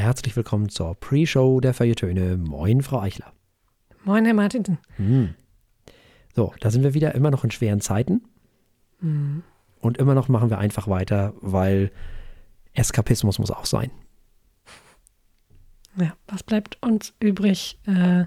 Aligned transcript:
Herzlich 0.00 0.34
willkommen 0.34 0.70
zur 0.70 0.94
Pre-Show 0.94 1.60
der 1.60 1.74
Feuilletöne. 1.74 2.38
Moin, 2.38 2.80
Frau 2.80 3.00
Eichler. 3.00 3.34
Moin, 4.04 4.24
Herr 4.24 4.32
Martinsen. 4.32 4.78
Hm. 4.96 5.34
So, 6.34 6.54
da 6.60 6.70
sind 6.70 6.82
wir 6.82 6.94
wieder 6.94 7.14
immer 7.14 7.30
noch 7.30 7.44
in 7.44 7.50
schweren 7.50 7.82
Zeiten. 7.82 8.22
Hm. 9.00 9.42
Und 9.78 9.98
immer 9.98 10.14
noch 10.14 10.28
machen 10.28 10.48
wir 10.48 10.56
einfach 10.56 10.88
weiter, 10.88 11.34
weil 11.42 11.92
Eskapismus 12.72 13.38
muss 13.38 13.50
auch 13.50 13.66
sein. 13.66 13.90
Ja, 15.96 16.14
was 16.28 16.44
bleibt 16.44 16.78
uns 16.80 17.12
übrig? 17.20 17.78
Äh, 17.84 18.24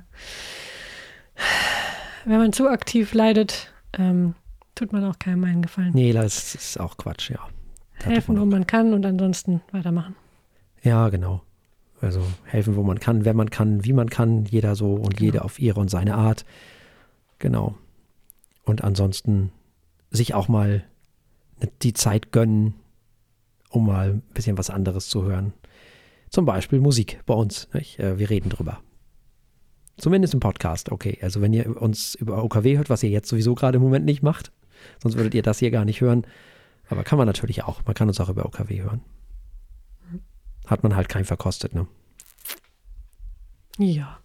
wenn 2.25 2.37
man 2.37 2.53
zu 2.53 2.69
aktiv 2.69 3.15
leidet, 3.15 3.73
ähm, 3.97 4.35
tut 4.75 4.93
man 4.93 5.03
auch 5.05 5.17
keinem 5.17 5.43
einen 5.45 5.63
Gefallen. 5.63 5.93
Nee, 5.95 6.13
das 6.13 6.53
ist 6.53 6.79
auch 6.79 6.97
Quatsch, 6.97 7.31
ja. 7.31 7.39
Da 7.97 8.11
Helfen, 8.11 8.39
wo 8.39 8.45
man 8.45 8.67
kann 8.67 8.93
und 8.93 9.03
ansonsten 9.07 9.61
weitermachen. 9.71 10.15
Ja, 10.83 11.09
genau. 11.09 11.41
Also 12.03 12.21
helfen, 12.43 12.75
wo 12.75 12.83
man 12.83 12.99
kann, 12.99 13.23
wenn 13.23 13.35
man 13.37 13.49
kann, 13.49 13.85
wie 13.85 13.93
man 13.93 14.09
kann, 14.09 14.45
jeder 14.45 14.75
so 14.75 14.93
und 14.95 15.19
jede 15.21 15.43
auf 15.43 15.57
ihre 15.59 15.79
und 15.79 15.89
seine 15.89 16.15
Art. 16.15 16.45
Genau. 17.39 17.75
Und 18.65 18.83
ansonsten 18.83 19.51
sich 20.11 20.33
auch 20.33 20.47
mal 20.47 20.83
die 21.81 21.93
Zeit 21.93 22.31
gönnen, 22.31 22.73
um 23.69 23.85
mal 23.85 24.09
ein 24.11 24.21
bisschen 24.33 24.57
was 24.57 24.69
anderes 24.69 25.07
zu 25.07 25.23
hören. 25.23 25.53
Zum 26.29 26.45
Beispiel 26.45 26.79
Musik 26.79 27.21
bei 27.25 27.33
uns. 27.33 27.69
Nicht? 27.73 27.99
Äh, 27.99 28.19
Wir 28.19 28.29
reden 28.29 28.49
drüber. 28.49 28.81
Zumindest 29.97 30.33
im 30.33 30.39
Podcast, 30.39 30.91
okay. 30.91 31.19
Also 31.21 31.41
wenn 31.41 31.53
ihr 31.53 31.81
uns 31.81 32.15
über 32.15 32.43
OKW 32.43 32.77
hört, 32.77 32.89
was 32.89 33.03
ihr 33.03 33.09
jetzt 33.09 33.29
sowieso 33.29 33.55
gerade 33.55 33.77
im 33.77 33.83
Moment 33.83 34.05
nicht 34.05 34.23
macht, 34.23 34.51
sonst 35.01 35.15
würdet 35.15 35.35
ihr 35.35 35.43
das 35.43 35.59
hier 35.59 35.71
gar 35.71 35.85
nicht 35.85 36.01
hören. 36.01 36.25
Aber 36.89 37.03
kann 37.03 37.17
man 37.17 37.27
natürlich 37.27 37.63
auch. 37.63 37.81
Man 37.85 37.93
kann 37.93 38.07
uns 38.09 38.19
auch 38.19 38.29
über 38.29 38.45
OKW 38.45 38.81
hören. 38.81 39.01
Hat 40.67 40.83
man 40.83 40.95
halt 40.95 41.09
kein 41.09 41.25
verkostet, 41.25 41.73
ne? 41.73 41.87
Ja. 43.77 44.19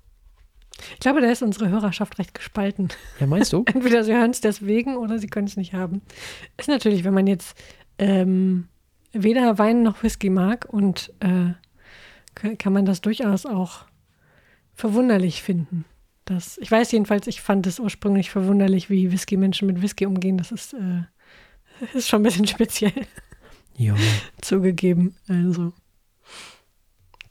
Ich 0.95 1.01
glaube, 1.01 1.21
da 1.21 1.31
ist 1.31 1.43
unsere 1.43 1.69
Hörerschaft 1.69 2.19
recht 2.19 2.35
gespalten. 2.35 2.89
Ja, 3.19 3.27
meinst 3.27 3.53
du? 3.53 3.65
Entweder 3.73 4.05
sie 4.05 4.15
hören 4.15 4.31
es 4.31 4.41
deswegen 4.41 4.97
oder 4.97 5.19
sie 5.19 5.27
können 5.27 5.47
es 5.47 5.57
nicht 5.57 5.75
haben. 5.75 6.03
Ist 6.57 6.69
natürlich, 6.69 7.05
wenn 7.05 7.15
man 7.15 7.27
jetzt 7.27 7.57
ähm, 7.99 8.69
weder 9.13 9.59
Wein 9.59 9.83
noch 9.83 10.03
Whisky 10.03 10.31
mag 10.31 10.67
und 10.71 11.13
äh, 11.21 11.53
kann 12.57 12.73
man 12.73 12.85
das 12.85 13.01
durchaus 13.01 13.47
auch 13.47 13.87
verwunderlich 14.75 15.43
finden. 15.43 15.85
Das, 16.25 16.59
ich 16.59 16.71
weiß 16.71 16.93
jedenfalls, 16.93 17.27
ich 17.27 17.41
fand 17.41 17.67
es 17.67 17.81
ursprünglich 17.81 18.31
verwunderlich, 18.31 18.91
wie 18.91 19.11
Whisky-Menschen 19.11 19.67
mit 19.67 19.83
Whisky 19.83 20.07
umgehen. 20.07 20.39
Das 20.39 20.53
ist, 20.53 20.75
äh, 20.75 21.03
ist 21.95 22.09
schon 22.09 22.21
ein 22.21 22.25
bisschen 22.25 22.47
speziell 22.47 22.93
Ja. 23.77 23.97
zugegeben. 24.43 25.17
Also, 25.27 25.73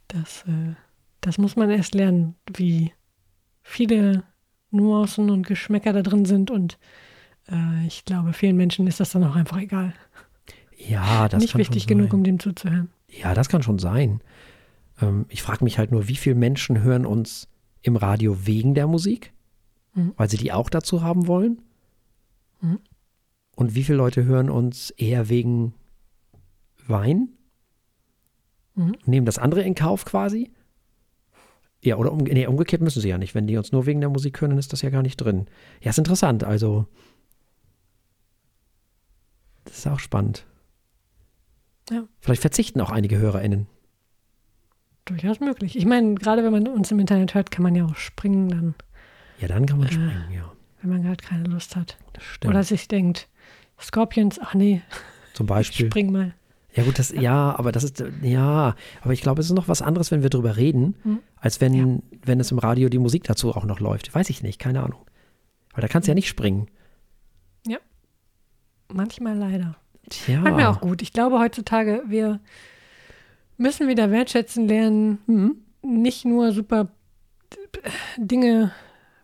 das, 0.08 0.44
äh, 0.46 0.74
das 1.20 1.38
muss 1.38 1.56
man 1.56 1.70
erst 1.70 1.94
lernen, 1.94 2.34
wie 2.54 2.92
viele 3.62 4.24
Nuancen 4.70 5.30
und 5.30 5.46
Geschmäcker 5.46 5.92
da 5.92 6.02
drin 6.02 6.24
sind. 6.24 6.50
Und 6.50 6.78
äh, 7.50 7.86
ich 7.86 8.04
glaube, 8.04 8.32
vielen 8.32 8.56
Menschen 8.56 8.86
ist 8.86 9.00
das 9.00 9.12
dann 9.12 9.24
auch 9.24 9.36
einfach 9.36 9.58
egal. 9.58 9.94
Ja, 10.76 11.28
das 11.28 11.42
Nicht 11.42 11.52
kann 11.52 11.60
wichtig 11.60 11.84
schon 11.84 11.88
genug, 11.88 12.10
sein. 12.10 12.18
um 12.18 12.24
dem 12.24 12.38
zuzuhören. 12.38 12.90
Ja, 13.08 13.34
das 13.34 13.48
kann 13.48 13.62
schon 13.62 13.78
sein. 13.78 14.20
Ähm, 15.00 15.26
ich 15.28 15.42
frage 15.42 15.64
mich 15.64 15.78
halt 15.78 15.90
nur, 15.90 16.08
wie 16.08 16.16
viele 16.16 16.36
Menschen 16.36 16.82
hören 16.82 17.06
uns 17.06 17.48
im 17.82 17.96
Radio 17.96 18.46
wegen 18.46 18.74
der 18.74 18.86
Musik? 18.86 19.32
Mhm. 19.94 20.12
Weil 20.16 20.28
sie 20.30 20.36
die 20.36 20.52
auch 20.52 20.70
dazu 20.70 21.02
haben 21.02 21.26
wollen? 21.26 21.60
Mhm. 22.60 22.78
Und 23.56 23.74
wie 23.74 23.82
viele 23.84 23.98
Leute 23.98 24.24
hören 24.24 24.50
uns 24.50 24.90
eher 24.90 25.28
wegen 25.28 25.74
Wein? 26.86 27.30
Mhm. 28.78 28.96
Nehmen 29.06 29.26
das 29.26 29.38
andere 29.38 29.62
in 29.62 29.74
Kauf 29.74 30.04
quasi? 30.04 30.50
Ja, 31.82 31.96
oder 31.96 32.12
um, 32.12 32.18
nee, 32.18 32.46
umgekehrt 32.46 32.82
müssen 32.82 33.00
sie 33.00 33.08
ja 33.08 33.18
nicht. 33.18 33.34
Wenn 33.34 33.46
die 33.46 33.56
uns 33.56 33.72
nur 33.72 33.86
wegen 33.86 34.00
der 34.00 34.10
Musik 34.10 34.40
hören, 34.40 34.50
dann 34.50 34.58
ist 34.58 34.72
das 34.72 34.82
ja 34.82 34.90
gar 34.90 35.02
nicht 35.02 35.16
drin. 35.16 35.46
Ja, 35.80 35.90
ist 35.90 35.98
interessant. 35.98 36.42
Also, 36.44 36.86
das 39.64 39.78
ist 39.78 39.86
auch 39.86 39.98
spannend. 40.00 40.44
Ja. 41.90 42.04
Vielleicht 42.20 42.40
verzichten 42.40 42.80
auch 42.80 42.90
einige 42.90 43.18
HörerInnen. 43.18 43.66
Durchaus 45.04 45.40
möglich. 45.40 45.76
Ich 45.76 45.86
meine, 45.86 46.14
gerade 46.16 46.44
wenn 46.44 46.52
man 46.52 46.66
uns 46.68 46.90
im 46.90 46.98
Internet 46.98 47.34
hört, 47.34 47.50
kann 47.50 47.62
man 47.62 47.74
ja 47.74 47.84
auch 47.86 47.96
springen, 47.96 48.48
dann, 48.48 48.74
Ja, 49.40 49.48
dann 49.48 49.64
kann 49.66 49.78
man 49.78 49.88
Äh, 49.88 49.92
springen, 49.92 50.24
ja. 50.34 50.52
wenn 50.82 50.90
man 50.90 51.02
gerade 51.02 51.22
keine 51.24 51.44
Lust 51.44 51.76
hat. 51.76 51.96
Stimmt. 52.18 52.52
Oder 52.52 52.62
sich 52.64 52.88
denkt, 52.88 53.28
Scorpions, 53.80 54.38
ach 54.40 54.54
nee, 54.54 54.82
Zum 55.32 55.44
ich 55.46 55.48
Beispiel. 55.48 55.86
spring 55.86 56.12
mal. 56.12 56.34
Ja, 56.74 56.84
gut, 56.84 56.98
das, 56.98 57.10
ja, 57.12 57.58
aber 57.58 57.72
das 57.72 57.82
ist, 57.82 58.04
ja, 58.22 58.74
aber 59.02 59.12
ich 59.12 59.22
glaube, 59.22 59.40
es 59.40 59.46
ist 59.48 59.54
noch 59.56 59.68
was 59.68 59.82
anderes, 59.82 60.10
wenn 60.10 60.22
wir 60.22 60.30
drüber 60.30 60.56
reden, 60.56 60.94
Mhm. 61.02 61.18
als 61.36 61.60
wenn, 61.60 62.02
wenn 62.24 62.40
es 62.40 62.50
im 62.52 62.58
Radio 62.58 62.88
die 62.88 62.98
Musik 62.98 63.24
dazu 63.24 63.54
auch 63.56 63.64
noch 63.64 63.80
läuft. 63.80 64.14
Weiß 64.14 64.28
ich 64.30 64.42
nicht, 64.42 64.58
keine 64.58 64.82
Ahnung. 64.82 65.00
Weil 65.72 65.82
da 65.82 65.88
kannst 65.88 66.06
du 66.06 66.10
ja 66.10 66.14
nicht 66.14 66.28
springen. 66.28 66.68
Manchmal 68.90 69.36
leider. 69.36 69.76
Tja. 70.08 70.40
Manchmal 70.40 70.66
auch 70.66 70.80
gut. 70.80 71.02
Ich 71.02 71.12
glaube 71.12 71.38
heutzutage, 71.38 72.02
wir 72.06 72.40
müssen 73.58 73.86
wieder 73.86 74.10
wertschätzen 74.10 74.66
lernen, 74.66 75.18
Mhm. 75.26 75.56
nicht 75.82 76.24
nur 76.24 76.52
super 76.52 76.88
Dinge 78.16 78.72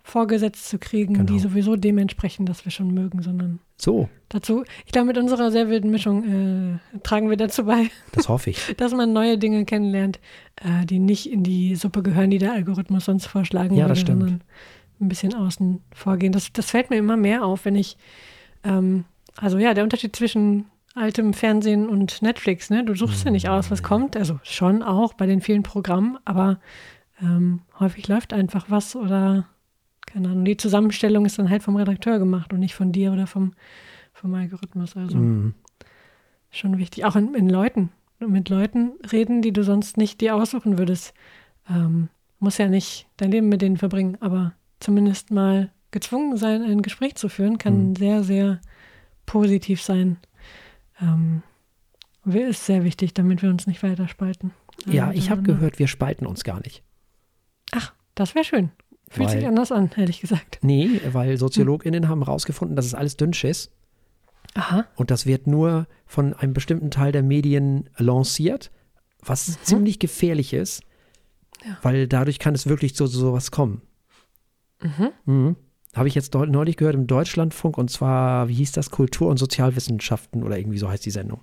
vorgesetzt 0.07 0.69
zu 0.69 0.79
kriegen, 0.79 1.15
Genau. 1.15 1.25
die 1.27 1.39
sowieso 1.41 1.77
dem 1.77 1.97
entsprechen, 1.99 2.45
dass 2.47 2.65
wir 2.67 2.71
schon 2.71 2.93
mögen, 2.93 3.23
sondern 3.23 3.59
So, 3.79 4.09
dazu, 4.29 4.63
ich 4.85 4.93
glaube, 4.93 5.07
mit 5.09 5.19
unserer 5.19 5.51
sehr 5.51 5.69
wilden 5.71 5.91
Mischung 5.91 6.79
äh, 6.95 6.99
tragen 7.03 7.31
wir 7.31 7.39
dazu 7.39 7.65
bei, 7.65 7.89
das 8.13 8.29
hoffe 8.29 8.51
ich. 8.51 8.75
dass 8.77 8.93
man 8.93 9.13
neue 9.15 9.39
Dinge 9.39 9.65
kennenlernt, 9.65 10.21
äh, 10.57 10.85
die 10.85 10.99
nicht 10.99 11.33
in 11.33 11.43
die 11.43 11.75
Suppe 11.75 12.03
gehören, 12.03 12.29
die 12.31 12.39
der 12.39 12.53
Algorithmus 12.53 13.07
sonst 13.07 13.27
vorschlagen 13.27 13.75
Ja, 13.77 13.89
das 13.89 13.99
würde, 13.99 14.01
stimmt. 14.01 14.21
sondern 14.21 14.41
ein 15.01 15.09
bisschen 15.09 15.35
außen 15.35 15.81
vorgehen. 15.95 16.33
Das, 16.33 16.53
das 16.53 16.71
fällt 16.71 16.91
mir 16.91 16.97
immer 16.97 17.17
mehr 17.17 17.45
auf, 17.45 17.65
wenn 17.65 17.75
ich, 17.75 17.97
ähm, 18.63 19.07
also 19.39 19.57
ja, 19.59 19.73
der 19.73 19.85
Unterschied 19.85 20.15
zwischen 20.15 20.67
altem 20.95 21.33
Fernsehen 21.33 21.89
und 21.89 22.21
Netflix, 22.23 22.69
ne? 22.71 22.85
Du 22.85 22.95
suchst 22.95 23.25
ja 23.25 23.31
nicht 23.33 23.49
aus, 23.49 23.67
Mhm. 23.67 23.71
was 23.73 23.83
kommt, 23.83 24.17
also 24.19 24.39
schon 24.45 24.83
auch 24.83 25.15
bei 25.15 25.25
den 25.27 25.41
vielen 25.41 25.63
Programmen, 25.65 26.19
aber 26.27 26.61
ähm, 27.23 27.63
häufig 27.81 28.07
läuft 28.07 28.33
einfach 28.35 28.67
was 28.69 28.95
oder 28.95 29.47
keine 30.15 30.29
Ahnung, 30.29 30.45
die 30.45 30.57
Zusammenstellung 30.57 31.27
ist 31.27 31.41
dann 31.41 31.51
halt 31.51 31.65
vom 31.65 31.75
Redakteur 31.75 32.21
gemacht 32.21 32.53
und 32.53 32.61
nicht 32.61 32.77
von 32.77 32.93
dir 32.93 33.13
oder 33.13 33.27
vom, 33.27 33.53
vom 34.13 34.33
Algorithmus. 34.33 34.97
Also 34.97 35.19
Mhm. 35.19 35.55
schon 36.51 36.79
wichtig. 36.79 37.05
Auch 37.05 37.17
in, 37.17 37.35
in 37.35 37.49
Leuten. 37.51 37.91
Mit 38.21 38.49
Leuten 38.49 38.93
reden, 39.11 39.43
die 39.43 39.53
du 39.53 39.65
sonst 39.65 39.97
nicht 39.97 40.21
dir 40.21 40.37
aussuchen 40.37 40.79
würdest. 40.79 41.15
Ähm, 41.69 42.11
muss 42.39 42.59
ja 42.59 42.69
nicht 42.69 43.09
dein 43.17 43.33
Leben 43.33 43.49
mit 43.49 43.61
denen 43.61 43.77
verbringen, 43.77 44.17
aber 44.21 44.53
zumindest 44.79 45.33
mal 45.33 45.73
gezwungen 45.91 46.37
sein, 46.37 46.63
ein 46.63 46.83
Gespräch 46.83 47.17
zu 47.17 47.29
führen, 47.29 47.59
kann 47.59 47.89
Mhm. 47.91 47.97
sehr, 47.97 48.23
sehr 48.23 48.61
positiv 49.27 49.83
sein. 49.83 50.19
Ähm, 51.01 51.43
ist 52.25 52.67
sehr 52.67 52.85
wichtig, 52.85 53.15
damit 53.15 53.43
wir 53.43 53.51
uns 53.51 53.67
nicht 53.67 53.83
weiter 53.83 54.07
spalten. 54.07 54.53
Ja, 54.87 55.11
Äh, 55.11 55.17
ich 55.17 55.31
habe 55.31 55.43
gehört, 55.43 55.81
wir 55.81 55.89
spalten 55.89 56.25
uns 56.25 56.45
gar 56.45 56.61
nicht. 56.61 56.85
Ach, 57.73 57.93
das 58.15 58.37
wäre 58.37 58.45
schön. 58.45 58.71
Fühlt 59.15 59.29
Weil- 59.29 59.39
sich 59.39 59.47
anders 59.47 59.71
an, 59.73 59.91
ehrlich 59.97 60.21
gesagt. 60.21 60.59
Nee, 60.63 61.01
weil 61.13 61.37
SoziologInnen 61.39 62.09
haben 62.09 62.25
herausgefunden, 62.25 62.75
das 62.77 62.87
ist 62.87 62.95
alles 62.95 63.17
Dünnschiss. 63.17 63.71
Aha. 64.55 64.85
Und 64.97 65.11
das 65.11 65.25
wird 65.27 65.47
nur 65.47 65.87
von 66.07 66.35
einem 66.35 66.53
bestimmten 66.53 66.91
Teil 66.91 67.13
der 67.13 67.23
Medien 67.23 67.89
lanciert, 67.97 68.71
was 69.21 69.63
ziemlich 69.63 69.99
gefährlich 69.99 70.53
ist, 70.53 70.83
Mhm. 71.65 71.71
Ja. 71.71 71.79
weil 71.83 72.09
dadurch 72.09 72.39
kann 72.39 72.55
es 72.55 72.67
wirklich 72.67 72.95
zu 72.97 73.07
sowas 73.07 73.51
kommen. 73.51 73.83
Mhm. 74.83 75.11
Mhm. 75.25 75.57
Habe 75.95 76.09
ich 76.09 76.15
jetzt 76.17 76.35
neulich 76.35 76.77
gehört 76.77 76.97
im 76.97 77.07
Deutschlandfunk 77.07 77.79
und 77.79 77.89
zwar, 77.91 78.49
wie 78.49 78.55
hieß 78.55 78.73
das, 78.73 78.91
Kultur- 78.91 79.29
und 79.31 79.39
Sozialwissenschaften 79.39 80.43
oder 80.43 80.59
irgendwie 80.59 80.79
so 80.79 80.89
heißt 80.89 81.07
die 81.07 81.11
Sendung. 81.13 81.41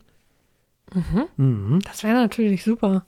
Mhm. 0.93 1.23
Mhm. 1.37 1.79
Das 1.85 2.03
wäre 2.03 2.15
natürlich 2.15 2.63
super. 2.65 3.05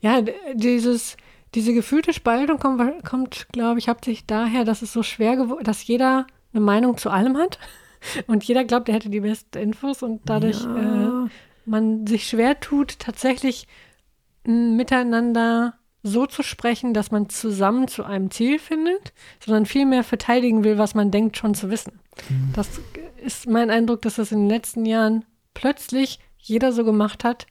Ja, 0.00 0.22
dieses, 0.54 1.16
diese 1.54 1.72
gefühlte 1.74 2.12
Spaltung 2.12 2.58
kommt, 2.58 3.04
kommt 3.04 3.46
glaube 3.52 3.78
ich, 3.78 3.88
hauptsächlich 3.88 4.26
daher, 4.26 4.64
dass 4.64 4.82
es 4.82 4.92
so 4.92 5.02
schwer 5.02 5.36
geworden 5.36 5.64
dass 5.64 5.86
jeder 5.86 6.26
eine 6.52 6.60
Meinung 6.60 6.98
zu 6.98 7.10
allem 7.10 7.36
hat 7.36 7.58
und 8.26 8.44
jeder 8.44 8.64
glaubt, 8.64 8.88
er 8.88 8.96
hätte 8.96 9.10
die 9.10 9.20
besten 9.20 9.58
Infos 9.58 10.02
und 10.02 10.22
dadurch 10.26 10.62
Ja. 10.62 11.24
äh, 11.24 11.28
man 11.66 12.06
sich 12.06 12.28
schwer 12.28 12.60
tut, 12.60 12.98
tatsächlich 12.98 13.66
m, 14.44 14.76
miteinander 14.76 15.74
so 16.02 16.26
zu 16.26 16.42
sprechen, 16.42 16.92
dass 16.92 17.10
man 17.10 17.30
zusammen 17.30 17.88
zu 17.88 18.04
einem 18.04 18.30
Ziel 18.30 18.58
findet, 18.58 19.14
sondern 19.42 19.64
vielmehr 19.64 20.04
verteidigen 20.04 20.62
will, 20.62 20.76
was 20.76 20.94
man 20.94 21.10
denkt 21.10 21.38
schon 21.38 21.54
zu 21.54 21.70
wissen. 21.70 21.98
Mhm. 22.28 22.52
Das 22.54 22.68
ist 23.24 23.48
mein 23.48 23.70
Eindruck, 23.70 24.02
dass 24.02 24.16
das 24.16 24.30
in 24.30 24.40
den 24.40 24.50
letzten 24.50 24.84
Jahren 24.84 25.24
plötzlich 25.54 26.18
jeder 26.36 26.72
so 26.72 26.84
gemacht 26.84 27.24
hat 27.24 27.46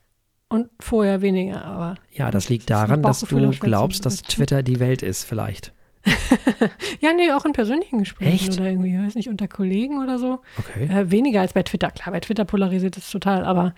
und 0.53 0.69
vorher 0.79 1.21
weniger. 1.21 1.65
Aber 1.65 1.95
ja, 2.11 2.29
das 2.29 2.47
liegt 2.47 2.69
daran, 2.69 3.01
dass 3.01 3.21
Bauchgefühl 3.21 3.49
du 3.49 3.57
glaubst, 3.57 4.05
dass. 4.05 4.21
Twitter 4.21 4.61
die 4.61 4.79
Welt 4.79 5.01
ist, 5.01 5.23
vielleicht. 5.23 5.73
ja, 7.01 7.11
nee, 7.13 7.31
auch 7.31 7.45
in 7.45 7.53
persönlichen 7.53 7.99
Gesprächen 7.99 8.49
Echt? 8.49 8.59
oder 8.59 8.69
irgendwie, 8.69 8.95
weiß 8.97 9.15
nicht, 9.15 9.29
unter 9.29 9.47
Kollegen 9.47 10.03
oder 10.03 10.19
so. 10.19 10.41
Okay. 10.59 10.85
Äh, 10.85 11.09
weniger 11.09 11.41
als 11.41 11.53
bei 11.53 11.63
Twitter. 11.63 11.89
Klar, 11.89 12.11
bei 12.11 12.19
Twitter 12.19 12.45
polarisiert 12.45 12.97
es 12.97 13.09
total, 13.09 13.45
aber 13.45 13.73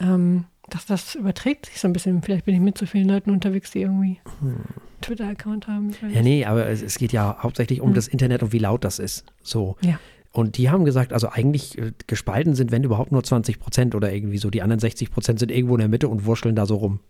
ähm, 0.00 0.46
dass 0.68 0.84
das 0.86 1.14
überträgt 1.14 1.66
sich 1.66 1.78
so 1.78 1.86
ein 1.86 1.92
bisschen. 1.92 2.22
Vielleicht 2.22 2.44
bin 2.44 2.54
ich 2.54 2.60
mit 2.60 2.76
zu 2.76 2.86
vielen 2.86 3.08
Leuten 3.08 3.30
unterwegs, 3.30 3.70
die 3.70 3.82
irgendwie 3.82 4.18
hm. 4.40 4.64
Twitter-Account 5.02 5.68
haben. 5.68 5.92
Ja, 6.12 6.22
nee, 6.22 6.44
aber 6.44 6.66
es, 6.66 6.82
es, 6.82 6.98
geht 6.98 7.12
ja 7.12 7.36
hauptsächlich 7.40 7.80
um 7.80 7.90
hm. 7.90 7.94
das 7.94 8.08
Internet 8.08 8.42
und 8.42 8.52
wie 8.52 8.58
laut 8.58 8.82
das 8.82 8.98
ist. 8.98 9.24
So. 9.42 9.76
Ja. 9.82 10.00
Und 10.36 10.58
die 10.58 10.68
haben 10.68 10.84
gesagt, 10.84 11.14
also 11.14 11.30
eigentlich 11.30 11.78
äh, 11.78 11.92
gespalten 12.06 12.54
sind, 12.54 12.70
wenn 12.70 12.84
überhaupt 12.84 13.10
nur 13.10 13.24
20 13.24 13.58
Prozent 13.58 13.94
oder 13.94 14.12
irgendwie 14.12 14.36
so. 14.36 14.50
Die 14.50 14.60
anderen 14.60 14.80
60 14.80 15.10
Prozent 15.10 15.38
sind 15.38 15.50
irgendwo 15.50 15.76
in 15.76 15.78
der 15.78 15.88
Mitte 15.88 16.08
und 16.08 16.26
wurschteln 16.26 16.54
da 16.54 16.66
so 16.66 16.76
rum. 16.76 17.00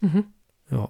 Mhm. 0.00 0.24
Ja. 0.68 0.88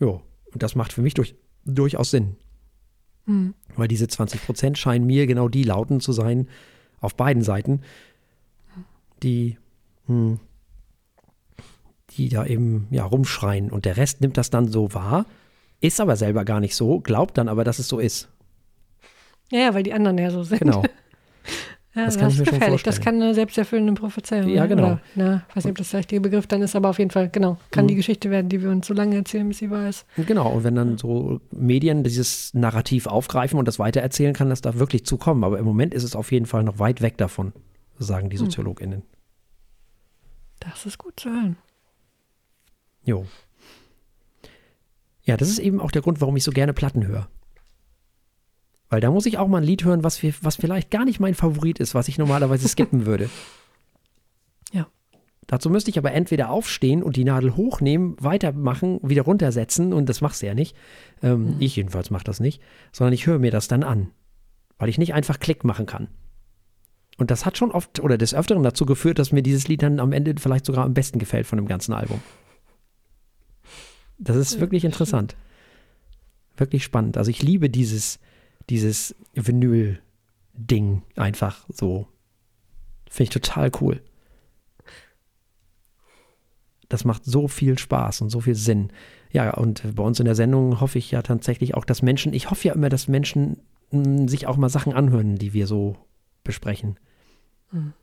Ja, 0.00 0.08
und 0.08 0.62
das 0.62 0.74
macht 0.74 0.92
für 0.92 1.00
mich 1.00 1.14
durch, 1.14 1.34
durchaus 1.64 2.10
Sinn. 2.10 2.36
Mhm. 3.24 3.54
Weil 3.74 3.88
diese 3.88 4.06
20 4.06 4.44
Prozent 4.44 4.76
scheinen 4.76 5.06
mir 5.06 5.26
genau 5.26 5.48
die 5.48 5.62
Lauten 5.62 6.00
zu 6.00 6.12
sein, 6.12 6.48
auf 7.00 7.14
beiden 7.14 7.42
Seiten, 7.42 7.80
die, 9.22 9.56
hm, 10.08 10.40
die 12.10 12.28
da 12.28 12.44
eben 12.44 12.86
ja, 12.90 13.06
rumschreien. 13.06 13.70
Und 13.70 13.86
der 13.86 13.96
Rest 13.96 14.20
nimmt 14.20 14.36
das 14.36 14.50
dann 14.50 14.68
so 14.68 14.92
wahr 14.92 15.24
ist 15.84 16.00
aber 16.00 16.16
selber 16.16 16.44
gar 16.44 16.60
nicht 16.60 16.74
so, 16.74 17.00
glaubt 17.00 17.36
dann 17.38 17.48
aber, 17.48 17.64
dass 17.64 17.78
es 17.78 17.88
so 17.88 17.98
ist. 17.98 18.28
Ja, 19.50 19.60
ja 19.60 19.74
weil 19.74 19.82
die 19.82 19.92
anderen 19.92 20.18
ja 20.18 20.30
so 20.30 20.42
sind. 20.42 20.60
Genau. 20.60 20.82
ja, 21.94 22.06
das 22.06 22.18
kann 22.18 22.30
ich 22.30 22.38
mir 22.38 22.46
schon 22.46 22.58
vorstellen. 22.60 22.80
Das 22.84 23.00
kann 23.00 23.20
eine 23.20 23.34
selbsterfüllende 23.34 23.92
Prophezeiung 23.92 24.48
Ja, 24.48 24.66
genau. 24.66 24.84
Oder, 24.84 25.00
na, 25.14 25.44
weiß 25.54 25.64
nicht, 25.64 25.72
ob 25.72 25.78
das 25.78 25.90
der 25.90 25.98
richtige 25.98 26.22
Begriff 26.22 26.46
dann 26.46 26.62
ist, 26.62 26.74
aber 26.74 26.88
auf 26.88 26.98
jeden 26.98 27.10
Fall, 27.10 27.28
genau, 27.28 27.58
kann 27.70 27.84
mhm. 27.84 27.88
die 27.88 27.94
Geschichte 27.96 28.30
werden, 28.30 28.48
die 28.48 28.62
wir 28.62 28.70
uns 28.70 28.86
so 28.86 28.94
lange 28.94 29.16
erzählen, 29.16 29.46
bis 29.46 29.58
sie 29.58 29.70
wahr 29.70 29.88
ist. 29.88 30.06
Genau, 30.16 30.50
und 30.50 30.64
wenn 30.64 30.74
dann 30.74 30.96
so 30.96 31.40
Medien 31.50 32.02
dieses 32.02 32.54
Narrativ 32.54 33.06
aufgreifen 33.06 33.58
und 33.58 33.68
das 33.68 33.78
weitererzählen, 33.78 34.32
kann 34.32 34.48
das 34.48 34.62
da 34.62 34.78
wirklich 34.78 35.04
zukommen. 35.04 35.44
Aber 35.44 35.58
im 35.58 35.64
Moment 35.66 35.92
ist 35.92 36.04
es 36.04 36.16
auf 36.16 36.32
jeden 36.32 36.46
Fall 36.46 36.64
noch 36.64 36.78
weit 36.78 37.02
weg 37.02 37.18
davon, 37.18 37.52
sagen 37.98 38.30
die 38.30 38.38
hm. 38.38 38.46
SoziologInnen. 38.46 39.02
Das 40.60 40.86
ist 40.86 40.98
gut 40.98 41.20
zu 41.20 41.28
hören. 41.28 41.56
Jo. 43.04 43.26
Ja, 45.24 45.36
das 45.36 45.48
ist 45.48 45.58
eben 45.58 45.80
auch 45.80 45.90
der 45.90 46.02
Grund, 46.02 46.20
warum 46.20 46.36
ich 46.36 46.44
so 46.44 46.52
gerne 46.52 46.72
Platten 46.72 47.06
höre. 47.06 47.28
Weil 48.90 49.00
da 49.00 49.10
muss 49.10 49.26
ich 49.26 49.38
auch 49.38 49.48
mal 49.48 49.58
ein 49.58 49.64
Lied 49.64 49.84
hören, 49.84 50.04
was, 50.04 50.22
wir, 50.22 50.34
was 50.42 50.56
vielleicht 50.56 50.90
gar 50.90 51.04
nicht 51.04 51.18
mein 51.18 51.34
Favorit 51.34 51.80
ist, 51.80 51.94
was 51.94 52.08
ich 52.08 52.18
normalerweise 52.18 52.68
skippen 52.68 53.06
würde. 53.06 53.30
Ja. 54.72 54.86
Dazu 55.46 55.70
müsste 55.70 55.90
ich 55.90 55.98
aber 55.98 56.12
entweder 56.12 56.50
aufstehen 56.50 57.02
und 57.02 57.16
die 57.16 57.24
Nadel 57.24 57.56
hochnehmen, 57.56 58.16
weitermachen, 58.20 59.00
wieder 59.02 59.22
runtersetzen 59.22 59.92
und 59.92 60.08
das 60.08 60.20
machst 60.20 60.42
du 60.42 60.46
ja 60.46 60.54
nicht. 60.54 60.76
Ähm, 61.22 61.54
mhm. 61.54 61.56
Ich 61.58 61.76
jedenfalls 61.76 62.10
mache 62.10 62.24
das 62.24 62.40
nicht, 62.40 62.62
sondern 62.92 63.14
ich 63.14 63.26
höre 63.26 63.38
mir 63.38 63.50
das 63.50 63.68
dann 63.68 63.82
an, 63.82 64.10
weil 64.78 64.88
ich 64.88 64.98
nicht 64.98 65.14
einfach 65.14 65.40
Klick 65.40 65.64
machen 65.64 65.86
kann. 65.86 66.08
Und 67.16 67.30
das 67.30 67.46
hat 67.46 67.56
schon 67.56 67.70
oft 67.70 68.00
oder 68.00 68.18
des 68.18 68.34
Öfteren 68.34 68.62
dazu 68.62 68.86
geführt, 68.86 69.18
dass 69.18 69.32
mir 69.32 69.42
dieses 69.42 69.68
Lied 69.68 69.82
dann 69.82 70.00
am 70.00 70.12
Ende 70.12 70.34
vielleicht 70.38 70.66
sogar 70.66 70.84
am 70.84 70.94
besten 70.94 71.18
gefällt 71.18 71.46
von 71.46 71.56
dem 71.56 71.68
ganzen 71.68 71.92
Album. 71.92 72.20
Das 74.18 74.36
ist 74.36 74.60
wirklich 74.60 74.84
interessant. 74.84 75.36
Wirklich 76.56 76.84
spannend. 76.84 77.16
Also 77.16 77.30
ich 77.30 77.42
liebe 77.42 77.68
dieses, 77.68 78.18
dieses 78.70 79.14
Vinyl-Ding 79.34 81.02
einfach 81.16 81.66
so. 81.68 82.06
Finde 83.10 83.24
ich 83.24 83.30
total 83.30 83.70
cool. 83.80 84.02
Das 86.88 87.04
macht 87.04 87.24
so 87.24 87.48
viel 87.48 87.78
Spaß 87.78 88.20
und 88.20 88.30
so 88.30 88.40
viel 88.40 88.54
Sinn. 88.54 88.90
Ja, 89.32 89.54
und 89.54 89.96
bei 89.96 90.02
uns 90.02 90.20
in 90.20 90.26
der 90.26 90.36
Sendung 90.36 90.80
hoffe 90.80 90.98
ich 90.98 91.10
ja 91.10 91.22
tatsächlich 91.22 91.74
auch, 91.74 91.84
dass 91.84 92.02
Menschen, 92.02 92.32
ich 92.32 92.50
hoffe 92.50 92.68
ja 92.68 92.74
immer, 92.74 92.88
dass 92.88 93.08
Menschen 93.08 93.62
hm, 93.90 94.28
sich 94.28 94.46
auch 94.46 94.56
mal 94.56 94.68
Sachen 94.68 94.92
anhören, 94.92 95.36
die 95.36 95.52
wir 95.52 95.66
so 95.66 95.96
besprechen. 96.44 96.98
Mhm. 97.72 97.94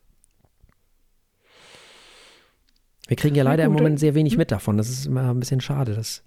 Wir 3.11 3.17
kriegen 3.17 3.35
ja 3.35 3.43
leider 3.43 3.65
im 3.65 3.73
Moment 3.73 3.99
sehr 3.99 4.15
wenig 4.15 4.35
hm? 4.35 4.37
mit 4.37 4.51
davon. 4.53 4.77
Das 4.77 4.87
ist 4.87 5.05
immer 5.05 5.31
ein 5.31 5.39
bisschen 5.41 5.59
schade. 5.59 5.95
Das, 5.95 6.23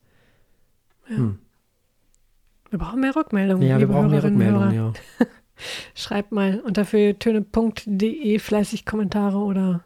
ja. 1.09 1.17
hm. 1.17 1.39
Wir 2.69 2.79
brauchen 2.79 3.01
mehr 3.01 3.17
Rückmeldungen. 3.17 3.67
Ja, 3.67 3.79
wir 3.79 3.87
brauchen 3.87 4.11
mehr 4.11 4.23
Rückmeldungen, 4.23 4.75
ja. 4.75 4.93
Schreibt 5.95 6.31
mal 6.31 6.61
unter 6.61 6.85
feuilletöne.de 6.85 8.39
fleißig 8.39 8.85
Kommentare 8.85 9.39
oder 9.39 9.83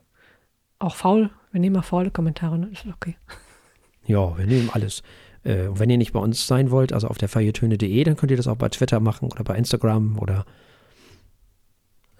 auch 0.80 0.96
faul. 0.96 1.30
Wir 1.52 1.60
nehmen 1.60 1.76
mal 1.76 1.82
faule 1.82 2.10
Kommentare, 2.10 2.58
ne? 2.58 2.66
Das 2.72 2.84
ist 2.84 2.92
okay. 2.92 3.16
Ja, 4.06 4.36
wir 4.36 4.46
nehmen 4.46 4.68
alles. 4.72 5.04
Äh, 5.44 5.68
wenn 5.74 5.90
ihr 5.90 5.98
nicht 5.98 6.14
bei 6.14 6.18
uns 6.18 6.48
sein 6.48 6.72
wollt, 6.72 6.92
also 6.92 7.06
auf 7.06 7.18
der 7.18 7.28
feuilletöne.de, 7.28 8.02
dann 8.02 8.16
könnt 8.16 8.32
ihr 8.32 8.36
das 8.36 8.48
auch 8.48 8.56
bei 8.56 8.70
Twitter 8.70 8.98
machen 8.98 9.30
oder 9.30 9.44
bei 9.44 9.54
Instagram 9.54 10.18
oder, 10.18 10.46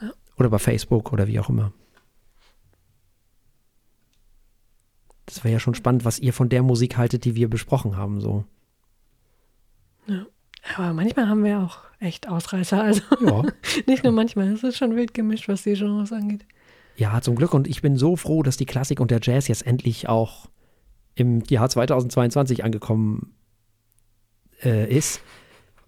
ja. 0.01 0.13
oder 0.37 0.51
bei 0.51 0.59
Facebook 0.61 1.13
oder 1.13 1.27
wie 1.27 1.41
auch 1.41 1.49
immer. 1.49 1.73
Das 5.29 5.45
wäre 5.45 5.53
ja 5.53 5.61
schon 5.61 5.75
spannend, 5.75 6.07
was 6.07 6.19
ihr 6.19 6.33
von 6.33 6.49
der 6.49 6.63
Musik 6.63 6.97
haltet, 6.97 7.27
die 7.27 7.35
wir 7.35 7.51
besprochen 7.51 7.97
haben, 7.97 8.21
so. 8.21 8.45
Ja. 10.07 10.27
Aber 10.77 10.95
manchmal 10.95 11.29
haben 11.29 11.45
wir 11.45 11.61
auch 11.61 11.79
echt 12.01 12.29
Ausreißer. 12.29 12.83
Also 12.83 13.03
ja. 13.21 13.43
nicht 13.87 14.05
nur 14.05 14.13
manchmal, 14.13 14.49
es 14.49 14.63
ist 14.63 14.79
schon 14.79 14.97
wild 14.97 15.13
gemischt, 15.13 15.49
was 15.49 15.63
die 15.63 15.75
Genres 15.75 16.13
angeht. 16.13 16.47
Ja, 16.97 17.21
zum 17.21 17.37
Glück. 17.37 17.53
Und 17.53 17.69
ich 17.69 17.83
bin 17.83 17.97
so 17.97 18.17
froh, 18.17 18.43
dass 18.43 18.57
die 18.57 18.67
Klassik 18.67 19.01
und 19.01 19.11
der 19.11 19.21
Jazz 19.23 19.49
jetzt 19.49 19.67
endlich 19.67 20.09
auch 20.09 20.49
im 21.15 21.43
Jahr 21.49 21.69
2022 21.69 22.65
angekommen 22.65 23.35
äh, 24.65 24.91
ist, 24.91 25.21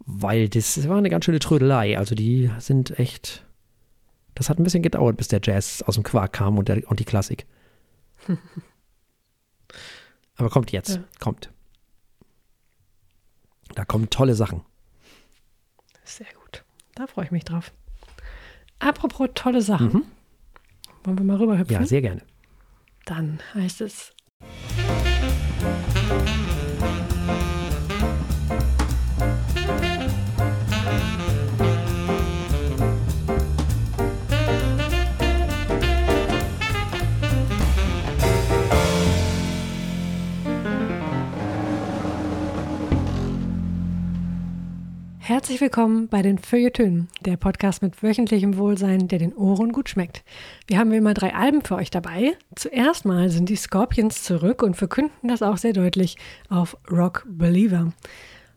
weil 0.01 0.49
das 0.49 0.87
war 0.89 0.99
eine 0.99 1.11
ganz 1.11 1.25
schöne 1.25 1.39
Trödelei. 1.39 1.97
Also 1.99 2.15
die 2.15 2.51
sind 2.59 2.99
echt. 2.99 3.47
Das 4.35 4.49
hat 4.51 4.59
ein 4.59 4.65
bisschen 4.65 4.83
gedauert, 4.83 5.17
bis 5.17 5.29
der 5.29 5.41
Jazz 5.43 5.83
aus 5.83 5.95
dem 5.95 6.05
Quark 6.05 6.33
kam 6.35 6.59
und, 6.59 6.69
der, 6.69 6.89
und 6.89 7.01
die 7.01 7.05
Klassik. 7.05 7.47
Aber 10.41 10.51
kommt 10.51 10.73
jetzt, 10.73 10.97
ja. 10.97 11.05
kommt. 11.19 11.51
Da 13.75 13.85
kommen 13.85 14.09
tolle 14.11 14.35
Sachen. 14.35 14.65
Sehr 16.03 16.27
gut. 16.43 16.65
Da 16.95 17.07
freue 17.07 17.27
ich 17.27 17.31
mich 17.31 17.45
drauf. 17.45 17.73
Apropos 18.79 19.29
tolle 19.35 19.63
Sachen. 19.63 19.93
Mhm. 19.93 20.05
Wollen 21.05 21.19
wir 21.19 21.25
mal 21.25 21.37
rüberhüpfen? 21.37 21.75
Ja, 21.75 21.87
sehr 21.87 22.03
gerne. 22.03 22.23
Dann 23.05 23.41
heißt 23.55 23.83
es. 23.83 24.15
Herzlich 45.31 45.61
willkommen 45.61 46.09
bei 46.09 46.23
den 46.23 46.39
Feuilletönen, 46.39 47.09
der 47.21 47.37
Podcast 47.37 47.83
mit 47.83 48.03
wöchentlichem 48.03 48.57
Wohlsein, 48.57 49.07
der 49.07 49.21
den 49.21 49.33
Ohren 49.33 49.71
gut 49.71 49.89
schmeckt. 49.89 50.25
Wir 50.67 50.77
haben 50.77 50.91
wie 50.91 50.97
immer 50.97 51.15
drei 51.15 51.33
Alben 51.33 51.63
für 51.63 51.77
euch 51.77 51.89
dabei. 51.89 52.37
Zuerst 52.57 53.05
mal 53.05 53.31
sind 53.31 53.49
die 53.49 53.55
Scorpions 53.55 54.25
zurück 54.25 54.61
und 54.61 54.75
verkünden 54.75 55.29
das 55.29 55.43
auch 55.43 55.57
sehr 55.57 55.73
deutlich 55.73 56.17
auf 56.49 56.77
Rock 56.91 57.25
Believer. 57.29 57.93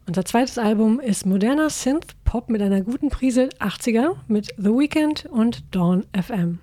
Unser 0.07 0.25
zweites 0.25 0.57
Album 0.57 0.99
ist 0.99 1.27
moderner 1.27 1.69
Synth-Pop 1.69 2.49
mit 2.49 2.59
einer 2.59 2.81
guten 2.81 3.09
Prise 3.09 3.49
80er 3.59 4.15
mit 4.27 4.47
The 4.57 4.71
Weeknd 4.71 5.27
und 5.27 5.75
Dawn 5.75 6.07
FM. 6.19 6.57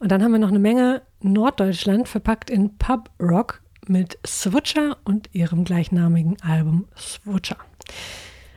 Und 0.00 0.12
dann 0.12 0.22
haben 0.22 0.32
wir 0.32 0.38
noch 0.38 0.48
eine 0.48 0.58
Menge 0.58 1.00
Norddeutschland 1.22 2.08
verpackt 2.08 2.50
in 2.50 2.76
Pub 2.76 3.08
Rock 3.18 3.62
mit 3.86 4.18
Switcher 4.26 4.98
und 5.04 5.30
ihrem 5.32 5.64
gleichnamigen 5.64 6.36
Album 6.42 6.88
Switcher. 6.94 7.56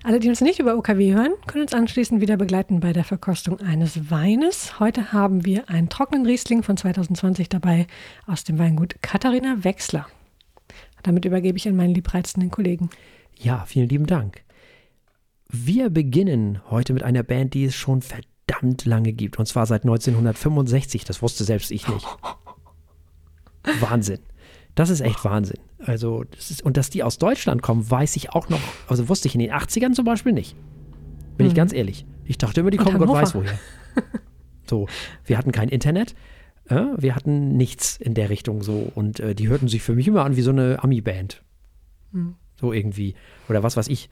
Alle, 0.03 0.19
die 0.19 0.29
uns 0.29 0.41
nicht 0.41 0.59
über 0.59 0.77
OKW 0.77 1.13
hören, 1.13 1.33
können 1.47 1.63
uns 1.63 1.73
anschließend 1.73 2.21
wieder 2.21 2.37
begleiten 2.37 2.79
bei 2.79 2.93
der 2.93 3.03
Verkostung 3.03 3.59
eines 3.59 4.09
Weines. 4.09 4.79
Heute 4.79 5.11
haben 5.11 5.43
wir 5.43 5.69
einen 5.69 5.89
trockenen 5.89 6.25
Riesling 6.25 6.63
von 6.63 6.77
2020 6.77 7.49
dabei 7.49 7.87
aus 8.25 8.43
dem 8.43 8.59
Weingut 8.59 8.95
Katharina 9.01 9.63
Wechsler. 9.63 10.07
Damit 11.03 11.25
übergebe 11.25 11.57
ich 11.57 11.67
an 11.67 11.75
meinen 11.75 11.93
liebreizenden 11.93 12.51
Kollegen. 12.51 12.89
Ja, 13.35 13.65
vielen 13.65 13.89
lieben 13.89 14.05
Dank. 14.05 14.43
Wir 15.49 15.89
beginnen 15.89 16.61
heute 16.69 16.93
mit 16.93 17.03
einer 17.03 17.23
Band, 17.23 17.53
die 17.53 17.65
es 17.65 17.75
schon 17.75 18.01
verdammt 18.01 18.85
lange 18.85 19.13
gibt. 19.13 19.39
Und 19.39 19.45
zwar 19.45 19.65
seit 19.65 19.83
1965. 19.83 21.05
Das 21.05 21.21
wusste 21.21 21.43
selbst 21.43 21.71
ich 21.71 21.87
nicht. 21.87 22.05
Wahnsinn. 23.79 24.19
Das 24.77 24.91
ist 24.91 25.01
echt 25.01 25.25
Wahnsinn. 25.25 25.57
Also, 25.79 26.24
das 26.24 26.51
ist, 26.51 26.62
und 26.62 26.77
dass 26.77 26.91
die 26.91 27.01
aus 27.01 27.17
Deutschland 27.17 27.63
kommen, 27.63 27.89
weiß 27.89 28.15
ich 28.15 28.29
auch 28.34 28.48
noch, 28.48 28.60
also 28.88 29.10
wusste 29.10 29.27
ich 29.27 29.34
in 29.34 29.39
den 29.39 29.51
80ern 29.51 29.93
zum 29.93 30.05
Beispiel 30.05 30.34
nicht. 30.34 30.55
Bin 31.36 31.48
mhm. 31.48 31.50
ich 31.50 31.55
ganz 31.55 31.74
ehrlich. 31.74 32.05
Ich 32.25 32.38
dachte 32.38 32.62
immer, 32.62 32.69
die 32.69 32.77
kommen 32.77 33.00
Gott 33.00 33.10
weiß 33.10 33.34
woher. 33.34 33.57
so, 34.69 34.86
wir 35.25 35.39
hatten 35.39 35.51
kein 35.51 35.69
Internet, 35.69 36.13
äh, 36.69 36.84
wir 36.96 37.15
hatten 37.15 37.57
nichts 37.57 37.98
in 37.98 38.13
der 38.13 38.29
Richtung 38.29 38.62
so 38.62 38.91
und 38.93 39.19
äh, 39.19 39.34
die 39.34 39.48
hörten 39.48 39.67
sich 39.67 39.81
für 39.81 39.96
mich 39.96 40.07
immer 40.07 40.24
an 40.24 40.36
wie 40.36 40.43
so 40.43 40.51
eine 40.51 40.84
Ami-Band. 40.84 41.41
Mhm. 42.12 42.36
So 42.62 42.72
irgendwie. 42.72 43.15
Oder 43.50 43.63
was 43.63 43.77
weiß 43.77 43.88
ich. 43.88 44.12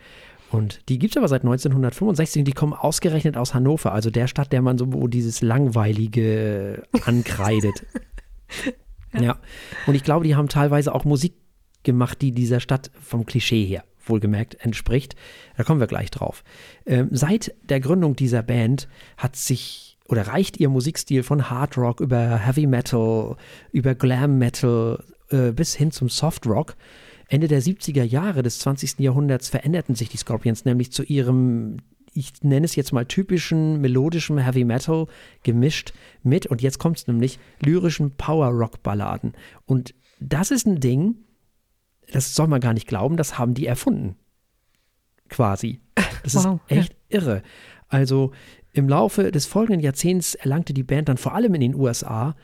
Und 0.50 0.90
die 0.90 0.98
gibt 0.98 1.14
es 1.14 1.18
aber 1.18 1.28
seit 1.28 1.42
1965 1.44 2.40
und 2.40 2.46
die 2.46 2.54
kommen 2.54 2.74
ausgerechnet 2.74 3.38
aus 3.38 3.54
Hannover, 3.54 3.92
also 3.92 4.10
der 4.10 4.26
Stadt, 4.26 4.52
der 4.52 4.64
man 4.64 4.80
so 4.80 4.86
dieses 5.06 5.44
Langweilige 5.44 6.88
ankreidet. 7.06 7.86
ja. 9.22 9.38
Und 9.88 9.96
ich 9.96 10.04
glaube, 10.04 10.26
die 10.26 10.36
haben 10.36 10.50
teilweise 10.50 10.94
auch 10.94 11.06
Musik 11.06 11.34
gemacht, 11.84 12.22
die 12.22 12.32
dieser 12.32 12.60
Stadt 12.60 12.92
vom 13.00 13.26
Klischee 13.26 13.66
her 13.66 13.84
wohlgemerkt 14.08 14.56
entspricht. 14.64 15.16
Da 15.58 15.64
kommen 15.64 15.80
wir 15.80 15.88
gleich 15.88 16.12
drauf. 16.12 16.44
Ähm, 16.86 17.10
seit 17.12 17.56
der 17.64 17.80
Gründung 17.80 18.16
dieser 18.16 18.44
Band 18.44 18.88
hat 19.18 19.36
sich 19.36 19.98
oder 20.08 20.28
reicht 20.28 20.60
ihr 20.60 20.70
Musikstil 20.70 21.24
von 21.24 21.50
Hard 21.50 21.78
Rock 21.78 22.00
über 22.00 22.38
Heavy 22.38 22.68
Metal, 22.68 23.38
über 23.72 23.96
Glam 23.96 24.38
Metal 24.38 25.04
äh, 25.30 25.52
bis 25.52 25.76
hin 25.76 25.92
zum 25.92 26.10
Soft 26.10 26.46
Rock. 26.46 26.76
Ende 27.28 27.48
der 27.48 27.62
70er 27.62 28.04
Jahre 28.04 28.44
des 28.44 28.60
20. 28.60 29.00
Jahrhunderts 29.00 29.50
veränderten 29.50 29.96
sich 29.96 30.10
die 30.10 30.18
Scorpions 30.18 30.66
nämlich 30.66 30.92
zu 30.92 31.04
ihrem, 31.04 31.78
ich 32.16 32.42
nenne 32.44 32.66
es 32.66 32.76
jetzt 32.76 32.94
mal 32.94 33.06
typischen 33.06 33.82
melodischen 33.82 34.38
Heavy 34.38 34.64
Metal 34.64 35.08
gemischt 35.44 35.94
mit, 36.24 36.48
und 36.48 36.62
jetzt 36.62 36.80
kommt 36.80 36.98
es 36.98 37.08
nämlich, 37.08 37.40
lyrischen 37.60 38.16
Power 38.16 38.48
Rock 38.48 38.82
Balladen. 38.82 39.34
Und 39.66 39.94
das 40.20 40.50
ist 40.50 40.66
ein 40.66 40.80
Ding, 40.80 41.18
das 42.12 42.34
soll 42.34 42.48
man 42.48 42.62
gar 42.62 42.74
nicht 42.74 42.88
glauben, 42.88 43.18
das 43.18 43.38
haben 43.38 43.54
die 43.54 43.66
erfunden. 43.66 44.16
Quasi. 45.30 45.82
Das 46.24 46.36
wow, 46.46 46.62
ist 46.68 46.78
echt 46.78 46.94
ja. 47.10 47.20
irre. 47.20 47.44
Also 47.90 48.32
im 48.72 48.88
Laufe 48.88 49.32
des 49.32 49.46
folgenden 49.46 49.82
Jahrzehnts 49.82 50.36
erlangte 50.36 50.74
die 50.74 50.84
Band 50.84 51.10
dann 51.10 51.18
vor 51.18 51.36
allem 51.36 51.54
in 51.54 51.62
den 51.62 51.76
USA 51.76 52.36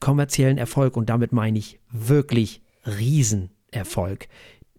kommerziellen 0.00 0.58
Erfolg 0.58 0.96
und 0.96 1.08
damit 1.08 1.32
meine 1.32 1.58
ich 1.58 1.78
wirklich 1.90 2.62
Riesenerfolg. 2.84 4.28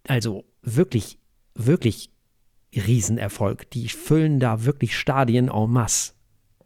Also 0.08 0.44
wirklich, 0.62 1.20
wirklich 1.54 2.12
Riesenerfolg. 2.80 3.70
Die 3.72 3.90
füllen 3.90 4.40
da 4.40 4.66
wirklich 4.66 4.98
Stadien 4.98 5.50
en 5.50 5.70
masse. 5.70 6.14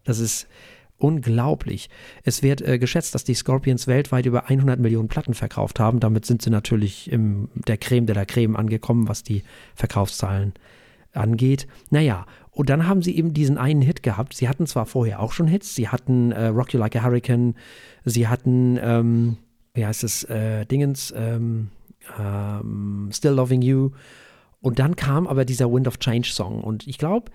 Das 0.04 0.20
ist 0.20 0.48
unglaublich. 0.98 1.90
Es 2.24 2.44
wird 2.44 2.62
äh, 2.62 2.78
geschätzt, 2.78 3.16
dass 3.16 3.24
die 3.24 3.34
Scorpions 3.34 3.88
weltweit 3.88 4.26
über 4.26 4.50
100 4.50 4.80
Millionen 4.80 5.08
Platten 5.08 5.34
verkauft 5.34 5.80
haben. 5.80 6.00
Damit 6.00 6.26
sind 6.26 6.42
sie 6.42 6.50
natürlich 6.50 7.12
im 7.12 7.50
der 7.54 7.78
Creme 7.78 8.06
de 8.06 8.16
la 8.16 8.26
Creme 8.26 8.56
angekommen, 8.56 9.08
was 9.08 9.24
die 9.24 9.44
Verkaufszahlen 9.76 10.54
angeht. 11.14 11.68
Naja, 11.90 12.26
und 12.52 12.70
dann 12.70 12.88
haben 12.88 13.02
sie 13.02 13.16
eben 13.18 13.34
diesen 13.34 13.58
einen 13.58 13.82
Hit 13.82 14.04
gehabt. 14.04 14.34
Sie 14.34 14.50
hatten 14.50 14.68
zwar 14.68 14.86
vorher 14.86 15.22
auch 15.22 15.32
schon 15.32 15.48
Hits, 15.48 15.76
sie 15.76 15.88
hatten 15.88 16.32
äh, 16.32 16.48
Rock 16.48 16.74
You 16.74 16.80
Like 16.80 16.96
a 16.96 17.04
Hurricane, 17.04 17.56
sie 18.04 18.28
hatten, 18.28 18.78
ähm, 18.82 19.38
wie 19.74 19.86
heißt 19.86 20.04
es, 20.04 20.24
äh, 20.26 20.66
Dingens, 20.66 21.14
ähm, 21.16 21.70
ähm, 22.20 23.10
Still 23.14 23.32
Loving 23.32 23.62
You. 23.62 23.92
Und 24.62 24.80
dann 24.80 24.96
kam 24.96 25.28
aber 25.28 25.46
dieser 25.46 25.72
Wind 25.72 25.88
of 25.88 26.00
Change 26.00 26.30
Song. 26.30 26.64
Und 26.64 26.88
ich 26.88 26.98
glaube, 26.98 27.32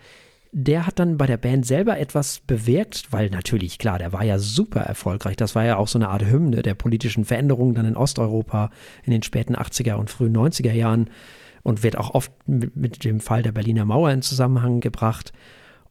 der 0.56 0.86
hat 0.86 1.00
dann 1.00 1.16
bei 1.16 1.26
der 1.26 1.36
Band 1.36 1.66
selber 1.66 1.98
etwas 1.98 2.40
bewirkt, 2.40 3.08
weil 3.10 3.28
natürlich, 3.28 3.78
klar, 3.78 3.98
der 3.98 4.12
war 4.12 4.24
ja 4.24 4.38
super 4.38 4.82
erfolgreich. 4.82 5.34
Das 5.34 5.56
war 5.56 5.64
ja 5.64 5.76
auch 5.78 5.88
so 5.88 5.98
eine 5.98 6.10
Art 6.10 6.24
Hymne 6.24 6.62
der 6.62 6.74
politischen 6.74 7.24
Veränderungen 7.24 7.74
dann 7.74 7.86
in 7.86 7.96
Osteuropa 7.96 8.70
in 9.02 9.10
den 9.10 9.24
späten 9.24 9.56
80er 9.56 9.94
und 9.94 10.10
frühen 10.10 10.36
90er 10.36 10.72
Jahren 10.72 11.10
und 11.64 11.82
wird 11.82 11.98
auch 11.98 12.14
oft 12.14 12.30
mit, 12.46 12.76
mit 12.76 13.02
dem 13.02 13.18
Fall 13.18 13.42
der 13.42 13.50
Berliner 13.50 13.84
Mauer 13.84 14.12
in 14.12 14.22
Zusammenhang 14.22 14.80
gebracht. 14.80 15.32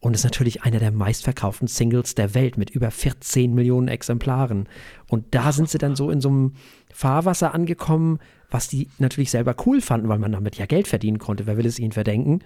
Und 0.00 0.14
ist 0.14 0.24
natürlich 0.24 0.62
einer 0.62 0.78
der 0.78 0.92
meistverkauften 0.92 1.66
Singles 1.66 2.14
der 2.14 2.34
Welt 2.34 2.58
mit 2.58 2.70
über 2.70 2.90
14 2.90 3.54
Millionen 3.54 3.88
Exemplaren. 3.88 4.68
Und 5.08 5.34
da 5.34 5.50
sind 5.50 5.70
sie 5.70 5.78
dann 5.78 5.96
so 5.96 6.10
in 6.10 6.20
so 6.20 6.28
einem 6.28 6.52
Fahrwasser 6.92 7.54
angekommen, 7.54 8.18
was 8.54 8.68
die 8.68 8.88
natürlich 9.00 9.32
selber 9.32 9.56
cool 9.66 9.80
fanden, 9.80 10.08
weil 10.08 10.20
man 10.20 10.30
damit 10.30 10.54
ja 10.54 10.66
Geld 10.66 10.86
verdienen 10.86 11.18
konnte. 11.18 11.44
Wer 11.48 11.56
will 11.56 11.66
es 11.66 11.80
ihnen 11.80 11.90
verdenken? 11.90 12.38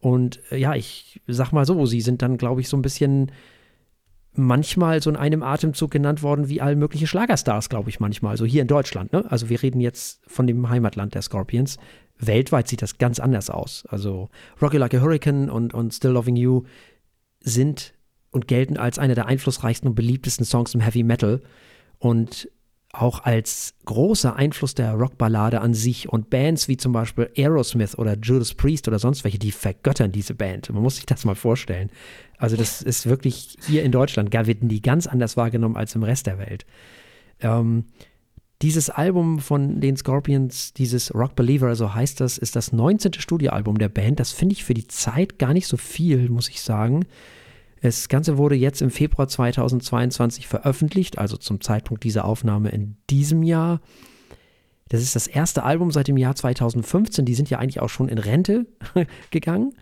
Und 0.00 0.38
äh, 0.52 0.58
ja, 0.58 0.74
ich 0.74 1.22
sag 1.26 1.50
mal 1.50 1.64
so, 1.64 1.86
sie 1.86 2.02
sind 2.02 2.20
dann, 2.20 2.36
glaube 2.36 2.60
ich, 2.60 2.68
so 2.68 2.76
ein 2.76 2.82
bisschen 2.82 3.32
manchmal 4.34 5.00
so 5.00 5.08
in 5.08 5.16
einem 5.16 5.42
Atemzug 5.42 5.90
genannt 5.90 6.22
worden 6.22 6.50
wie 6.50 6.60
all 6.60 6.76
mögliche 6.76 7.06
Schlagerstars, 7.06 7.70
glaube 7.70 7.88
ich 7.88 8.00
manchmal. 8.00 8.32
Also 8.32 8.44
hier 8.44 8.60
in 8.60 8.68
Deutschland. 8.68 9.14
Ne? 9.14 9.24
Also 9.30 9.48
wir 9.48 9.62
reden 9.62 9.80
jetzt 9.80 10.20
von 10.26 10.46
dem 10.46 10.68
Heimatland 10.68 11.14
der 11.14 11.22
Scorpions. 11.22 11.78
Weltweit 12.18 12.68
sieht 12.68 12.82
das 12.82 12.98
ganz 12.98 13.18
anders 13.18 13.48
aus. 13.48 13.86
Also 13.88 14.28
Rocky 14.60 14.76
Like 14.76 14.92
a 14.92 15.00
Hurricane 15.00 15.48
und, 15.48 15.72
und 15.72 15.94
Still 15.94 16.10
Loving 16.10 16.36
You 16.36 16.64
sind 17.40 17.94
und 18.30 18.46
gelten 18.46 18.76
als 18.76 18.98
einer 18.98 19.14
der 19.14 19.24
einflussreichsten 19.24 19.88
und 19.88 19.94
beliebtesten 19.94 20.44
Songs 20.44 20.74
im 20.74 20.82
Heavy 20.82 21.02
Metal. 21.02 21.40
Und 21.98 22.46
auch 23.02 23.24
als 23.24 23.74
großer 23.84 24.36
Einfluss 24.36 24.74
der 24.74 24.92
Rockballade 24.92 25.60
an 25.60 25.74
sich 25.74 26.08
und 26.08 26.30
Bands 26.30 26.68
wie 26.68 26.76
zum 26.76 26.92
Beispiel 26.92 27.30
Aerosmith 27.36 27.96
oder 27.96 28.16
Judas 28.16 28.54
Priest 28.54 28.88
oder 28.88 28.98
sonst 28.98 29.24
welche, 29.24 29.38
die 29.38 29.52
vergöttern 29.52 30.12
diese 30.12 30.34
Band. 30.34 30.70
Man 30.72 30.82
muss 30.82 30.96
sich 30.96 31.06
das 31.06 31.24
mal 31.24 31.34
vorstellen. 31.34 31.90
Also 32.38 32.56
das 32.56 32.82
ist 32.82 33.06
wirklich 33.06 33.56
hier 33.66 33.82
in 33.82 33.92
Deutschland, 33.92 34.30
gar 34.30 34.46
werden 34.46 34.68
die 34.68 34.82
ganz 34.82 35.06
anders 35.06 35.36
wahrgenommen 35.36 35.76
als 35.76 35.94
im 35.94 36.02
Rest 36.02 36.26
der 36.26 36.38
Welt. 36.38 36.66
Ähm, 37.40 37.84
dieses 38.62 38.88
Album 38.88 39.38
von 39.38 39.80
den 39.80 39.96
Scorpions, 39.96 40.72
dieses 40.72 41.14
Rock 41.14 41.36
Believer, 41.36 41.76
so 41.76 41.94
heißt 41.94 42.20
das, 42.20 42.38
ist 42.38 42.56
das 42.56 42.72
19. 42.72 43.12
Studioalbum 43.14 43.76
der 43.78 43.90
Band. 43.90 44.18
Das 44.18 44.32
finde 44.32 44.54
ich 44.54 44.64
für 44.64 44.74
die 44.74 44.86
Zeit 44.86 45.38
gar 45.38 45.52
nicht 45.52 45.66
so 45.66 45.76
viel, 45.76 46.30
muss 46.30 46.48
ich 46.48 46.62
sagen. 46.62 47.04
Das 47.86 48.08
Ganze 48.08 48.36
wurde 48.36 48.56
jetzt 48.56 48.82
im 48.82 48.90
Februar 48.90 49.28
2022 49.28 50.48
veröffentlicht, 50.48 51.18
also 51.18 51.36
zum 51.36 51.60
Zeitpunkt 51.60 52.02
dieser 52.02 52.24
Aufnahme 52.24 52.70
in 52.70 52.96
diesem 53.08 53.44
Jahr. 53.44 53.80
Das 54.88 55.02
ist 55.02 55.14
das 55.14 55.28
erste 55.28 55.62
Album 55.62 55.92
seit 55.92 56.08
dem 56.08 56.16
Jahr 56.16 56.34
2015. 56.34 57.24
Die 57.24 57.34
sind 57.34 57.48
ja 57.48 57.60
eigentlich 57.60 57.78
auch 57.78 57.88
schon 57.88 58.08
in 58.08 58.18
Rente 58.18 58.66
gegangen. 59.30 59.72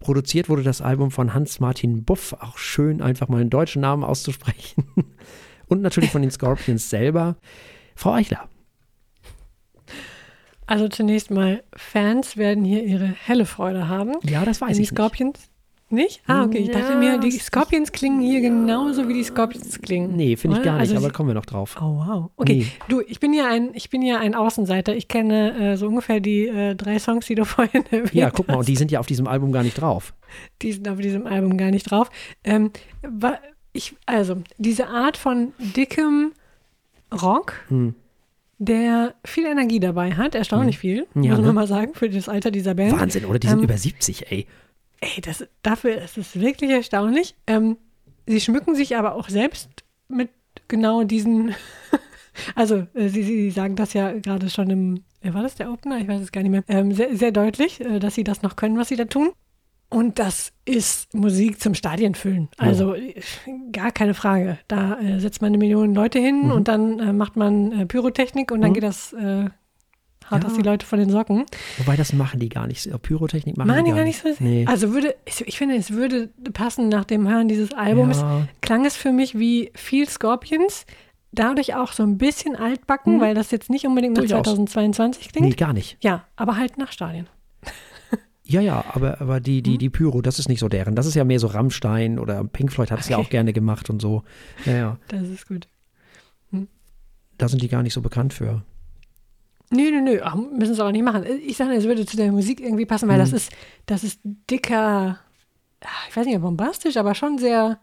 Produziert 0.00 0.50
wurde 0.50 0.64
das 0.64 0.82
Album 0.82 1.10
von 1.10 1.32
Hans-Martin 1.32 2.04
Buff, 2.04 2.34
auch 2.34 2.58
schön 2.58 3.00
einfach 3.00 3.28
mal 3.28 3.40
einen 3.40 3.48
deutschen 3.48 3.80
Namen 3.80 4.04
auszusprechen. 4.04 4.84
Und 5.66 5.80
natürlich 5.80 6.10
von 6.10 6.20
den 6.20 6.30
Scorpions 6.30 6.90
selber. 6.90 7.36
Frau 7.94 8.12
Eichler. 8.12 8.50
Also 10.66 10.88
zunächst 10.88 11.30
mal, 11.30 11.64
Fans 11.74 12.36
werden 12.36 12.66
hier 12.66 12.84
ihre 12.84 13.06
helle 13.06 13.46
Freude 13.46 13.88
haben. 13.88 14.12
Ja, 14.24 14.44
das 14.44 14.60
weiß 14.60 14.72
ich. 14.72 14.90
Die 14.90 14.94
Scorpions 14.94 15.38
nicht. 15.38 15.55
Nicht? 15.88 16.20
Ah, 16.26 16.44
okay. 16.44 16.58
Ich 16.58 16.70
dachte 16.72 16.96
mir, 16.96 17.18
die 17.18 17.30
Scorpions 17.30 17.92
klingen 17.92 18.20
hier 18.20 18.40
genauso 18.40 19.08
wie 19.08 19.14
die 19.14 19.22
Scorpions 19.22 19.80
klingen. 19.80 20.16
Nee, 20.16 20.34
finde 20.34 20.56
ich 20.56 20.64
gar 20.64 20.80
nicht, 20.80 20.90
also 20.90 20.96
aber 20.96 21.12
kommen 21.12 21.28
wir 21.28 21.34
noch 21.34 21.46
drauf. 21.46 21.76
Oh, 21.80 22.04
wow. 22.04 22.30
Okay, 22.34 22.66
nee. 22.66 22.66
du, 22.88 23.02
ich 23.06 23.20
bin 23.20 23.32
ja 23.32 23.48
ein, 23.48 23.70
ich 23.72 23.88
bin 23.88 24.02
ja 24.02 24.18
ein 24.18 24.34
Außenseiter. 24.34 24.96
Ich 24.96 25.06
kenne 25.06 25.54
äh, 25.54 25.76
so 25.76 25.86
ungefähr 25.86 26.18
die 26.18 26.48
äh, 26.48 26.74
drei 26.74 26.98
Songs, 26.98 27.26
die 27.26 27.36
du 27.36 27.44
vorhin 27.44 27.84
erwähnt 27.86 28.14
Ja, 28.14 28.30
guck 28.30 28.48
mal, 28.48 28.56
und 28.56 28.66
die 28.66 28.74
sind 28.74 28.90
ja 28.90 28.98
auf 28.98 29.06
diesem 29.06 29.28
Album 29.28 29.52
gar 29.52 29.62
nicht 29.62 29.80
drauf. 29.80 30.12
Die 30.62 30.72
sind 30.72 30.88
auf 30.88 30.98
diesem 30.98 31.24
Album 31.24 31.56
gar 31.56 31.70
nicht 31.70 31.88
drauf. 31.88 32.10
Ähm, 32.42 32.72
ich, 33.72 33.94
also, 34.06 34.42
diese 34.58 34.88
Art 34.88 35.16
von 35.16 35.52
dickem 35.58 36.32
Rock, 37.22 37.52
hm. 37.68 37.94
der 38.58 39.14
viel 39.24 39.46
Energie 39.46 39.78
dabei 39.78 40.14
hat, 40.14 40.34
erstaunlich 40.34 40.76
hm. 40.76 40.80
viel, 40.80 41.06
ja, 41.14 41.30
muss 41.30 41.38
man 41.38 41.42
ne? 41.42 41.52
mal 41.52 41.68
sagen, 41.68 41.94
für 41.94 42.10
das 42.10 42.28
Alter 42.28 42.50
dieser 42.50 42.74
Band. 42.74 42.98
Wahnsinn, 42.98 43.24
oder? 43.24 43.38
Die 43.38 43.46
sind 43.46 43.58
ähm, 43.58 43.64
über 43.64 43.78
70, 43.78 44.32
ey. 44.32 44.48
Ey, 45.00 45.20
das, 45.20 45.46
dafür 45.62 46.00
ist 46.02 46.16
es 46.18 46.38
wirklich 46.38 46.70
erstaunlich. 46.70 47.34
Ähm, 47.46 47.76
sie 48.26 48.40
schmücken 48.40 48.74
sich 48.74 48.96
aber 48.96 49.14
auch 49.14 49.28
selbst 49.28 49.68
mit 50.08 50.30
genau 50.68 51.04
diesen. 51.04 51.54
also, 52.54 52.86
äh, 52.94 53.08
sie, 53.08 53.22
sie 53.22 53.50
sagen 53.50 53.76
das 53.76 53.92
ja 53.92 54.12
gerade 54.12 54.48
schon 54.50 54.70
im. 54.70 55.04
Äh, 55.20 55.34
war 55.34 55.42
das 55.42 55.56
der 55.56 55.70
Opener? 55.70 55.98
Ich 55.98 56.08
weiß 56.08 56.20
es 56.20 56.32
gar 56.32 56.42
nicht 56.42 56.50
mehr. 56.50 56.64
Ähm, 56.68 56.92
sehr, 56.92 57.16
sehr 57.16 57.32
deutlich, 57.32 57.80
äh, 57.80 57.98
dass 57.98 58.14
sie 58.14 58.24
das 58.24 58.42
noch 58.42 58.56
können, 58.56 58.78
was 58.78 58.88
sie 58.88 58.96
da 58.96 59.04
tun. 59.04 59.32
Und 59.88 60.18
das 60.18 60.52
ist 60.64 61.14
Musik 61.14 61.60
zum 61.60 61.74
Stadienfüllen. 61.74 62.48
Also 62.58 62.94
ja. 62.96 63.12
gar 63.70 63.92
keine 63.92 64.14
Frage. 64.14 64.58
Da 64.66 64.98
äh, 64.98 65.20
setzt 65.20 65.42
man 65.42 65.48
eine 65.48 65.58
Million 65.58 65.94
Leute 65.94 66.18
hin 66.18 66.46
mhm. 66.46 66.50
und 66.50 66.68
dann 66.68 66.98
äh, 66.98 67.12
macht 67.12 67.36
man 67.36 67.72
äh, 67.72 67.86
Pyrotechnik 67.86 68.50
und 68.50 68.62
dann 68.62 68.70
mhm. 68.70 68.74
geht 68.74 68.82
das 68.82 69.14
Haut 70.30 70.42
ja. 70.42 70.48
das 70.48 70.54
die 70.54 70.62
Leute 70.62 70.84
von 70.84 70.98
den 70.98 71.10
Socken. 71.10 71.44
Wobei 71.78 71.96
das 71.96 72.12
machen 72.12 72.40
die 72.40 72.48
gar 72.48 72.66
nicht. 72.66 72.90
Pyrotechnik 73.02 73.56
machen, 73.56 73.68
machen 73.68 73.84
die 73.84 73.92
gar 73.92 74.04
nicht. 74.04 74.20
so. 74.20 74.28
Nee. 74.40 74.66
Also 74.66 74.92
würde, 74.92 75.14
ich 75.24 75.56
finde, 75.56 75.76
es 75.76 75.92
würde 75.92 76.30
passen 76.52 76.88
nach 76.88 77.04
dem 77.04 77.28
Hören 77.28 77.48
dieses 77.48 77.72
Albums. 77.72 78.18
Ja. 78.18 78.48
Klang 78.60 78.84
es 78.84 78.96
für 78.96 79.12
mich 79.12 79.38
wie 79.38 79.70
viel 79.74 80.08
Scorpions, 80.08 80.84
dadurch 81.32 81.74
auch 81.74 81.92
so 81.92 82.02
ein 82.02 82.18
bisschen 82.18 82.56
altbacken, 82.56 83.14
hm. 83.14 83.20
weil 83.20 83.34
das 83.34 83.50
jetzt 83.50 83.70
nicht 83.70 83.86
unbedingt 83.86 84.14
nach 84.14 84.22
Durchaus. 84.22 84.44
2022 84.44 85.32
klingt. 85.32 85.48
Nee, 85.48 85.54
gar 85.54 85.72
nicht. 85.72 85.96
Ja, 86.00 86.24
aber 86.34 86.56
halt 86.56 86.78
nach 86.78 86.92
Stadien. 86.92 87.28
Ja, 88.48 88.60
ja, 88.60 88.84
aber, 88.92 89.20
aber 89.20 89.40
die, 89.40 89.60
die, 89.60 89.72
hm? 89.72 89.78
die 89.78 89.90
Pyro, 89.90 90.22
das 90.22 90.38
ist 90.38 90.48
nicht 90.48 90.60
so 90.60 90.68
deren. 90.68 90.94
Das 90.94 91.06
ist 91.06 91.16
ja 91.16 91.24
mehr 91.24 91.40
so 91.40 91.48
Rammstein 91.48 92.18
oder 92.18 92.44
Pink 92.44 92.72
Floyd 92.72 92.92
hat 92.92 93.00
es 93.00 93.06
okay. 93.06 93.12
ja 93.12 93.18
auch 93.18 93.28
gerne 93.28 93.52
gemacht 93.52 93.90
und 93.90 94.00
so. 94.00 94.22
Ja, 94.64 94.72
ja. 94.72 94.98
Das 95.08 95.28
ist 95.28 95.48
gut. 95.48 95.66
Hm. 96.52 96.68
Da 97.38 97.48
sind 97.48 97.60
die 97.60 97.68
gar 97.68 97.82
nicht 97.82 97.92
so 97.92 98.02
bekannt 98.02 98.32
für. 98.32 98.62
Nö, 99.70 99.90
nö, 99.90 100.00
nö, 100.00 100.20
Ach, 100.22 100.34
müssen 100.34 100.74
sie 100.74 100.84
auch 100.84 100.92
nicht 100.92 101.04
machen. 101.04 101.24
Ich 101.44 101.56
sage, 101.56 101.74
es 101.74 101.84
würde 101.84 102.06
zu 102.06 102.16
der 102.16 102.30
Musik 102.30 102.60
irgendwie 102.60 102.86
passen, 102.86 103.08
weil 103.08 103.16
mhm. 103.16 103.20
das 103.20 103.32
ist, 103.32 103.52
das 103.86 104.04
ist 104.04 104.20
dicker, 104.24 105.18
ich 106.08 106.16
weiß 106.16 106.26
nicht, 106.26 106.40
bombastisch, 106.40 106.96
aber 106.96 107.14
schon 107.14 107.38
sehr, 107.38 107.80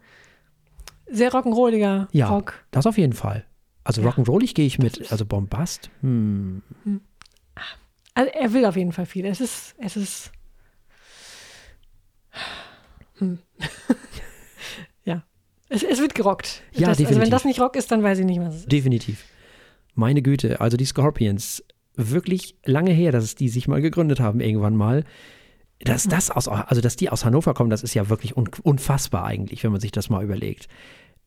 sehr 1.07 1.31
rock'n'rolliger 1.31 2.07
ja, 2.11 2.29
Rock. 2.29 2.63
das 2.71 2.87
auf 2.87 2.97
jeden 2.97 3.13
Fall. 3.13 3.45
Also 3.83 4.01
ja. 4.01 4.09
rock'n'rollig 4.09 4.53
gehe 4.53 4.65
ich 4.65 4.79
mit, 4.79 5.11
also 5.11 5.25
Bombast. 5.25 5.89
Hm. 6.01 6.61
hm. 6.83 7.01
Also 8.15 8.31
er 8.31 8.53
will 8.53 8.65
auf 8.65 8.77
jeden 8.77 8.91
Fall 8.91 9.07
viel. 9.07 9.25
Es 9.25 9.41
ist, 9.41 9.75
es 9.79 9.97
ist 9.97 10.31
Hm. 13.17 13.39
ja. 15.05 15.23
Es, 15.69 15.83
es, 15.83 15.99
wird 15.99 16.15
gerockt. 16.15 16.63
Ja, 16.71 16.87
das, 16.87 16.97
definitiv. 16.97 17.07
Also 17.07 17.21
wenn 17.21 17.29
das 17.29 17.45
nicht 17.45 17.59
Rock 17.59 17.75
ist, 17.75 17.91
dann 17.91 18.03
weiß 18.03 18.19
ich 18.19 18.25
nicht, 18.25 18.39
was 18.39 18.55
es 18.55 18.59
ist. 18.61 18.71
Definitiv. 18.71 19.25
Meine 19.95 20.21
Güte, 20.21 20.59
also 20.59 20.77
die 20.77 20.85
Scorpions, 20.85 21.63
wirklich 21.95 22.55
lange 22.65 22.91
her, 22.91 23.11
dass 23.11 23.35
die 23.35 23.49
sich 23.49 23.67
mal 23.67 23.81
gegründet 23.81 24.19
haben, 24.19 24.39
irgendwann 24.39 24.75
mal. 24.75 25.03
Dass 25.79 26.07
das 26.07 26.31
aus, 26.31 26.47
also 26.47 26.81
dass 26.81 26.95
die 26.95 27.09
aus 27.09 27.25
Hannover 27.25 27.53
kommen, 27.53 27.69
das 27.69 27.83
ist 27.83 27.93
ja 27.93 28.09
wirklich 28.09 28.37
unfassbar 28.37 29.25
eigentlich, 29.25 29.63
wenn 29.63 29.71
man 29.71 29.81
sich 29.81 29.91
das 29.91 30.09
mal 30.09 30.23
überlegt. 30.23 30.67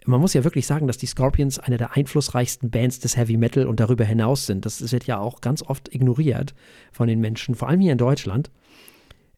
Man 0.06 0.20
muss 0.20 0.34
ja 0.34 0.44
wirklich 0.44 0.66
sagen, 0.66 0.86
dass 0.86 0.98
die 0.98 1.06
Scorpions 1.06 1.58
eine 1.58 1.78
der 1.78 1.96
einflussreichsten 1.96 2.70
Bands 2.70 3.00
des 3.00 3.16
Heavy 3.16 3.36
Metal 3.36 3.66
und 3.66 3.80
darüber 3.80 4.04
hinaus 4.04 4.46
sind. 4.46 4.64
Das 4.64 4.92
wird 4.92 5.06
ja 5.06 5.18
auch 5.18 5.40
ganz 5.40 5.62
oft 5.62 5.92
ignoriert 5.94 6.54
von 6.92 7.08
den 7.08 7.20
Menschen, 7.20 7.54
vor 7.54 7.68
allem 7.68 7.80
hier 7.80 7.92
in 7.92 7.98
Deutschland. 7.98 8.50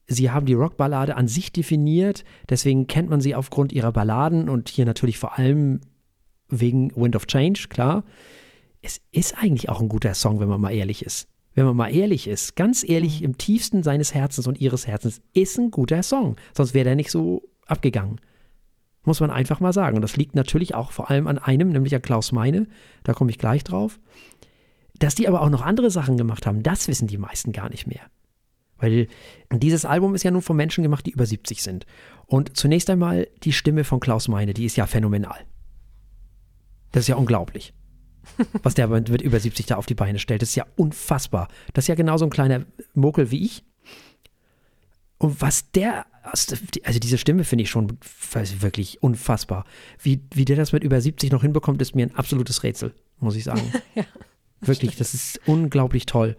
Sie 0.06 0.30
haben 0.30 0.46
die 0.46 0.54
Rockballade 0.54 1.16
an 1.16 1.28
sich 1.28 1.52
definiert, 1.52 2.24
deswegen 2.48 2.86
kennt 2.86 3.10
man 3.10 3.20
sie 3.20 3.34
aufgrund 3.34 3.72
ihrer 3.72 3.92
Balladen 3.92 4.48
und 4.48 4.68
hier 4.68 4.84
natürlich 4.84 5.18
vor 5.18 5.38
allem 5.38 5.80
wegen 6.48 6.94
Wind 6.96 7.16
of 7.16 7.26
Change, 7.26 7.66
klar. 7.68 8.04
Es 8.82 9.00
ist 9.12 9.36
eigentlich 9.38 9.68
auch 9.68 9.80
ein 9.80 9.88
guter 9.88 10.14
Song, 10.14 10.40
wenn 10.40 10.48
man 10.48 10.60
mal 10.60 10.72
ehrlich 10.72 11.04
ist. 11.04 11.28
Wenn 11.54 11.66
man 11.66 11.76
mal 11.76 11.94
ehrlich 11.94 12.28
ist, 12.28 12.54
ganz 12.54 12.88
ehrlich, 12.88 13.22
im 13.22 13.36
tiefsten 13.36 13.82
seines 13.82 14.14
Herzens 14.14 14.46
und 14.46 14.60
ihres 14.60 14.86
Herzens, 14.86 15.20
ist 15.34 15.58
ein 15.58 15.70
guter 15.70 16.02
Song. 16.02 16.36
Sonst 16.56 16.74
wäre 16.74 16.84
der 16.84 16.94
nicht 16.94 17.10
so 17.10 17.42
abgegangen. 17.66 18.20
Muss 19.04 19.20
man 19.20 19.30
einfach 19.30 19.58
mal 19.58 19.72
sagen. 19.72 19.96
Und 19.96 20.02
das 20.02 20.16
liegt 20.16 20.34
natürlich 20.36 20.74
auch 20.74 20.92
vor 20.92 21.10
allem 21.10 21.26
an 21.26 21.38
einem, 21.38 21.70
nämlich 21.70 21.94
an 21.94 22.02
Klaus 22.02 22.30
Meine. 22.30 22.68
Da 23.02 23.12
komme 23.14 23.30
ich 23.30 23.38
gleich 23.38 23.64
drauf. 23.64 23.98
Dass 24.98 25.14
die 25.14 25.26
aber 25.26 25.42
auch 25.42 25.50
noch 25.50 25.62
andere 25.62 25.90
Sachen 25.90 26.16
gemacht 26.16 26.46
haben, 26.46 26.62
das 26.62 26.88
wissen 26.88 27.08
die 27.08 27.18
meisten 27.18 27.52
gar 27.52 27.70
nicht 27.70 27.86
mehr. 27.86 28.02
Weil 28.78 29.08
dieses 29.52 29.84
Album 29.84 30.14
ist 30.14 30.22
ja 30.22 30.30
nun 30.30 30.42
von 30.42 30.56
Menschen 30.56 30.82
gemacht, 30.82 31.06
die 31.06 31.10
über 31.10 31.26
70 31.26 31.62
sind. 31.62 31.86
Und 32.26 32.56
zunächst 32.56 32.88
einmal 32.90 33.28
die 33.42 33.52
Stimme 33.52 33.82
von 33.82 33.98
Klaus 33.98 34.28
Meine, 34.28 34.54
die 34.54 34.64
ist 34.64 34.76
ja 34.76 34.86
phänomenal. 34.86 35.38
Das 36.92 37.02
ist 37.02 37.08
ja 37.08 37.16
unglaublich. 37.16 37.74
Was 38.62 38.74
der 38.74 38.88
mit 38.88 39.22
über 39.22 39.40
70 39.40 39.66
da 39.66 39.76
auf 39.76 39.86
die 39.86 39.94
Beine 39.94 40.18
stellt, 40.18 40.42
das 40.42 40.50
ist 40.50 40.54
ja 40.54 40.66
unfassbar. 40.76 41.48
Das 41.72 41.84
ist 41.84 41.88
ja 41.88 41.94
genauso 41.94 42.24
ein 42.24 42.30
kleiner 42.30 42.64
Mokel 42.94 43.30
wie 43.30 43.44
ich. 43.44 43.64
Und 45.18 45.40
was 45.40 45.70
der, 45.72 46.06
also 46.22 47.00
diese 47.00 47.18
Stimme 47.18 47.42
finde 47.44 47.64
ich 47.64 47.70
schon 47.70 47.98
wirklich 48.60 49.02
unfassbar. 49.02 49.64
Wie, 50.00 50.20
wie 50.32 50.44
der 50.44 50.56
das 50.56 50.72
mit 50.72 50.84
über 50.84 51.00
70 51.00 51.32
noch 51.32 51.42
hinbekommt, 51.42 51.82
ist 51.82 51.96
mir 51.96 52.06
ein 52.06 52.14
absolutes 52.14 52.62
Rätsel, 52.62 52.94
muss 53.18 53.34
ich 53.34 53.44
sagen. 53.44 53.72
ja, 53.96 54.04
wirklich, 54.60 54.96
das 54.96 55.14
ist 55.14 55.40
unglaublich 55.46 56.06
toll. 56.06 56.36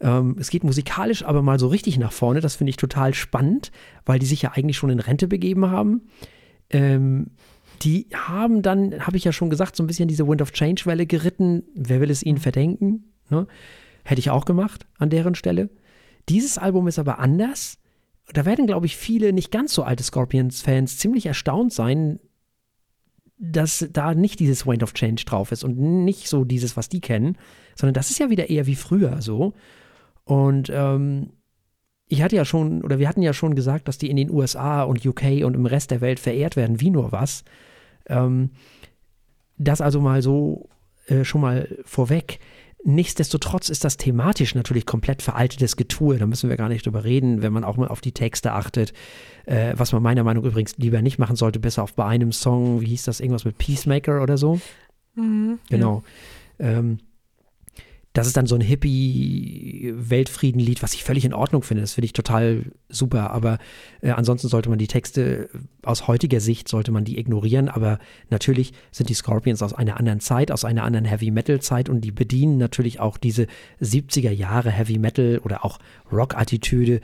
Ähm, 0.00 0.36
es 0.38 0.48
geht 0.48 0.64
musikalisch 0.64 1.22
aber 1.22 1.42
mal 1.42 1.58
so 1.58 1.66
richtig 1.68 1.98
nach 1.98 2.12
vorne. 2.12 2.40
Das 2.40 2.56
finde 2.56 2.70
ich 2.70 2.76
total 2.76 3.12
spannend, 3.12 3.72
weil 4.06 4.18
die 4.18 4.26
sich 4.26 4.42
ja 4.42 4.52
eigentlich 4.52 4.76
schon 4.76 4.90
in 4.90 5.00
Rente 5.00 5.28
begeben 5.28 5.70
haben. 5.70 6.08
Ähm, 6.70 7.32
die 7.82 8.06
haben 8.14 8.62
dann, 8.62 9.06
habe 9.06 9.16
ich 9.16 9.24
ja 9.24 9.32
schon 9.32 9.50
gesagt, 9.50 9.76
so 9.76 9.82
ein 9.82 9.86
bisschen 9.86 10.08
diese 10.08 10.26
Wind 10.26 10.42
of 10.42 10.52
Change-Welle 10.52 11.06
geritten. 11.06 11.64
Wer 11.74 12.00
will 12.00 12.10
es 12.10 12.22
ihnen 12.22 12.38
verdenken? 12.38 13.12
Ne? 13.30 13.46
Hätte 14.04 14.20
ich 14.20 14.30
auch 14.30 14.44
gemacht 14.44 14.86
an 14.98 15.10
deren 15.10 15.34
Stelle. 15.34 15.70
Dieses 16.28 16.58
Album 16.58 16.88
ist 16.88 16.98
aber 16.98 17.18
anders. 17.18 17.78
Da 18.32 18.44
werden, 18.44 18.66
glaube 18.66 18.86
ich, 18.86 18.96
viele 18.96 19.32
nicht 19.32 19.50
ganz 19.50 19.72
so 19.72 19.82
alte 19.82 20.02
Scorpions-Fans 20.02 20.98
ziemlich 20.98 21.26
erstaunt 21.26 21.72
sein, 21.72 22.20
dass 23.38 23.88
da 23.92 24.14
nicht 24.14 24.40
dieses 24.40 24.66
Wind 24.66 24.82
of 24.82 24.94
Change 24.94 25.24
drauf 25.24 25.52
ist 25.52 25.64
und 25.64 25.78
nicht 25.78 26.28
so 26.28 26.44
dieses, 26.44 26.76
was 26.76 26.88
die 26.88 27.00
kennen, 27.00 27.38
sondern 27.76 27.94
das 27.94 28.10
ist 28.10 28.18
ja 28.18 28.30
wieder 28.30 28.50
eher 28.50 28.66
wie 28.66 28.74
früher 28.74 29.22
so. 29.22 29.54
Und 30.24 30.70
ähm, 30.74 31.30
ich 32.08 32.22
hatte 32.22 32.36
ja 32.36 32.44
schon, 32.44 32.82
oder 32.82 32.98
wir 32.98 33.08
hatten 33.08 33.22
ja 33.22 33.32
schon 33.32 33.54
gesagt, 33.54 33.88
dass 33.88 33.98
die 33.98 34.10
in 34.10 34.16
den 34.16 34.30
USA 34.30 34.82
und 34.82 35.04
UK 35.04 35.44
und 35.44 35.54
im 35.54 35.66
Rest 35.66 35.90
der 35.90 36.00
Welt 36.00 36.18
verehrt 36.18 36.56
werden, 36.56 36.80
wie 36.80 36.90
nur 36.90 37.12
was. 37.12 37.44
Ähm, 38.06 38.50
das 39.58 39.80
also 39.80 40.00
mal 40.00 40.22
so 40.22 40.68
äh, 41.06 41.24
schon 41.24 41.40
mal 41.40 41.68
vorweg. 41.84 42.38
Nichtsdestotrotz 42.84 43.68
ist 43.68 43.84
das 43.84 43.96
thematisch 43.96 44.54
natürlich 44.54 44.86
komplett 44.86 45.20
veraltetes 45.20 45.76
Getue. 45.76 46.16
Da 46.16 46.26
müssen 46.26 46.48
wir 46.48 46.56
gar 46.56 46.68
nicht 46.68 46.86
drüber 46.86 47.04
reden, 47.04 47.42
wenn 47.42 47.52
man 47.52 47.64
auch 47.64 47.76
mal 47.76 47.88
auf 47.88 48.00
die 48.00 48.12
Texte 48.12 48.52
achtet. 48.52 48.92
Äh, 49.44 49.74
was 49.76 49.92
man 49.92 50.02
meiner 50.02 50.24
Meinung 50.24 50.44
nach 50.44 50.50
übrigens 50.50 50.76
lieber 50.78 51.02
nicht 51.02 51.18
machen 51.18 51.36
sollte, 51.36 51.58
besser 51.58 51.82
auf 51.82 51.94
bei 51.94 52.06
einem 52.06 52.32
Song, 52.32 52.80
wie 52.80 52.86
hieß 52.86 53.02
das, 53.04 53.20
irgendwas 53.20 53.44
mit 53.44 53.58
Peacemaker 53.58 54.22
oder 54.22 54.38
so. 54.38 54.60
Mhm, 55.16 55.58
genau. 55.68 56.04
Ja. 56.58 56.78
Ähm, 56.78 56.98
das 58.14 58.26
ist 58.26 58.36
dann 58.36 58.46
so 58.46 58.54
ein 58.54 58.60
Hippie-Weltfriedenlied, 58.60 60.82
was 60.82 60.94
ich 60.94 61.04
völlig 61.04 61.24
in 61.24 61.34
Ordnung 61.34 61.62
finde. 61.62 61.82
Das 61.82 61.92
finde 61.92 62.06
ich 62.06 62.14
total 62.14 62.64
super. 62.88 63.30
Aber 63.30 63.58
äh, 64.00 64.10
ansonsten 64.10 64.48
sollte 64.48 64.70
man 64.70 64.78
die 64.78 64.88
Texte 64.88 65.48
aus 65.82 66.08
heutiger 66.08 66.40
Sicht 66.40 66.68
sollte 66.68 66.90
man 66.90 67.04
die 67.04 67.18
ignorieren. 67.18 67.68
Aber 67.68 67.98
natürlich 68.30 68.72
sind 68.90 69.10
die 69.10 69.14
Scorpions 69.14 69.62
aus 69.62 69.74
einer 69.74 69.98
anderen 69.98 70.20
Zeit, 70.20 70.50
aus 70.50 70.64
einer 70.64 70.84
anderen 70.84 71.04
Heavy-Metal-Zeit 71.04 71.88
und 71.88 72.00
die 72.00 72.10
bedienen 72.10 72.58
natürlich 72.58 72.98
auch 72.98 73.18
diese 73.18 73.46
70er 73.80 74.30
Jahre 74.30 74.70
Heavy-Metal 74.70 75.38
oder 75.44 75.64
auch 75.64 75.78
Rock-Attitüde, 76.10 77.00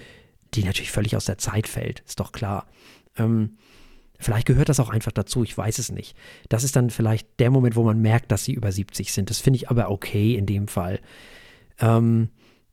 die 0.54 0.64
natürlich 0.64 0.90
völlig 0.90 1.16
aus 1.16 1.26
der 1.26 1.38
Zeit 1.38 1.68
fällt. 1.68 2.00
Ist 2.06 2.18
doch 2.18 2.32
klar. 2.32 2.66
Ähm, 3.16 3.58
Vielleicht 4.18 4.46
gehört 4.46 4.68
das 4.68 4.80
auch 4.80 4.90
einfach 4.90 5.12
dazu, 5.12 5.42
ich 5.42 5.56
weiß 5.56 5.78
es 5.78 5.90
nicht. 5.90 6.16
Das 6.48 6.64
ist 6.64 6.76
dann 6.76 6.90
vielleicht 6.90 7.28
der 7.40 7.50
Moment, 7.50 7.76
wo 7.76 7.82
man 7.82 8.00
merkt, 8.00 8.30
dass 8.30 8.44
sie 8.44 8.52
über 8.52 8.70
70 8.70 9.12
sind. 9.12 9.28
Das 9.30 9.40
finde 9.40 9.58
ich 9.58 9.70
aber 9.70 9.90
okay 9.90 10.34
in 10.34 10.46
dem 10.46 10.68
Fall. 10.68 11.00
Ähm, 11.80 12.28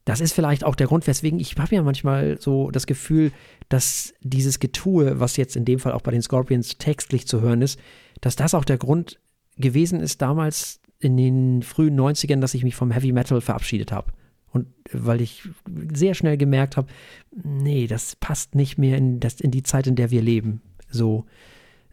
das 0.05 0.19
ist 0.19 0.33
vielleicht 0.33 0.63
auch 0.63 0.75
der 0.75 0.87
Grund, 0.87 1.05
weswegen 1.07 1.39
ich 1.39 1.55
habe 1.57 1.75
ja 1.75 1.83
manchmal 1.83 2.39
so 2.39 2.71
das 2.71 2.87
Gefühl, 2.87 3.31
dass 3.69 4.13
dieses 4.21 4.59
Getue, 4.59 5.19
was 5.19 5.37
jetzt 5.37 5.55
in 5.55 5.65
dem 5.65 5.79
Fall 5.79 5.93
auch 5.93 6.01
bei 6.01 6.11
den 6.11 6.21
Scorpions 6.21 6.77
textlich 6.77 7.27
zu 7.27 7.41
hören 7.41 7.61
ist, 7.61 7.79
dass 8.19 8.35
das 8.35 8.53
auch 8.53 8.65
der 8.65 8.77
Grund 8.77 9.19
gewesen 9.57 9.99
ist 9.99 10.21
damals 10.21 10.79
in 10.99 11.17
den 11.17 11.63
frühen 11.63 11.99
90ern, 11.99 12.39
dass 12.39 12.53
ich 12.53 12.63
mich 12.63 12.75
vom 12.75 12.91
Heavy 12.91 13.11
Metal 13.11 13.41
verabschiedet 13.41 13.91
habe. 13.91 14.11
Und 14.51 14.67
weil 14.91 15.21
ich 15.21 15.47
sehr 15.93 16.13
schnell 16.13 16.37
gemerkt 16.37 16.77
habe, 16.77 16.87
nee, 17.31 17.87
das 17.87 18.15
passt 18.15 18.53
nicht 18.55 18.77
mehr 18.77 18.97
in, 18.97 19.19
das, 19.19 19.39
in 19.39 19.51
die 19.51 19.63
Zeit, 19.63 19.87
in 19.87 19.95
der 19.95 20.11
wir 20.11 20.21
leben. 20.21 20.61
So. 20.91 21.25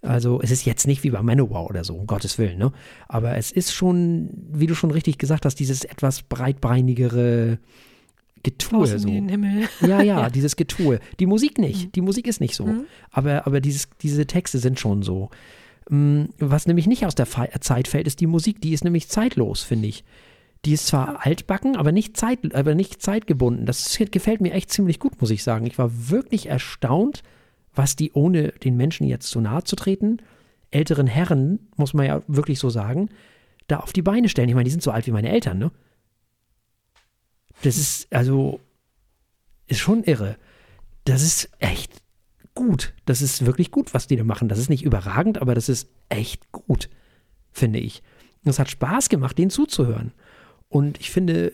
Also 0.03 0.41
es 0.41 0.51
ist 0.51 0.65
jetzt 0.65 0.87
nicht 0.87 1.03
wie 1.03 1.11
bei 1.11 1.23
Manowar 1.23 1.67
oder 1.67 1.83
so, 1.83 1.95
um 1.95 2.07
Gottes 2.07 2.39
Willen, 2.39 2.59
ne? 2.59 2.73
Aber 3.09 3.37
es 3.37 3.51
ist 3.51 3.73
schon, 3.73 4.31
wie 4.53 4.67
du 4.67 4.75
schon 4.75 4.93
richtig 4.93 5.19
gesagt 5.19 5.45
hast, 5.45 5.57
dieses 5.57 5.85
etwas 5.85 6.23
breitbeinigere 6.23 7.59
Getue. 8.43 8.87
So. 8.87 9.09
In 9.09 9.15
den 9.15 9.29
Himmel. 9.29 9.69
Ja, 9.81 9.89
ja, 9.89 10.03
ja, 10.03 10.31
dieses 10.31 10.57
Getue. 10.57 11.01
Die 11.19 11.27
Musik 11.27 11.59
nicht. 11.59 11.87
Mhm. 11.87 11.93
Die 11.93 12.01
Musik 12.01 12.27
ist 12.27 12.41
nicht 12.41 12.55
so. 12.55 12.67
Mhm. 12.67 12.85
Aber, 13.11 13.47
aber 13.47 13.61
dieses, 13.61 13.89
diese 14.01 14.27
Texte 14.27 14.59
sind 14.59 14.79
schon 14.79 15.03
so. 15.03 15.31
Mm, 15.91 16.25
was 16.39 16.67
nämlich 16.67 16.87
nicht 16.87 17.07
aus 17.07 17.15
der 17.15 17.27
Zeit 17.27 17.89
fällt, 17.89 18.07
ist 18.07 18.21
die 18.21 18.27
Musik. 18.27 18.61
Die 18.61 18.73
ist 18.73 18.85
nämlich 18.85 19.09
zeitlos, 19.09 19.63
finde 19.63 19.89
ich. 19.89 20.05
Die 20.65 20.73
ist 20.73 20.87
zwar 20.87 21.25
altbacken, 21.25 21.77
aber 21.77 21.93
nicht, 21.93 22.17
zeit, 22.17 22.55
aber 22.55 22.75
nicht 22.75 23.01
zeitgebunden. 23.01 23.65
Das 23.65 23.97
gefällt 24.11 24.41
mir 24.41 24.53
echt 24.53 24.73
ziemlich 24.73 24.99
gut, 24.99 25.21
muss 25.21 25.31
ich 25.31 25.43
sagen. 25.43 25.67
Ich 25.67 25.79
war 25.79 25.91
wirklich 26.11 26.49
erstaunt, 26.49 27.23
was 27.79 27.97
die 27.97 28.13
ohne 28.13 28.49
den 28.49 28.77
Menschen 28.77 29.07
jetzt 29.07 29.31
zu 29.31 29.41
nahe 29.41 29.63
zu 29.63 29.77
treten, 29.77 30.19
älteren 30.71 31.07
Herren, 31.07 31.69
muss 31.77 31.95
man 31.95 32.07
ja 32.07 32.23
wirklich 32.27 32.59
so 32.59 32.69
sagen, 32.69 33.09
da 33.69 33.79
auf 33.79 33.93
die 33.93 34.03
Beine 34.03 34.29
stellen. 34.29 34.49
Ich 34.49 34.55
meine, 34.55 34.65
die 34.65 34.73
sind 34.73 34.83
so 34.83 34.91
alt 34.91 35.07
wie 35.07 35.13
meine 35.13 35.31
Eltern, 35.31 35.59
ne? 35.59 35.71
Das 37.63 37.79
ist, 37.79 38.13
also, 38.13 38.61
ist 39.67 39.79
schon 39.79 40.05
irre. 40.05 40.37
Das 41.05 41.23
ist 41.23 41.51
echt 41.59 42.03
gut. 42.55 42.95
Das 43.05 43.23
ist 43.23 43.47
wirklich 43.47 43.71
gut, 43.71 43.95
was 43.95 44.07
die 44.07 44.17
da 44.17 44.25
machen. 44.25 44.49
Das 44.49 44.59
ist 44.59 44.69
nicht 44.69 44.85
überragend, 44.85 45.41
aber 45.41 45.55
das 45.55 45.69
ist 45.69 45.89
echt 46.09 46.51
gut, 46.53 46.91
finde 47.53 47.79
ich. 47.79 48.03
es 48.45 48.59
hat 48.59 48.71
Spaß 48.71 49.09
gemacht, 49.09 49.39
denen 49.39 49.51
zuzuhören. 49.51 50.13
Und 50.69 50.99
ich 51.01 51.11
finde 51.11 51.53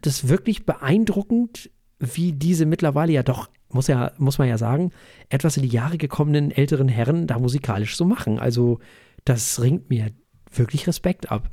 das 0.00 0.28
wirklich 0.28 0.64
beeindruckend, 0.64 1.70
wie 1.98 2.32
diese 2.32 2.66
mittlerweile 2.66 3.12
ja 3.12 3.22
doch 3.22 3.48
muss 3.76 3.86
ja, 3.86 4.10
muss 4.18 4.38
man 4.38 4.48
ja 4.48 4.58
sagen, 4.58 4.90
etwas 5.28 5.56
in 5.56 5.62
die 5.62 5.68
Jahre 5.68 5.98
gekommenen 5.98 6.50
älteren 6.50 6.88
Herren 6.88 7.28
da 7.28 7.38
musikalisch 7.38 7.96
so 7.96 8.04
machen. 8.04 8.40
Also, 8.40 8.80
das 9.24 9.60
ringt 9.60 9.88
mir 9.90 10.10
wirklich 10.50 10.86
Respekt 10.88 11.30
ab. 11.30 11.50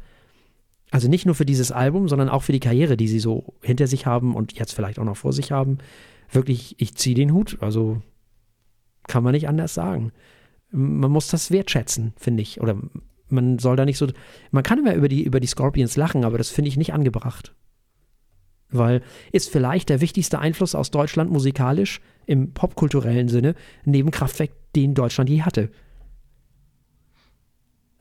Also 0.90 1.08
nicht 1.08 1.26
nur 1.26 1.36
für 1.36 1.46
dieses 1.46 1.72
Album, 1.72 2.08
sondern 2.08 2.30
auch 2.30 2.44
für 2.44 2.52
die 2.52 2.60
Karriere, 2.60 2.98
die 2.98 3.08
sie 3.08 3.20
so 3.20 3.56
hinter 3.62 3.88
sich 3.88 4.06
haben 4.06 4.36
und 4.36 4.54
jetzt 4.54 4.74
vielleicht 4.74 5.00
auch 5.00 5.06
noch 5.06 5.18
vor 5.18 5.34
sich 5.34 5.52
haben. 5.52 5.80
Wirklich, 6.32 6.76
ich 6.80 6.96
ziehe 6.96 7.16
den 7.16 7.34
Hut. 7.34 7.58
Also 7.62 8.02
kann 9.08 9.24
man 9.24 9.34
nicht 9.34 9.48
anders 9.48 9.74
sagen. 9.74 10.12
Man 10.70 11.12
muss 11.12 11.28
das 11.28 11.50
wertschätzen, 11.50 12.14
finde 12.16 12.44
ich. 12.44 12.62
Oder 12.62 12.78
man 13.28 13.58
soll 13.58 13.76
da 13.76 13.86
nicht 13.86 13.98
so. 13.98 14.08
Man 14.52 14.64
kann 14.64 14.80
immer 14.80 14.94
über 14.94 15.10
die, 15.10 15.24
über 15.24 15.40
die 15.40 15.48
Scorpions 15.48 15.98
lachen, 15.98 16.24
aber 16.24 16.38
das 16.38 16.50
finde 16.50 16.70
ich 16.70 16.78
nicht 16.78 16.94
angebracht 16.94 17.54
weil 18.78 19.02
ist 19.32 19.50
vielleicht 19.50 19.90
der 19.90 20.02
wichtigste 20.02 20.40
Einfluss 20.40 20.76
aus 20.76 20.92
Deutschland 20.92 21.32
musikalisch 21.32 22.02
im 22.26 22.54
popkulturellen 22.54 23.28
Sinne 23.28 23.56
neben 23.86 24.12
Kraftwerk, 24.12 24.52
den 24.76 24.94
Deutschland 24.94 25.30
je 25.30 25.42
hatte. 25.44 25.70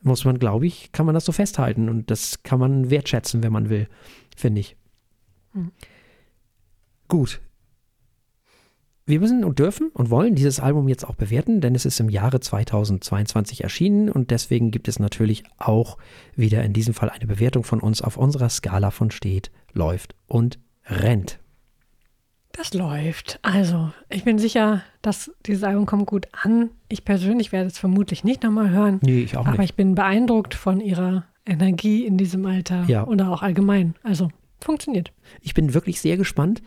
Muss 0.03 0.25
man, 0.25 0.39
glaube 0.39 0.67
ich, 0.67 0.91
kann 0.93 1.07
man 1.07 1.15
das 1.15 1.25
so 1.25 1.33
festhalten 1.33 1.89
und 1.89 2.11
das 2.11 2.43
kann 2.43 2.59
man 2.59 2.91
wertschätzen, 2.91 3.43
wenn 3.43 3.53
man 3.53 3.71
will, 3.71 3.89
finde 4.37 4.61
ich. 4.61 4.77
Mhm. 5.53 5.71
Gut. 7.09 7.41
wir 9.05 9.21
müssen 9.21 9.45
und 9.45 9.59
dürfen 9.59 9.91
und 9.93 10.11
wollen 10.11 10.35
dieses 10.35 10.61
Album 10.61 10.89
jetzt 10.89 11.05
auch 11.07 11.15
bewerten, 11.17 11.61
denn 11.61 11.75
es 11.75 11.85
ist 11.85 12.01
im 12.01 12.09
Jahre 12.09 12.41
2022 12.41 13.63
erschienen 13.63 14.09
und 14.09 14.31
deswegen 14.31 14.71
gibt 14.71 14.89
es 14.89 14.99
natürlich 14.99 15.45
auch 15.59 15.99
wieder 16.35 16.63
in 16.65 16.73
diesem 16.73 16.95
Fall 16.95 17.11
eine 17.11 17.27
Bewertung 17.27 17.65
von 17.65 17.81
uns 17.81 18.01
auf 18.01 18.17
unserer 18.17 18.49
Skala 18.49 18.91
von 18.91 19.11
steht, 19.11 19.51
läuft 19.73 20.15
und 20.27 20.59
rennt. 20.87 21.39
Das 22.53 22.75
läuft. 22.75 23.39
Also, 23.43 23.93
ich 24.11 24.25
bin 24.25 24.39
sicher, 24.39 24.83
dass 25.01 25.31
dieses 25.47 25.65
Album 25.65 25.87
kommt 25.87 26.07
gut 26.07 26.29
an. 26.33 26.71
Ich 26.89 27.05
persönlich 27.05 27.51
werde 27.51 27.69
es 27.69 27.79
vermutlich 27.79 28.25
nicht 28.25 28.43
nochmal 28.43 28.69
hören. 28.71 28.99
Nee, 29.03 29.21
ich 29.23 29.37
auch 29.39 29.47
aber 29.47 29.59
nicht. 29.59 29.71
ich 29.71 29.75
bin 29.77 29.95
beeindruckt 29.95 30.53
von 30.55 30.81
ihrer 30.81 31.25
Energie 31.47 32.05
in 32.05 32.19
diesem 32.19 32.45
Alter 32.45 32.85
Ja. 32.89 33.07
oder 33.07 33.31
auch 33.31 33.41
allgemein. 33.43 33.95
Also, 34.03 34.29
funktioniert. 34.61 35.13
Ich 35.41 35.55
bin 35.55 35.73
wirklich 35.73 36.01
sehr 36.01 36.19
gespannt, 36.19 36.63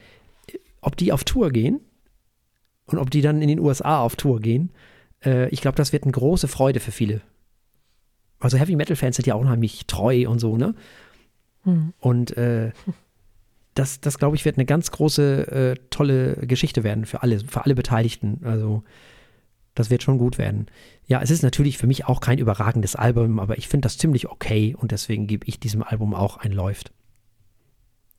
ob 0.81 0.97
die 0.97 1.11
auf 1.11 1.23
Tour 1.23 1.51
gehen 1.51 1.79
und 2.87 2.97
ob 2.97 3.11
die 3.11 3.21
dann 3.21 3.41
in 3.43 3.47
den 3.47 3.59
USA 3.59 3.99
auf 4.01 4.15
Tour 4.15 4.39
gehen. 4.39 4.71
Äh, 5.23 5.49
ich 5.49 5.61
glaube, 5.61 5.77
das 5.77 5.93
wird 5.93 6.03
eine 6.03 6.11
große 6.13 6.47
Freude 6.47 6.79
für 6.79 6.91
viele. 6.91 7.21
Also 8.39 8.57
Heavy 8.57 8.75
Metal 8.75 8.95
Fans 8.95 9.15
sind 9.15 9.27
ja 9.27 9.35
auch 9.35 9.39
unheimlich 9.41 9.85
treu 9.87 10.27
und 10.27 10.39
so, 10.39 10.57
ne? 10.57 10.73
Hm. 11.65 11.93
Und 11.99 12.35
äh, 12.37 12.71
das, 13.75 13.99
das 13.99 14.17
glaube 14.17 14.35
ich, 14.35 14.45
wird 14.45 14.57
eine 14.57 14.65
ganz 14.65 14.89
große, 14.91 15.51
äh, 15.51 15.75
tolle 15.89 16.35
Geschichte 16.47 16.83
werden 16.83 17.05
für 17.05 17.21
alle, 17.21 17.39
für 17.39 17.63
alle 17.65 17.75
Beteiligten. 17.75 18.39
Also 18.43 18.83
das 19.75 19.89
wird 19.89 20.01
schon 20.01 20.17
gut 20.17 20.37
werden. 20.37 20.67
Ja, 21.05 21.21
es 21.21 21.29
ist 21.29 21.43
natürlich 21.43 21.77
für 21.77 21.85
mich 21.85 22.05
auch 22.05 22.21
kein 22.21 22.39
überragendes 22.39 22.95
Album, 22.95 23.39
aber 23.39 23.57
ich 23.57 23.67
finde 23.67 23.85
das 23.85 23.97
ziemlich 23.97 24.29
okay 24.29 24.73
und 24.75 24.91
deswegen 24.91 25.27
gebe 25.27 25.45
ich 25.47 25.59
diesem 25.59 25.83
Album 25.83 26.15
auch 26.15 26.37
ein 26.37 26.53
Läuft. 26.53 26.91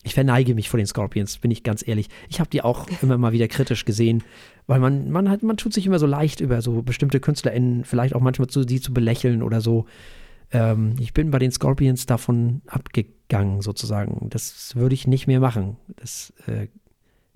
Ich 0.04 0.14
verneige 0.14 0.54
mich 0.54 0.68
vor 0.68 0.78
den 0.78 0.86
Scorpions, 0.86 1.38
bin 1.38 1.50
ich 1.50 1.64
ganz 1.64 1.86
ehrlich. 1.86 2.08
Ich 2.28 2.38
habe 2.38 2.50
die 2.50 2.62
auch 2.62 2.86
immer 3.02 3.18
mal 3.18 3.32
wieder 3.32 3.48
kritisch 3.48 3.84
gesehen, 3.84 4.22
weil 4.68 4.78
man, 4.78 5.10
man 5.10 5.28
hat, 5.28 5.42
man 5.42 5.56
tut 5.56 5.72
sich 5.72 5.86
immer 5.86 5.98
so 5.98 6.06
leicht 6.06 6.40
über 6.40 6.62
so 6.62 6.82
bestimmte 6.82 7.18
KünstlerInnen, 7.18 7.84
vielleicht 7.84 8.14
auch 8.14 8.20
manchmal 8.20 8.46
zu, 8.48 8.62
sie 8.62 8.80
zu 8.80 8.94
belächeln 8.94 9.42
oder 9.42 9.60
so. 9.60 9.86
Ähm, 10.50 10.96
ich 10.98 11.12
bin 11.12 11.30
bei 11.30 11.38
den 11.38 11.50
Scorpions 11.50 12.06
davon 12.06 12.62
abgegangen, 12.66 13.62
sozusagen. 13.62 14.28
Das 14.30 14.76
würde 14.76 14.94
ich 14.94 15.06
nicht 15.06 15.26
mehr 15.26 15.40
machen. 15.40 15.76
Das 15.96 16.32
äh, 16.46 16.68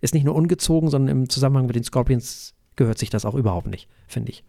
ist 0.01 0.15
nicht 0.15 0.25
nur 0.25 0.35
ungezogen, 0.35 0.91
sondern 0.91 1.17
im 1.17 1.29
Zusammenhang 1.29 1.67
mit 1.67 1.77
den 1.77 1.85
Scorpions 1.85 2.55
gehört 2.77 2.99
sich 2.99 3.11
das 3.11 3.25
auch 3.25 3.35
überhaupt 3.35 3.67
nicht, 3.67 3.89
finde 4.07 4.31
ich. 4.31 4.45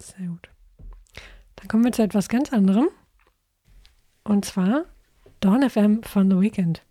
Sehr 0.00 0.26
gut. 0.26 0.48
Dann 1.56 1.68
kommen 1.68 1.84
wir 1.84 1.92
zu 1.92 2.02
etwas 2.02 2.28
ganz 2.28 2.52
anderem. 2.52 2.88
Und 4.24 4.44
zwar 4.44 4.84
Dawn 5.40 5.68
FM 5.68 6.02
von 6.02 6.30
The 6.30 6.40
Weeknd. 6.40 6.82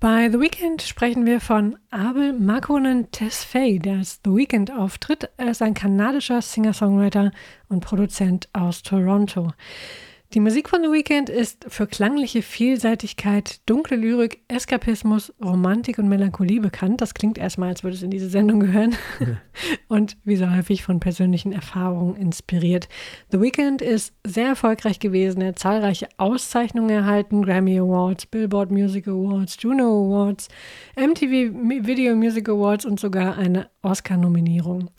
Bei 0.00 0.30
The 0.30 0.38
Weeknd 0.38 0.80
sprechen 0.82 1.26
wir 1.26 1.40
von 1.40 1.76
Abel 1.90 2.32
Makonnen 2.32 3.10
Tesfaye, 3.10 3.80
der 3.80 3.96
als 3.96 4.20
The 4.24 4.30
Weeknd 4.30 4.70
auftritt. 4.70 5.28
Er 5.38 5.50
ist 5.50 5.60
ein 5.60 5.74
kanadischer 5.74 6.40
Singer-Songwriter 6.40 7.32
und 7.68 7.80
Produzent 7.80 8.48
aus 8.52 8.84
Toronto. 8.84 9.54
Die 10.34 10.40
Musik 10.40 10.68
von 10.68 10.82
The 10.82 10.90
Weeknd 10.90 11.30
ist 11.30 11.64
für 11.68 11.86
klangliche 11.86 12.42
Vielseitigkeit, 12.42 13.62
dunkle 13.64 13.96
Lyrik, 13.96 14.42
Eskapismus, 14.48 15.32
Romantik 15.42 15.98
und 15.98 16.06
Melancholie 16.06 16.60
bekannt. 16.60 17.00
Das 17.00 17.14
klingt 17.14 17.38
erstmal, 17.38 17.70
als 17.70 17.82
würde 17.82 17.96
es 17.96 18.02
in 18.02 18.10
diese 18.10 18.28
Sendung 18.28 18.60
gehören. 18.60 18.94
und 19.88 20.18
wie 20.24 20.36
so 20.36 20.54
häufig 20.54 20.82
von 20.82 21.00
persönlichen 21.00 21.52
Erfahrungen 21.52 22.14
inspiriert. 22.14 22.90
The 23.30 23.40
Weeknd 23.40 23.80
ist 23.80 24.12
sehr 24.22 24.48
erfolgreich 24.48 25.00
gewesen. 25.00 25.40
Er 25.40 25.48
hat 25.48 25.58
zahlreiche 25.60 26.08
Auszeichnungen 26.18 26.90
erhalten: 26.90 27.42
Grammy 27.42 27.78
Awards, 27.78 28.26
Billboard 28.26 28.70
Music 28.70 29.08
Awards, 29.08 29.56
Juno 29.58 29.84
Awards, 29.84 30.48
MTV 30.94 31.86
Video 31.86 32.14
Music 32.14 32.50
Awards 32.50 32.84
und 32.84 33.00
sogar 33.00 33.38
eine 33.38 33.70
Oscar-Nominierung. 33.80 34.90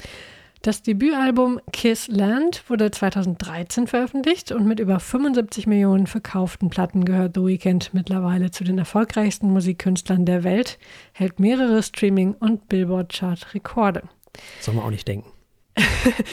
Das 0.61 0.81
Debütalbum 0.81 1.61
Kiss 1.71 2.09
Land 2.09 2.69
wurde 2.69 2.91
2013 2.91 3.87
veröffentlicht 3.87 4.51
und 4.51 4.67
mit 4.67 4.81
über 4.81 4.99
75 4.99 5.67
Millionen 5.67 6.05
verkauften 6.05 6.69
Platten 6.69 7.05
gehört 7.05 7.35
The 7.35 7.45
Weeknd 7.45 7.93
mittlerweile 7.93 8.51
zu 8.51 8.65
den 8.65 8.77
erfolgreichsten 8.77 9.53
Musikkünstlern 9.53 10.25
der 10.25 10.43
Welt, 10.43 10.77
hält 11.13 11.39
mehrere 11.39 11.81
Streaming- 11.81 12.33
und 12.33 12.67
Billboard-Chart-Rekorde. 12.67 14.03
Soll 14.59 14.73
man 14.73 14.83
auch 14.83 14.89
nicht 14.89 15.07
denken. 15.07 15.31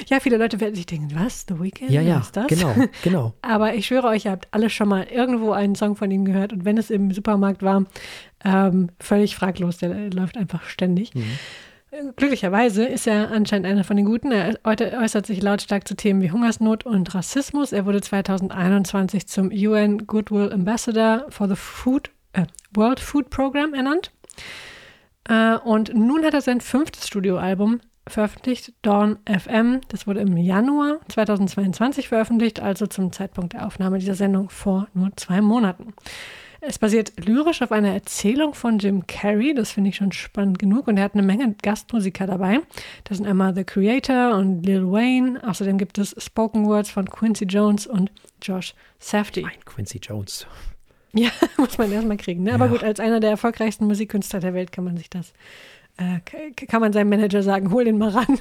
Ja, 0.09 0.19
viele 0.19 0.39
Leute 0.39 0.61
werden 0.61 0.75
sich 0.75 0.87
denken, 0.87 1.11
was, 1.15 1.47
The 1.49 1.61
Weeknd? 1.61 1.91
Ja, 1.91 2.01
ja, 2.01 2.19
ist 2.19 2.37
das? 2.37 2.49
genau, 2.49 2.75
genau. 3.03 3.35
Aber 3.43 3.75
ich 3.75 3.87
schwöre 3.87 4.09
euch, 4.09 4.25
ihr 4.25 4.33
habt 4.33 4.49
alle 4.51 4.71
schon 4.71 4.89
mal 4.89 5.05
irgendwo 5.05 5.53
einen 5.53 5.77
Song 5.77 5.95
von 5.95 6.11
ihm 6.11 6.25
gehört 6.25 6.53
und 6.53 6.65
wenn 6.65 6.79
es 6.79 6.91
im 6.91 7.13
Supermarkt 7.13 7.63
war, 7.63 7.85
ähm, 8.45 8.91
völlig 8.99 9.37
fraglos, 9.37 9.79
der 9.79 10.11
läuft 10.11 10.37
einfach 10.37 10.65
ständig. 10.65 11.15
Mhm. 11.15 11.39
Glücklicherweise 12.17 12.85
ist 12.85 13.07
er 13.07 13.31
anscheinend 13.31 13.67
einer 13.67 13.85
von 13.85 13.97
den 13.97 14.07
Guten. 14.07 14.31
Er 14.33 14.59
äu- 14.65 15.03
äußert 15.03 15.27
sich 15.27 15.43
lautstark 15.43 15.87
zu 15.89 15.95
Themen 15.97 16.21
wie 16.21 16.31
Hungersnot 16.31 16.85
und 16.85 17.15
Rassismus. 17.15 17.73
Er 17.73 17.87
wurde 17.87 18.01
2021 18.01 19.27
zum 19.27 19.51
UN 19.51 20.07
Goodwill 20.07 20.53
Ambassador 20.53 21.27
for 21.31 21.49
the 21.49 21.57
Food, 21.57 22.11
äh, 22.33 22.45
World 22.75 23.01
Food 23.01 23.31
Program 23.31 23.73
ernannt. 23.73 24.13
Äh, 25.29 25.57
und 25.57 25.95
nun 25.95 26.25
hat 26.25 26.35
er 26.35 26.43
sein 26.43 26.61
fünftes 26.61 27.07
Studioalbum 27.07 27.81
veröffentlicht, 28.07 28.73
Dawn 28.83 29.19
FM. 29.25 29.81
Das 29.89 30.07
wurde 30.07 30.21
im 30.21 30.37
Januar 30.37 31.01
2022 31.09 32.09
veröffentlicht, 32.09 32.61
also 32.61 32.87
zum 32.87 33.11
Zeitpunkt 33.11 33.55
der 33.55 33.67
Aufnahme 33.67 33.99
dieser 33.99 34.15
Sendung 34.15 34.49
vor 34.51 34.87
nur 34.95 35.11
zwei 35.17 35.41
Monaten. 35.41 35.95
Es 36.69 36.79
basiert 36.79 37.13
lyrisch 37.25 37.63
auf 37.63 37.71
einer 37.71 37.93
Erzählung 37.95 38.53
von 38.55 38.79
Jim 38.79 39.07
Carrey, 39.07 39.55
das 39.55 39.71
finde 39.71 39.91
ich 39.91 39.97
schon 39.97 40.11
spannend 40.11 40.59
genug. 40.59 40.89
Und 40.89 40.97
er 40.97 41.05
hat 41.05 41.15
eine 41.15 41.23
Menge 41.23 41.55
Gastmusiker 41.63 42.27
dabei. 42.27 42.59
Das 43.05 43.19
sind 43.19 43.27
einmal 43.27 43.55
The 43.55 43.63
Creator 43.65 44.35
und 44.37 44.63
Lil 44.65 44.85
Wayne. 44.91 45.41
Außerdem 45.47 45.79
gibt 45.79 45.97
es 45.99 46.15
Spoken 46.19 46.67
Words 46.67 46.91
von 46.91 47.09
Quincy 47.09 47.45
Jones 47.45 47.87
und 47.87 48.11
Josh 48.43 48.75
Safdie. 48.99 49.45
Ein 49.45 49.65
Quincy 49.65 49.99
Jones. 49.99 50.47
Ja, 51.19 51.31
muss 51.57 51.79
man 51.79 51.91
erstmal 51.91 52.19
kriegen. 52.19 52.43
Ne? 52.43 52.53
Aber 52.53 52.67
Ja. 52.67 52.73
gut, 52.73 52.85
als 52.85 53.01
einer 53.01 53.21
der 53.21 53.31
erfolgreichsten 53.31 53.87
Musikkünstler 53.87 54.39
der 54.41 54.53
Welt 54.53 54.71
kann 54.71 54.85
man 54.85 54.99
sich 54.99 55.09
das, 55.09 55.33
äh, 55.97 56.21
kann 56.67 56.83
man 56.83 56.93
seinem 56.93 57.09
Manager 57.09 57.43
sagen, 57.43 57.71
hol 57.71 57.85
den 57.85 57.97
mal 57.97 58.11
ran. 58.11 58.27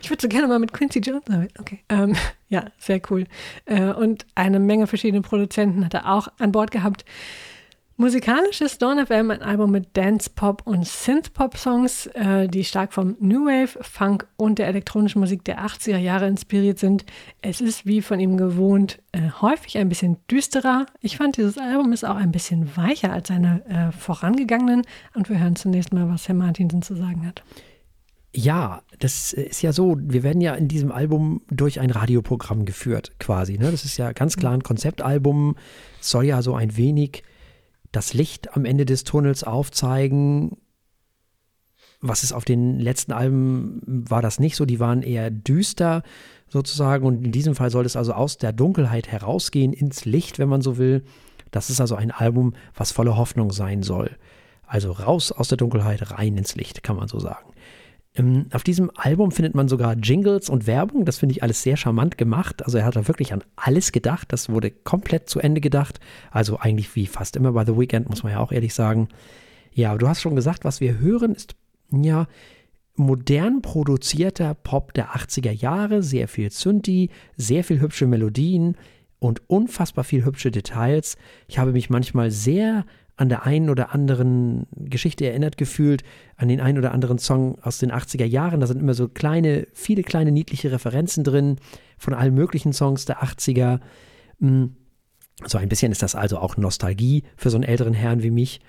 Ich 0.00 0.10
würde 0.10 0.22
so 0.22 0.28
gerne 0.28 0.48
mal 0.48 0.58
mit 0.58 0.72
Quincy 0.72 1.00
Jones 1.00 1.24
arbeiten. 1.28 1.60
Okay. 1.60 1.80
Ähm, 1.88 2.16
ja, 2.48 2.66
sehr 2.78 3.00
cool. 3.10 3.26
Äh, 3.66 3.92
und 3.92 4.26
eine 4.34 4.60
Menge 4.60 4.86
verschiedene 4.86 5.22
Produzenten 5.22 5.84
hat 5.84 5.94
er 5.94 6.12
auch 6.12 6.28
an 6.38 6.52
Bord 6.52 6.70
gehabt. 6.70 7.04
Musikalisch 7.96 8.60
ist 8.60 8.82
Dawn 8.82 9.06
FM 9.06 9.30
ein 9.30 9.42
Album 9.42 9.70
mit 9.70 9.96
Dance-Pop 9.96 10.62
und 10.64 10.84
Synth-Pop-Songs, 10.84 12.06
äh, 12.08 12.48
die 12.48 12.64
stark 12.64 12.92
vom 12.92 13.16
New 13.20 13.46
Wave, 13.46 13.78
Funk 13.82 14.26
und 14.36 14.58
der 14.58 14.66
elektronischen 14.66 15.20
Musik 15.20 15.44
der 15.44 15.64
80er 15.64 15.98
Jahre 15.98 16.26
inspiriert 16.26 16.80
sind. 16.80 17.04
Es 17.40 17.60
ist 17.60 17.86
wie 17.86 18.02
von 18.02 18.18
ihm 18.18 18.36
gewohnt 18.36 19.00
äh, 19.12 19.30
häufig 19.40 19.78
ein 19.78 19.88
bisschen 19.88 20.16
düsterer. 20.28 20.86
Ich 21.02 21.18
fand, 21.18 21.36
dieses 21.36 21.56
Album 21.56 21.92
ist 21.92 22.04
auch 22.04 22.16
ein 22.16 22.32
bisschen 22.32 22.76
weicher 22.76 23.12
als 23.12 23.28
seine 23.28 23.64
äh, 23.68 23.96
vorangegangenen. 23.96 24.82
Und 25.14 25.28
wir 25.28 25.38
hören 25.38 25.54
zunächst 25.54 25.92
mal, 25.92 26.08
was 26.08 26.26
Herr 26.26 26.34
Martinsen 26.34 26.82
zu 26.82 26.96
sagen 26.96 27.24
hat. 27.24 27.44
Ja, 28.36 28.82
das 28.98 29.32
ist 29.32 29.62
ja 29.62 29.72
so, 29.72 29.96
wir 30.00 30.24
werden 30.24 30.40
ja 30.40 30.54
in 30.54 30.66
diesem 30.66 30.90
Album 30.90 31.42
durch 31.50 31.78
ein 31.78 31.90
Radioprogramm 31.90 32.64
geführt, 32.64 33.12
quasi. 33.20 33.58
Ne? 33.58 33.70
Das 33.70 33.84
ist 33.84 33.96
ja 33.96 34.12
ganz 34.12 34.36
klar 34.36 34.52
ein 34.52 34.64
Konzeptalbum. 34.64 35.54
Soll 36.00 36.24
ja 36.24 36.42
so 36.42 36.54
ein 36.54 36.76
wenig 36.76 37.22
das 37.92 38.12
Licht 38.12 38.56
am 38.56 38.64
Ende 38.64 38.86
des 38.86 39.04
Tunnels 39.04 39.44
aufzeigen. 39.44 40.56
Was 42.00 42.24
ist 42.24 42.32
auf 42.32 42.44
den 42.44 42.80
letzten 42.80 43.12
Alben 43.12 43.80
war 43.86 44.20
das 44.20 44.40
nicht 44.40 44.56
so, 44.56 44.64
die 44.64 44.80
waren 44.80 45.02
eher 45.02 45.30
düster 45.30 46.02
sozusagen 46.48 47.06
und 47.06 47.24
in 47.24 47.30
diesem 47.30 47.54
Fall 47.54 47.70
soll 47.70 47.86
es 47.86 47.96
also 47.96 48.14
aus 48.14 48.36
der 48.36 48.52
Dunkelheit 48.52 49.06
herausgehen 49.06 49.72
ins 49.72 50.04
Licht, 50.04 50.40
wenn 50.40 50.48
man 50.48 50.60
so 50.60 50.76
will. 50.76 51.04
Das 51.52 51.70
ist 51.70 51.80
also 51.80 51.94
ein 51.94 52.10
Album, 52.10 52.54
was 52.74 52.90
voller 52.90 53.16
Hoffnung 53.16 53.52
sein 53.52 53.84
soll. 53.84 54.10
Also 54.66 54.90
raus 54.90 55.30
aus 55.30 55.48
der 55.48 55.56
Dunkelheit, 55.56 56.10
rein 56.10 56.36
ins 56.36 56.56
Licht, 56.56 56.82
kann 56.82 56.96
man 56.96 57.06
so 57.06 57.20
sagen. 57.20 57.53
Ähm, 58.16 58.46
Auf 58.52 58.62
diesem 58.62 58.90
Album 58.94 59.32
findet 59.32 59.54
man 59.54 59.68
sogar 59.68 59.94
Jingles 59.94 60.48
und 60.48 60.66
Werbung. 60.66 61.04
Das 61.04 61.18
finde 61.18 61.32
ich 61.32 61.42
alles 61.42 61.62
sehr 61.62 61.76
charmant 61.76 62.16
gemacht. 62.16 62.64
Also 62.64 62.78
er 62.78 62.84
hat 62.84 62.96
da 62.96 63.08
wirklich 63.08 63.32
an 63.32 63.42
alles 63.56 63.92
gedacht. 63.92 64.32
Das 64.32 64.48
wurde 64.48 64.70
komplett 64.70 65.28
zu 65.28 65.40
Ende 65.40 65.60
gedacht. 65.60 66.00
Also 66.30 66.58
eigentlich 66.58 66.94
wie 66.94 67.06
fast 67.06 67.36
immer 67.36 67.52
bei 67.52 67.64
The 67.64 67.76
Weeknd, 67.76 68.08
muss 68.08 68.22
man 68.22 68.32
ja 68.32 68.38
auch 68.38 68.52
ehrlich 68.52 68.74
sagen. 68.74 69.08
Ja, 69.72 69.96
du 69.96 70.08
hast 70.08 70.20
schon 70.20 70.36
gesagt, 70.36 70.64
was 70.64 70.80
wir 70.80 70.98
hören, 70.98 71.34
ist 71.34 71.56
ja 71.90 72.28
modern 72.96 73.60
produzierter 73.60 74.54
Pop 74.54 74.94
der 74.94 75.16
80er 75.16 75.50
Jahre. 75.50 76.04
Sehr 76.04 76.28
viel 76.28 76.52
Synthi, 76.52 77.10
sehr 77.36 77.64
viel 77.64 77.80
hübsche 77.80 78.06
Melodien 78.06 78.76
und 79.18 79.42
unfassbar 79.48 80.04
viel 80.04 80.24
hübsche 80.24 80.52
Details. 80.52 81.16
Ich 81.48 81.58
habe 81.58 81.72
mich 81.72 81.90
manchmal 81.90 82.30
sehr 82.30 82.84
an 83.16 83.28
der 83.28 83.44
einen 83.44 83.70
oder 83.70 83.94
anderen 83.94 84.66
Geschichte 84.72 85.26
erinnert 85.26 85.56
gefühlt, 85.56 86.02
an 86.36 86.48
den 86.48 86.60
einen 86.60 86.78
oder 86.78 86.92
anderen 86.92 87.18
Song 87.18 87.58
aus 87.62 87.78
den 87.78 87.92
80er 87.92 88.24
Jahren. 88.24 88.60
Da 88.60 88.66
sind 88.66 88.80
immer 88.80 88.94
so 88.94 89.08
kleine, 89.08 89.68
viele 89.72 90.02
kleine 90.02 90.32
niedliche 90.32 90.72
Referenzen 90.72 91.22
drin 91.22 91.56
von 91.96 92.14
allen 92.14 92.34
möglichen 92.34 92.72
Songs 92.72 93.04
der 93.04 93.22
80er. 93.22 93.80
Mm, 94.40 94.64
So 95.46 95.58
ein 95.58 95.68
bisschen 95.68 95.92
ist 95.92 96.02
das 96.02 96.14
also 96.14 96.38
auch 96.38 96.56
Nostalgie 96.56 97.22
für 97.36 97.50
so 97.50 97.56
einen 97.56 97.64
älteren 97.64 97.94
Herrn 97.94 98.22
wie 98.22 98.30
mich. 98.30 98.60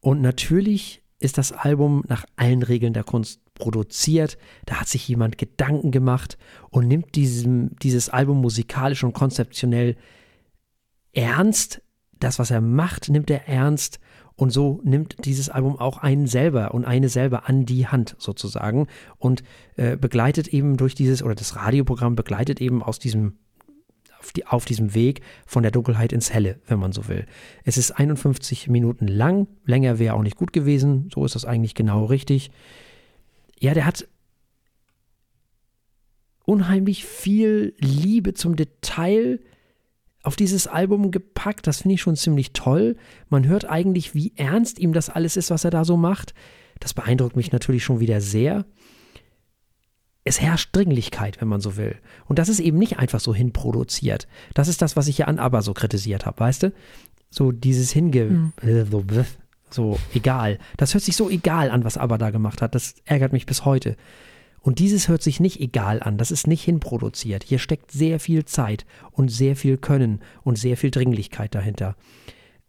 Und 0.00 0.20
natürlich 0.20 1.02
ist 1.18 1.38
das 1.38 1.52
Album 1.52 2.04
nach 2.08 2.24
allen 2.36 2.62
Regeln 2.62 2.92
der 2.92 3.04
Kunst 3.04 3.40
produziert. 3.54 4.36
Da 4.66 4.80
hat 4.80 4.88
sich 4.88 5.08
jemand 5.08 5.38
Gedanken 5.38 5.90
gemacht 5.90 6.36
und 6.70 6.88
nimmt 6.88 7.14
diesem, 7.14 7.76
dieses 7.82 8.08
Album 8.10 8.40
musikalisch 8.40 9.04
und 9.04 9.14
konzeptionell 9.14 9.96
ernst. 11.12 11.80
Das, 12.24 12.38
was 12.38 12.50
er 12.50 12.62
macht, 12.62 13.10
nimmt 13.10 13.28
er 13.28 13.48
ernst. 13.48 14.00
Und 14.34 14.50
so 14.50 14.80
nimmt 14.82 15.26
dieses 15.26 15.50
Album 15.50 15.78
auch 15.78 15.98
einen 15.98 16.26
selber 16.26 16.72
und 16.72 16.86
eine 16.86 17.10
selber 17.10 17.50
an 17.50 17.66
die 17.66 17.86
Hand 17.86 18.16
sozusagen 18.18 18.88
und 19.18 19.44
äh, 19.76 19.98
begleitet 19.98 20.48
eben 20.48 20.78
durch 20.78 20.94
dieses, 20.94 21.22
oder 21.22 21.34
das 21.34 21.54
Radioprogramm 21.54 22.16
begleitet 22.16 22.62
eben 22.62 22.82
aus 22.82 22.98
diesem 22.98 23.36
auf, 24.18 24.32
die, 24.32 24.46
auf 24.46 24.64
diesem 24.64 24.94
Weg 24.94 25.20
von 25.44 25.62
der 25.62 25.70
Dunkelheit 25.70 26.14
ins 26.14 26.32
Helle, 26.32 26.58
wenn 26.66 26.78
man 26.78 26.92
so 26.92 27.08
will. 27.08 27.26
Es 27.62 27.76
ist 27.76 27.90
51 27.90 28.68
Minuten 28.68 29.06
lang, 29.06 29.46
länger 29.66 29.98
wäre 29.98 30.14
auch 30.14 30.22
nicht 30.22 30.36
gut 30.36 30.54
gewesen, 30.54 31.10
so 31.14 31.26
ist 31.26 31.34
das 31.34 31.44
eigentlich 31.44 31.74
genau 31.74 32.06
richtig. 32.06 32.50
Ja, 33.60 33.74
der 33.74 33.84
hat 33.84 34.08
unheimlich 36.46 37.04
viel 37.04 37.74
Liebe 37.78 38.32
zum 38.32 38.56
Detail 38.56 39.40
auf 40.24 40.36
dieses 40.36 40.66
Album 40.66 41.10
gepackt. 41.10 41.66
Das 41.66 41.82
finde 41.82 41.94
ich 41.94 42.02
schon 42.02 42.16
ziemlich 42.16 42.52
toll. 42.52 42.96
Man 43.28 43.46
hört 43.46 43.68
eigentlich, 43.68 44.14
wie 44.14 44.32
ernst 44.36 44.78
ihm 44.78 44.92
das 44.92 45.10
alles 45.10 45.36
ist, 45.36 45.50
was 45.50 45.64
er 45.64 45.70
da 45.70 45.84
so 45.84 45.96
macht. 45.96 46.34
Das 46.80 46.94
beeindruckt 46.94 47.36
mich 47.36 47.52
natürlich 47.52 47.84
schon 47.84 48.00
wieder 48.00 48.20
sehr 48.20 48.64
es 50.24 50.40
herrscht 50.40 50.74
Dringlichkeit, 50.74 51.40
wenn 51.40 51.48
man 51.48 51.60
so 51.60 51.76
will. 51.76 51.96
Und 52.26 52.38
das 52.38 52.48
ist 52.48 52.58
eben 52.58 52.78
nicht 52.78 52.98
einfach 52.98 53.20
so 53.20 53.34
hinproduziert. 53.34 54.26
Das 54.54 54.68
ist 54.68 54.80
das, 54.80 54.96
was 54.96 55.06
ich 55.06 55.18
ja 55.18 55.26
an 55.26 55.38
ABBA 55.38 55.62
so 55.62 55.74
kritisiert 55.74 56.24
habe, 56.24 56.40
weißt 56.40 56.64
du? 56.64 56.72
So 57.30 57.52
dieses 57.52 57.92
Hinge... 57.92 58.24
Mhm. 58.24 58.52
So, 59.70 59.98
egal. 60.14 60.58
Das 60.76 60.94
hört 60.94 61.04
sich 61.04 61.16
so 61.16 61.28
egal 61.28 61.70
an, 61.70 61.84
was 61.84 61.98
ABBA 61.98 62.16
da 62.16 62.30
gemacht 62.30 62.62
hat. 62.62 62.74
Das 62.74 62.94
ärgert 63.04 63.32
mich 63.32 63.44
bis 63.44 63.64
heute. 63.64 63.96
Und 64.64 64.78
dieses 64.78 65.08
hört 65.08 65.22
sich 65.22 65.40
nicht 65.40 65.60
egal 65.60 66.02
an. 66.02 66.16
Das 66.16 66.30
ist 66.30 66.46
nicht 66.46 66.64
hinproduziert. 66.64 67.44
Hier 67.44 67.58
steckt 67.58 67.92
sehr 67.92 68.18
viel 68.18 68.46
Zeit 68.46 68.86
und 69.12 69.30
sehr 69.30 69.56
viel 69.56 69.76
Können 69.76 70.20
und 70.42 70.58
sehr 70.58 70.78
viel 70.78 70.90
Dringlichkeit 70.90 71.54
dahinter. 71.54 71.96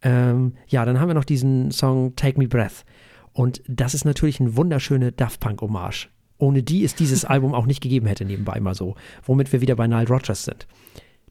Ähm, 0.02 0.56
ja, 0.68 0.84
dann 0.84 1.00
haben 1.00 1.08
wir 1.08 1.16
noch 1.16 1.24
diesen 1.24 1.72
Song 1.72 2.16
Take 2.18 2.38
Me 2.38 2.50
Breath. 2.50 2.84
Und 3.32 3.64
das 3.68 3.94
ist 3.94 4.04
natürlich 4.04 4.42
eine 4.42 4.58
wunderschöne 4.58 5.14
Daft 5.14 5.40
Punk-Hommage 5.40 6.10
ohne 6.38 6.64
die 6.64 6.84
es 6.84 6.96
dieses 6.96 7.26
Album 7.26 7.54
auch 7.54 7.66
nicht 7.66 7.82
gegeben 7.82 8.08
hätte, 8.08 8.26
nebenbei 8.26 8.60
mal 8.60 8.76
so. 8.76 8.96
Womit 9.24 9.54
wir 9.54 9.62
wieder 9.62 9.78
bei 9.78 9.88
Nile 9.88 10.08
Rodgers 10.08 10.44
sind. 10.44 10.68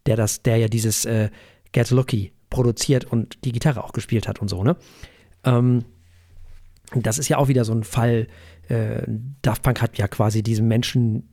Der 0.07 0.17
das, 0.17 0.43
der 0.43 0.57
ja 0.57 0.69
dieses 0.69 1.05
äh, 1.05 1.31
Get 1.73 1.91
Lucky 1.91 2.33
produziert 2.51 3.05
und 3.05 3.45
die 3.45 3.53
Gitarre 3.53 3.85
auch 3.85 3.93
gespielt 3.93 4.29
hat 4.29 4.41
und 4.41 4.49
so, 4.49 4.63
ne? 4.63 4.77
Ähm, 5.45 5.85
das 6.95 7.19
ist 7.19 7.29
ja 7.29 7.39
auch 7.39 7.49
wieder 7.49 7.65
so 7.65 7.73
ein 7.73 7.83
Fall. 7.83 8.29
Äh, 8.69 9.03
Daft 9.43 9.63
Punk 9.63 9.83
hat 9.83 9.99
ja 9.99 10.09
quasi 10.09 10.43
diesem 10.43 10.69
Menschen 10.69 11.29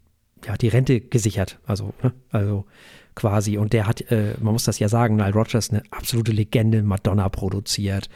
ja 0.45 0.57
die 0.57 0.67
Rente 0.67 1.01
gesichert. 1.01 1.59
Also, 1.65 1.93
ne? 2.01 2.13
also 2.29 2.65
quasi. 3.15 3.57
Und 3.57 3.73
der 3.73 3.87
hat, 3.87 4.01
äh, 4.11 4.35
man 4.39 4.53
muss 4.53 4.63
das 4.63 4.79
ja 4.79 4.89
sagen, 4.89 5.15
Nile 5.15 5.33
Rodgers 5.33 5.69
eine 5.69 5.83
absolute 5.91 6.31
Legende, 6.31 6.83
Madonna 6.83 7.29
produziert 7.29 8.09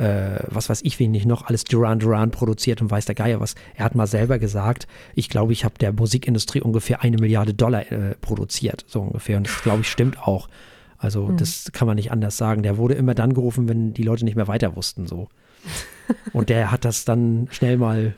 äh, 0.00 0.42
was 0.48 0.70
weiß 0.70 0.80
ich, 0.84 0.98
wen 0.98 1.10
nicht 1.10 1.26
noch, 1.26 1.46
alles 1.46 1.64
Duran 1.64 1.98
Duran 1.98 2.30
produziert 2.30 2.80
und 2.80 2.90
weiß 2.90 3.04
der 3.04 3.14
Geier 3.14 3.38
was. 3.40 3.54
Er 3.74 3.84
hat 3.84 3.94
mal 3.94 4.06
selber 4.06 4.38
gesagt, 4.38 4.86
ich 5.14 5.28
glaube, 5.28 5.52
ich 5.52 5.64
habe 5.64 5.74
der 5.78 5.92
Musikindustrie 5.92 6.62
ungefähr 6.62 7.02
eine 7.02 7.18
Milliarde 7.18 7.52
Dollar 7.52 7.92
äh, 7.92 8.14
produziert, 8.20 8.84
so 8.88 9.02
ungefähr. 9.02 9.36
Und 9.36 9.46
das, 9.46 9.62
glaube 9.62 9.82
ich, 9.82 9.90
stimmt 9.90 10.18
auch. 10.26 10.48
Also 10.96 11.26
mhm. 11.26 11.36
das 11.36 11.70
kann 11.72 11.86
man 11.86 11.96
nicht 11.96 12.12
anders 12.12 12.38
sagen. 12.38 12.62
Der 12.62 12.78
wurde 12.78 12.94
immer 12.94 13.14
dann 13.14 13.34
gerufen, 13.34 13.68
wenn 13.68 13.92
die 13.92 14.02
Leute 14.02 14.24
nicht 14.24 14.36
mehr 14.36 14.48
weiter 14.48 14.74
wussten, 14.74 15.06
so. 15.06 15.28
Und 16.32 16.48
der 16.48 16.70
hat 16.70 16.86
das 16.86 17.04
dann 17.04 17.48
schnell 17.50 17.76
mal 17.76 18.14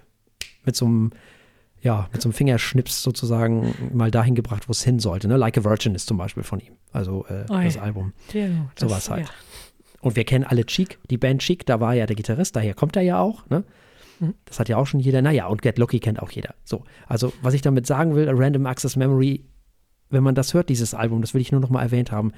mit 0.65 0.77
so 0.77 0.87
einem 0.87 1.13
ja, 1.83 2.09
mit 2.13 2.23
so 2.23 2.29
einem 2.29 2.35
Fingerschnips 2.35 3.03
sozusagen 3.03 3.75
mal 3.93 4.13
dahin 4.13 4.37
gebracht, 4.37 4.69
wo 4.69 4.71
es 4.71 4.85
hin 4.85 5.01
sollte. 5.01 5.27
Ne? 5.27 5.37
Like 5.37 5.59
a 5.59 5.65
Virgin 5.65 5.97
ist 5.97 6.07
zum 6.07 6.17
Beispiel 6.17 6.45
von 6.45 6.61
ihm. 6.61 6.75
Also 6.93 7.27
äh, 7.27 7.45
das 7.49 7.77
Album. 7.77 8.13
Ja, 8.33 8.47
das, 8.77 8.89
Sowas 8.89 9.11
halt. 9.11 9.27
Ja. 9.27 9.33
Und 10.01 10.15
wir 10.15 10.25
kennen 10.25 10.45
alle 10.45 10.65
Cheek, 10.65 10.99
die 11.11 11.19
Band 11.19 11.43
Cheek, 11.43 11.67
da 11.67 11.81
war 11.81 11.95
ja 11.95 12.07
der 12.07 12.17
Gitarrist, 12.17 12.55
daher 12.55 12.75
kommt 12.75 12.97
er 12.97 13.03
ja 13.03 13.21
auch, 13.21 13.49
ne? 13.49 13.65
Mhm. 14.21 14.35
Das 14.45 14.61
hat 14.61 14.69
ja 14.69 14.77
auch 14.77 14.87
schon 14.87 15.01
jeder. 15.01 15.23
Naja, 15.23 15.47
und 15.47 15.63
Get 15.63 15.79
Lucky 15.79 15.99
kennt 15.99 16.23
auch 16.23 16.31
jeder. 16.31 16.55
So, 16.65 16.85
also 17.09 17.33
was 17.43 17.55
ich 17.55 17.63
damit 17.63 17.87
sagen 17.87 18.15
will, 18.15 18.29
Random 18.31 18.67
Access 18.67 18.97
Memory, 18.97 19.45
wenn 20.11 20.23
man 20.23 20.35
das 20.35 20.55
hört, 20.55 20.69
dieses 20.69 20.95
Album, 20.95 21.21
das 21.21 21.35
will 21.35 21.41
ich 21.41 21.51
nur 21.51 21.61
noch 21.61 21.71
mal 21.71 21.83
erwähnt 21.83 22.13
haben, 22.13 22.33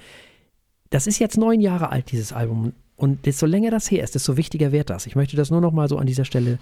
das 0.90 1.06
ist 1.06 1.18
jetzt 1.18 1.36
neun 1.36 1.60
Jahre 1.60 1.90
alt, 1.90 2.12
dieses 2.12 2.32
Album. 2.32 2.72
Und 2.96 3.26
desto 3.26 3.44
länger 3.44 3.70
das 3.70 3.90
her 3.90 4.04
ist, 4.04 4.14
desto 4.14 4.36
wichtiger 4.36 4.72
wird 4.72 4.88
das. 4.88 5.06
Ich 5.06 5.16
möchte 5.16 5.36
das 5.36 5.50
nur 5.50 5.60
noch 5.60 5.72
mal 5.72 5.88
so 5.88 5.98
an 5.98 6.06
dieser 6.06 6.24
Stelle 6.24 6.58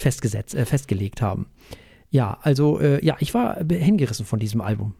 festgesetzt, 0.00 0.54
äh, 0.54 0.64
festgelegt 0.64 1.22
haben. 1.22 1.46
Ja, 2.10 2.38
also, 2.42 2.80
äh, 2.80 3.04
ja, 3.04 3.16
ich 3.20 3.34
war 3.34 3.58
hingerissen 3.68 4.26
von 4.26 4.40
diesem 4.40 4.60
Album. 4.60 4.94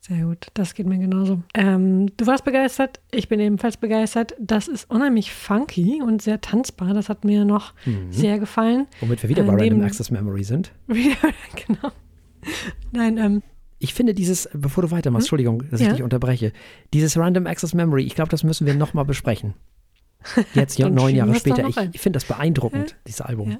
Sehr 0.00 0.24
gut, 0.24 0.46
das 0.54 0.74
geht 0.74 0.86
mir 0.86 0.96
genauso. 0.96 1.42
Ähm, 1.52 2.16
du 2.16 2.26
warst 2.26 2.44
begeistert, 2.44 3.00
ich 3.10 3.28
bin 3.28 3.40
ebenfalls 3.40 3.76
begeistert. 3.76 4.34
Das 4.40 4.66
ist 4.66 4.90
unheimlich 4.90 5.34
funky 5.34 6.00
und 6.02 6.22
sehr 6.22 6.40
tanzbar. 6.40 6.94
Das 6.94 7.10
hat 7.10 7.24
mir 7.24 7.44
noch 7.44 7.74
mhm. 7.84 8.10
sehr 8.10 8.38
gefallen. 8.38 8.86
Womit 9.00 9.22
wir 9.22 9.28
wieder 9.28 9.42
bei 9.42 9.52
äh, 9.52 9.64
Random 9.64 9.82
Access 9.82 10.10
Memory 10.10 10.44
sind. 10.44 10.72
Wieder, 10.86 11.16
genau. 11.66 11.92
Nein, 12.92 13.18
ähm, 13.18 13.42
ich 13.78 13.92
finde 13.92 14.14
dieses, 14.14 14.48
bevor 14.54 14.82
du 14.82 14.90
weitermachst, 14.90 15.26
hm? 15.30 15.38
Entschuldigung, 15.38 15.64
dass 15.70 15.80
ja? 15.80 15.88
ich 15.88 15.92
dich 15.94 16.02
unterbreche, 16.02 16.52
dieses 16.94 17.18
Random 17.18 17.46
Access 17.46 17.74
Memory, 17.74 18.04
ich 18.04 18.14
glaube, 18.14 18.30
das 18.30 18.44
müssen 18.44 18.66
wir 18.66 18.74
nochmal 18.74 19.04
besprechen. 19.04 19.54
Jetzt 20.54 20.78
neun 20.78 21.14
Jahre 21.14 21.34
später. 21.34 21.66
Ich, 21.68 21.76
ich 21.94 22.00
finde 22.00 22.16
das 22.16 22.24
beeindruckend, 22.24 22.90
ja? 22.90 22.96
dieses 23.06 23.20
Album. 23.20 23.52
Ja. 23.52 23.58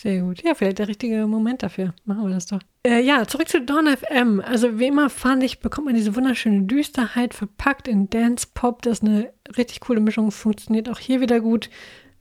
Sehr 0.00 0.20
gut. 0.20 0.44
Ja, 0.44 0.54
vielleicht 0.54 0.78
der 0.78 0.86
richtige 0.86 1.26
Moment 1.26 1.64
dafür. 1.64 1.92
Machen 2.04 2.28
wir 2.28 2.34
das 2.34 2.46
doch. 2.46 2.60
Äh, 2.86 3.00
ja, 3.00 3.26
zurück 3.26 3.48
zu 3.48 3.60
Dawn 3.60 3.88
FM. 3.88 4.40
Also 4.40 4.78
wie 4.78 4.86
immer 4.86 5.10
fand 5.10 5.42
ich, 5.42 5.58
bekommt 5.58 5.86
man 5.86 5.96
diese 5.96 6.14
wunderschöne 6.14 6.62
Düsterheit 6.62 7.34
verpackt 7.34 7.88
in 7.88 8.08
Dance 8.08 8.46
Pop. 8.54 8.82
Das 8.82 8.98
ist 8.98 9.04
eine 9.04 9.32
richtig 9.56 9.80
coole 9.80 9.98
Mischung. 9.98 10.30
Funktioniert 10.30 10.88
auch 10.88 11.00
hier 11.00 11.20
wieder 11.20 11.40
gut. 11.40 11.68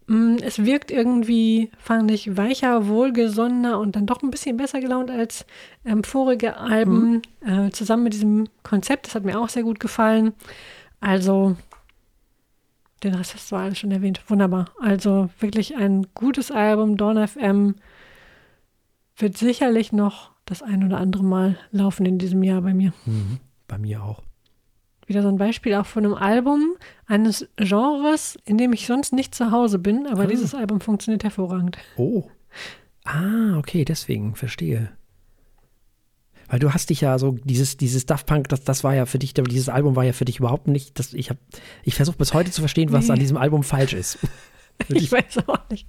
Mm, 0.08 0.38
es 0.42 0.66
wirkt 0.66 0.90
irgendwie, 0.90 1.70
fand 1.78 2.10
ich, 2.10 2.36
weicher, 2.36 2.88
wohlgesonnener 2.88 3.80
und 3.80 3.96
dann 3.96 4.08
doch 4.08 4.24
ein 4.24 4.32
bisschen 4.32 4.58
besser 4.58 4.80
gelaunt 4.80 5.12
als 5.12 5.46
ähm, 5.86 6.04
vorige 6.04 6.58
Alben. 6.58 7.22
Mhm. 7.42 7.68
Äh, 7.68 7.72
zusammen 7.72 8.06
mit 8.06 8.14
diesem 8.14 8.48
Konzept. 8.64 9.06
Das 9.06 9.14
hat 9.14 9.24
mir 9.24 9.40
auch 9.40 9.50
sehr 9.50 9.62
gut 9.62 9.80
gefallen. 9.80 10.34
Also 11.00 11.56
den 13.04 13.14
Rest 13.14 13.36
hast 13.36 13.52
du 13.52 13.56
alles 13.56 13.80
schon 13.80 13.92
erwähnt. 13.92 14.22
Wunderbar. 14.28 14.72
Also 14.80 15.30
wirklich 15.40 15.76
ein 15.76 16.08
gutes 16.14 16.52
Album. 16.52 16.98
Dawn 16.98 17.28
FM 17.28 17.76
wird 19.18 19.38
sicherlich 19.38 19.92
noch 19.92 20.32
das 20.46 20.62
ein 20.62 20.84
oder 20.84 20.98
andere 20.98 21.24
Mal 21.24 21.58
laufen 21.72 22.06
in 22.06 22.18
diesem 22.18 22.44
Jahr 22.44 22.62
bei 22.62 22.74
mir. 22.74 22.94
Mhm, 23.06 23.40
bei 23.68 23.78
mir 23.78 24.04
auch. 24.04 24.24
Wieder 25.06 25.22
so 25.22 25.30
ein 25.30 25.38
Beispiel 25.38 25.76
auch 25.76 25.86
von 25.86 26.06
einem 26.06 26.16
Album 26.16 26.76
eines 27.06 27.48
Genres, 27.56 28.38
in 28.46 28.58
dem 28.58 28.74
ich 28.74 28.88
sonst 28.88 29.14
nicht 29.14 29.34
zu 29.34 29.52
Hause 29.52 29.80
bin, 29.80 30.06
aber 30.08 30.24
ah. 30.24 30.28
dieses 30.28 30.54
Album 30.54 30.82
funktioniert 30.82 31.24
hervorragend. 31.24 31.78
Oh. 31.96 32.26
Ah, 33.06 33.58
okay, 33.58 33.86
deswegen, 33.86 34.36
verstehe. 34.36 34.97
Weil 36.48 36.60
du 36.60 36.74
hast 36.74 36.90
dich 36.90 37.02
ja 37.02 37.18
so, 37.20 37.38
dieses, 37.44 37.78
dieses 37.78 38.06
Daft 38.06 38.26
Punk, 38.26 38.50
das, 38.50 38.64
das 38.64 38.84
war 38.84 38.96
ja 38.96 39.06
für 39.06 39.20
dich, 39.20 39.34
dieses 39.34 39.70
Album 39.70 39.96
war 39.96 40.04
ja 40.04 40.14
für 40.14 40.26
dich 40.26 40.40
überhaupt 40.40 40.68
nicht, 40.68 40.98
das, 40.98 41.14
ich, 41.14 41.32
ich 41.84 41.96
versuche 41.96 42.18
bis 42.18 42.34
heute 42.34 42.52
zu 42.52 42.62
verstehen, 42.62 42.92
was 42.92 43.08
nee. 43.08 43.14
an 43.14 43.20
diesem 43.20 43.38
Album 43.38 43.64
falsch 43.64 43.94
ist. 43.94 44.20
ich 44.90 45.12
weiß 45.12 45.48
auch 45.48 45.70
nicht. 45.70 45.88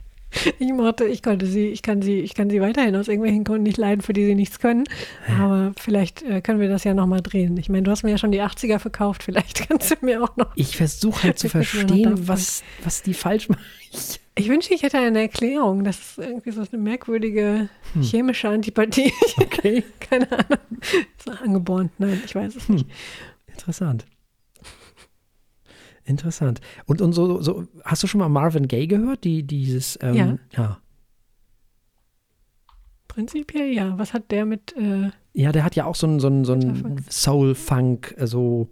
Ich 0.58 0.72
mochte, 0.72 1.04
ich 1.04 1.22
konnte 1.22 1.46
sie, 1.46 1.68
ich 1.68 1.80
kann 1.80 2.02
sie, 2.02 2.20
ich 2.20 2.34
kann 2.34 2.50
sie 2.50 2.60
weiterhin 2.60 2.94
aus 2.96 3.08
irgendwelchen 3.08 3.44
Gründen 3.44 3.62
nicht 3.62 3.78
leiden, 3.78 4.02
für 4.02 4.12
die 4.12 4.26
sie 4.26 4.34
nichts 4.34 4.58
können. 4.58 4.84
Aber 5.38 5.72
vielleicht 5.78 6.22
äh, 6.22 6.42
können 6.42 6.60
wir 6.60 6.68
das 6.68 6.84
ja 6.84 6.92
nochmal 6.92 7.22
drehen. 7.22 7.56
Ich 7.56 7.70
meine, 7.70 7.84
du 7.84 7.90
hast 7.90 8.02
mir 8.02 8.10
ja 8.10 8.18
schon 8.18 8.32
die 8.32 8.42
80er 8.42 8.78
verkauft, 8.78 9.22
vielleicht 9.22 9.68
kannst 9.68 9.90
du 9.90 9.96
mir 10.02 10.22
auch 10.22 10.36
noch. 10.36 10.50
Ich 10.54 10.76
versuche 10.76 11.22
halt 11.22 11.38
zu 11.38 11.48
verstehen, 11.48 12.28
was, 12.28 12.62
was 12.84 13.02
die 13.02 13.14
falsch 13.14 13.48
machen. 13.48 13.62
Ich 14.38 14.48
wünsche, 14.48 14.72
ich 14.72 14.82
hätte 14.82 14.98
eine 14.98 15.20
Erklärung. 15.20 15.84
Das 15.84 15.98
ist 15.98 16.18
irgendwie 16.18 16.50
so 16.50 16.60
eine 16.60 16.82
merkwürdige 16.82 17.68
hm. 17.92 18.02
chemische 18.02 18.48
Antipathie. 18.48 19.12
Okay. 19.36 19.84
Keine 20.00 20.30
Ahnung. 20.30 20.58
So 21.24 21.32
angeboren. 21.32 21.90
Nein, 21.98 22.22
ich 22.24 22.34
weiß 22.34 22.56
es 22.56 22.68
nicht. 22.68 22.86
Hm. 22.86 22.92
Interessant. 23.48 24.06
Interessant. 26.04 26.60
Und, 26.86 27.02
und 27.02 27.12
so, 27.12 27.42
so, 27.42 27.66
hast 27.84 28.02
du 28.02 28.06
schon 28.06 28.20
mal 28.20 28.28
Marvin 28.28 28.68
Gaye 28.68 28.86
gehört? 28.86 29.24
Die, 29.24 29.42
dieses, 29.42 29.98
ähm, 30.00 30.14
ja. 30.14 30.38
ja. 30.56 30.78
Prinzipiell 33.08 33.72
ja. 33.72 33.98
Was 33.98 34.14
hat 34.14 34.30
der 34.30 34.46
mit. 34.46 34.74
Äh, 34.76 35.10
ja, 35.32 35.52
der 35.52 35.64
hat 35.64 35.76
ja 35.76 35.84
auch 35.84 35.96
so 35.96 36.06
ein, 36.06 36.20
so 36.20 36.44
so 36.44 36.56
Soul-Funk, 37.10 38.14
so. 38.24 38.68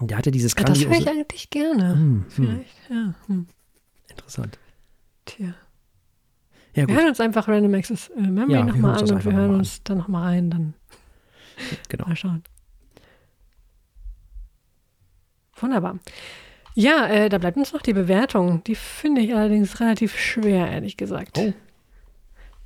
Der 0.00 0.16
hatte 0.16 0.30
dieses 0.30 0.54
ja, 0.56 0.64
Das 0.64 0.84
höre 0.84 0.92
ich 0.92 1.08
eigentlich 1.08 1.50
gerne. 1.50 1.94
Hm, 1.94 1.98
hm. 1.98 2.24
Vielleicht, 2.28 2.88
hm. 2.88 2.96
ja. 2.96 3.14
Hm. 3.26 3.46
Interessant. 4.20 4.58
Tja. 5.24 5.54
Ja, 6.74 6.86
wir 6.86 6.94
hören 6.94 7.08
uns 7.08 7.20
einfach 7.20 7.48
Random 7.48 7.74
Access 7.74 8.10
äh, 8.10 8.20
Memory 8.20 8.52
ja, 8.52 8.64
nochmal 8.64 8.96
an 8.96 9.10
und 9.10 9.24
wir 9.24 9.32
hören 9.32 9.54
uns 9.56 9.78
an. 9.78 9.80
dann 9.84 9.98
nochmal 9.98 10.22
rein. 10.22 10.50
Dann 10.50 10.74
genau. 11.88 12.06
mal 12.06 12.16
schauen. 12.16 12.42
Wunderbar. 15.56 15.98
Ja, 16.74 17.06
äh, 17.08 17.28
da 17.28 17.38
bleibt 17.38 17.56
uns 17.56 17.72
noch 17.72 17.82
die 17.82 17.92
Bewertung. 17.92 18.62
Die 18.64 18.76
finde 18.76 19.20
ich 19.22 19.34
allerdings 19.34 19.80
relativ 19.80 20.16
schwer, 20.18 20.70
ehrlich 20.70 20.96
gesagt. 20.96 21.38
Oh. 21.38 21.52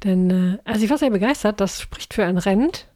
Denn, 0.04 0.30
äh, 0.30 0.58
also 0.64 0.84
ich 0.84 0.90
war 0.90 0.98
sehr 0.98 1.10
begeistert, 1.10 1.60
das 1.60 1.80
spricht 1.80 2.14
für 2.14 2.24
ein 2.24 2.38
Rent. 2.38 2.88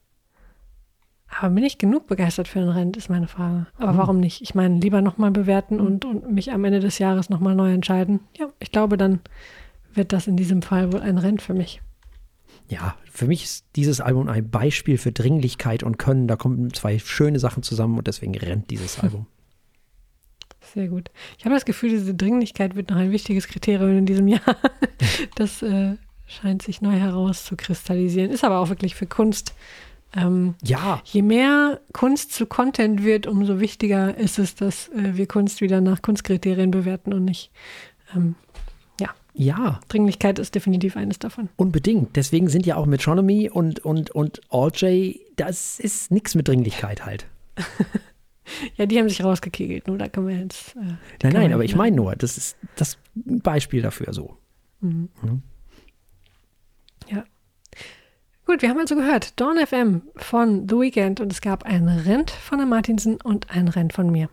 Aber 1.41 1.51
bin 1.55 1.65
ich 1.65 1.79
genug 1.79 2.07
begeistert 2.07 2.49
für 2.49 2.59
ein 2.61 2.69
Rent, 2.69 2.97
ist 2.97 3.11
meine 3.11 3.29
Frage. 3.29 3.67
Aber 3.77 3.93
Hm. 3.93 3.99
warum 3.99 4.21
nicht? 4.21 4.41
Ich 4.43 4.55
meine, 4.55 4.79
lieber 4.81 5.03
nochmal 5.03 5.31
bewerten 5.31 5.79
und, 5.81 6.05
und 6.05 6.33
mich 6.33 6.53
am 6.53 6.65
Ende 6.65 6.81
des 6.81 6.99
Jahres 6.99 7.29
nochmal 7.29 7.55
neu 7.55 7.73
entscheiden. 7.73 8.21
Ja, 8.39 8.49
ich 8.61 8.73
glaube, 8.73 8.97
dann 8.97 9.21
wird 9.93 10.13
das 10.13 10.27
in 10.27 10.37
diesem 10.37 10.63
Fall 10.63 10.93
wohl 10.93 11.01
ein 11.01 11.19
Rent 11.19 11.43
für 11.43 11.55
mich. 11.55 11.83
Ja, 12.69 12.97
für 13.11 13.27
mich 13.27 13.45
ist 13.45 13.67
dieses 13.77 14.01
Album 14.01 14.29
ein 14.29 14.51
Beispiel 14.51 14.99
für 14.99 15.13
Dringlichkeit 15.13 15.83
und 15.83 15.99
Können. 15.99 16.29
Da 16.29 16.37
kommen 16.37 16.73
zwei 16.73 16.99
schöne 16.99 17.39
Sachen 17.39 17.63
zusammen 17.63 17.99
und 17.99 18.07
deswegen 18.07 18.35
rennt 18.37 18.71
dieses 18.71 18.99
Album. 19.03 19.27
Sehr 20.75 20.89
gut. 20.89 21.11
Ich 21.39 21.45
habe 21.45 21.55
das 21.55 21.65
Gefühl, 21.65 21.91
diese 21.91 22.15
Dringlichkeit 22.15 22.75
wird 22.77 22.91
noch 22.91 22.97
ein 22.99 23.11
wichtiges 23.11 23.49
Kriterium 23.49 23.97
in 23.99 24.07
diesem 24.07 24.29
Jahr. 24.29 24.41
Das 25.37 25.63
äh, 25.63 25.95
scheint 26.27 26.63
sich 26.63 26.81
neu 26.83 26.93
herauszukristallisieren. 26.99 28.31
Ist 28.31 28.45
aber 28.45 28.59
auch 28.59 28.69
wirklich 28.69 28.95
für 28.97 29.07
Kunst. 29.07 29.55
Ähm, 30.17 30.55
Ja, 30.65 31.01
je 31.05 31.23
mehr 31.23 31.81
Kunst 31.93 32.33
zu 32.33 32.47
Content 32.47 33.05
wird, 33.05 33.27
umso 33.27 33.61
wichtiger 33.61 34.17
ist 34.17 34.39
es, 34.39 34.55
dass 34.55 34.89
äh, 34.89 35.17
wir 35.17 35.27
Kunst 35.27 35.61
wieder 35.61 35.81
nach 35.81 36.03
Kunstkriterien 36.03 36.71
bewerten 36.71 37.13
und 37.13 37.25
nicht. 37.25 37.51
Ähm, 38.15 38.35
ja, 39.41 39.79
Dringlichkeit 39.87 40.41
ist 40.41 40.57
definitiv 40.57 40.97
eines 40.97 41.21
davon. 41.21 41.49
unbedingt. 41.55 42.17
Deswegen 42.17 42.49
sind 42.49 42.67
ja 42.67 42.75
auch 42.75 42.87
Metronomy 42.87 43.49
und, 43.49 43.79
und, 43.85 44.11
und 44.11 44.41
All 44.51 44.73
J, 44.75 45.15
das 45.37 45.79
ist 45.79 46.11
nichts 46.11 46.35
mit 46.35 46.49
Dringlichkeit 46.49 47.05
halt. 47.07 47.27
Ja, 48.77 48.87
die 48.87 48.99
haben 48.99 49.11
sich 49.11 49.23
rausgekegelt, 49.23 49.87
nur 49.89 49.99
da 49.99 50.09
können 50.09 50.27
wir 50.27 50.37
jetzt. 50.39 50.75
Äh, 50.75 50.81
Nein, 50.81 50.99
kann 51.21 51.33
nein, 51.35 51.43
man 51.43 51.53
aber 51.53 51.65
ich 51.65 51.77
meine 51.77 51.95
nur, 51.95 52.17
das 52.17 52.39
ist 52.39 52.57
das 52.77 52.97
Beispiel 53.15 53.83
dafür 53.83 54.15
so. 54.15 54.39
Mhm. 54.81 55.11
Mhm. 55.23 55.43
Ja. 57.11 57.25
Gut, 58.49 58.63
wir 58.63 58.71
haben 58.71 58.79
also 58.79 58.97
gehört, 58.97 59.39
Dawn 59.39 59.59
FM 59.59 60.01
von 60.17 60.67
The 60.67 60.77
Weeknd 60.77 61.21
und 61.21 61.31
es 61.31 61.43
gab 61.43 61.65
ein 61.65 61.87
Rent 61.87 62.31
von 62.31 62.57
der 62.57 62.67
Martinsen 62.67 63.21
und 63.21 63.51
ein 63.51 63.69
Rent 63.69 63.93
von 63.93 64.11
mir. 64.11 64.31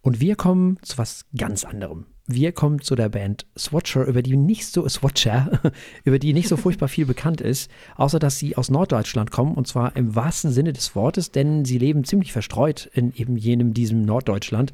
Und 0.00 0.18
wir 0.18 0.34
kommen 0.34 0.80
zu 0.82 0.98
was 0.98 1.24
ganz 1.38 1.64
anderem. 1.64 2.06
Wir 2.26 2.50
kommen 2.50 2.80
zu 2.80 2.96
der 2.96 3.08
Band 3.08 3.46
Swatcher, 3.56 4.04
über 4.06 4.20
die 4.20 4.36
nicht 4.36 4.66
so 4.66 4.88
Swatcher, 4.88 5.60
über 6.04 6.18
die 6.18 6.32
nicht 6.32 6.48
so 6.48 6.56
furchtbar 6.56 6.88
viel 6.88 7.06
bekannt 7.06 7.40
ist, 7.40 7.70
außer 7.94 8.18
dass 8.18 8.40
sie 8.40 8.56
aus 8.56 8.68
Norddeutschland 8.68 9.30
kommen 9.30 9.54
und 9.54 9.68
zwar 9.68 9.94
im 9.94 10.16
wahrsten 10.16 10.50
Sinne 10.50 10.72
des 10.72 10.96
Wortes, 10.96 11.30
denn 11.30 11.64
sie 11.64 11.78
leben 11.78 12.02
ziemlich 12.02 12.32
verstreut 12.32 12.90
in 12.94 13.14
eben 13.14 13.36
jenem 13.36 13.74
diesem 13.74 14.04
Norddeutschland. 14.04 14.72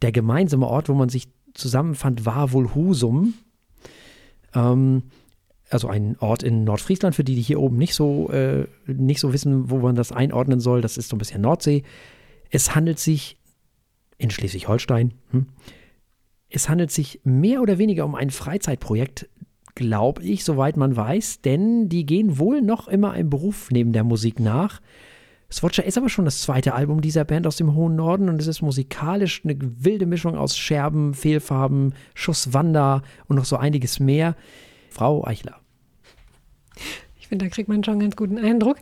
Der 0.00 0.12
gemeinsame 0.12 0.66
Ort, 0.66 0.88
wo 0.88 0.94
man 0.94 1.10
sich 1.10 1.28
zusammenfand, 1.52 2.24
war 2.24 2.52
wohl 2.52 2.74
Husum. 2.74 3.34
Ähm, 4.54 5.02
also 5.70 5.88
ein 5.88 6.16
Ort 6.20 6.42
in 6.42 6.64
Nordfriesland, 6.64 7.14
für 7.14 7.24
die, 7.24 7.34
die 7.34 7.42
hier 7.42 7.60
oben 7.60 7.76
nicht 7.76 7.94
so, 7.94 8.30
äh, 8.30 8.66
nicht 8.86 9.20
so 9.20 9.32
wissen, 9.32 9.70
wo 9.70 9.78
man 9.78 9.94
das 9.94 10.12
einordnen 10.12 10.60
soll. 10.60 10.80
Das 10.80 10.96
ist 10.96 11.08
so 11.08 11.16
ein 11.16 11.18
bisschen 11.18 11.40
Nordsee. 11.40 11.82
Es 12.50 12.74
handelt 12.74 12.98
sich 12.98 13.38
in 14.18 14.30
Schleswig-Holstein. 14.30 15.14
Hm, 15.30 15.46
es 16.50 16.68
handelt 16.68 16.90
sich 16.90 17.20
mehr 17.24 17.62
oder 17.62 17.78
weniger 17.78 18.04
um 18.04 18.14
ein 18.14 18.30
Freizeitprojekt, 18.30 19.28
glaube 19.74 20.22
ich, 20.22 20.44
soweit 20.44 20.76
man 20.76 20.94
weiß, 20.94 21.40
denn 21.40 21.88
die 21.88 22.06
gehen 22.06 22.38
wohl 22.38 22.62
noch 22.62 22.86
immer 22.86 23.10
einem 23.10 23.30
Beruf 23.30 23.70
neben 23.72 23.92
der 23.92 24.04
Musik 24.04 24.38
nach. 24.38 24.80
Swatcher 25.50 25.84
ist 25.84 25.98
aber 25.98 26.08
schon 26.08 26.24
das 26.24 26.40
zweite 26.42 26.74
Album 26.74 27.00
dieser 27.00 27.24
Band 27.24 27.46
aus 27.46 27.56
dem 27.56 27.74
hohen 27.74 27.96
Norden 27.96 28.28
und 28.28 28.40
es 28.40 28.46
ist 28.46 28.62
musikalisch 28.62 29.42
eine 29.44 29.56
wilde 29.60 30.06
Mischung 30.06 30.36
aus 30.36 30.56
Scherben, 30.56 31.14
Fehlfarben, 31.14 31.94
Schuss 32.14 32.52
Wanda 32.52 33.02
und 33.26 33.36
noch 33.36 33.44
so 33.44 33.56
einiges 33.56 34.00
mehr. 34.00 34.36
Frau 34.94 35.24
Eichler. 35.24 35.60
Ich 37.18 37.28
finde, 37.28 37.46
da 37.46 37.50
kriegt 37.50 37.68
man 37.68 37.82
schon 37.82 37.92
einen 37.92 38.02
ganz 38.02 38.16
guten 38.16 38.38
Eindruck. 38.38 38.78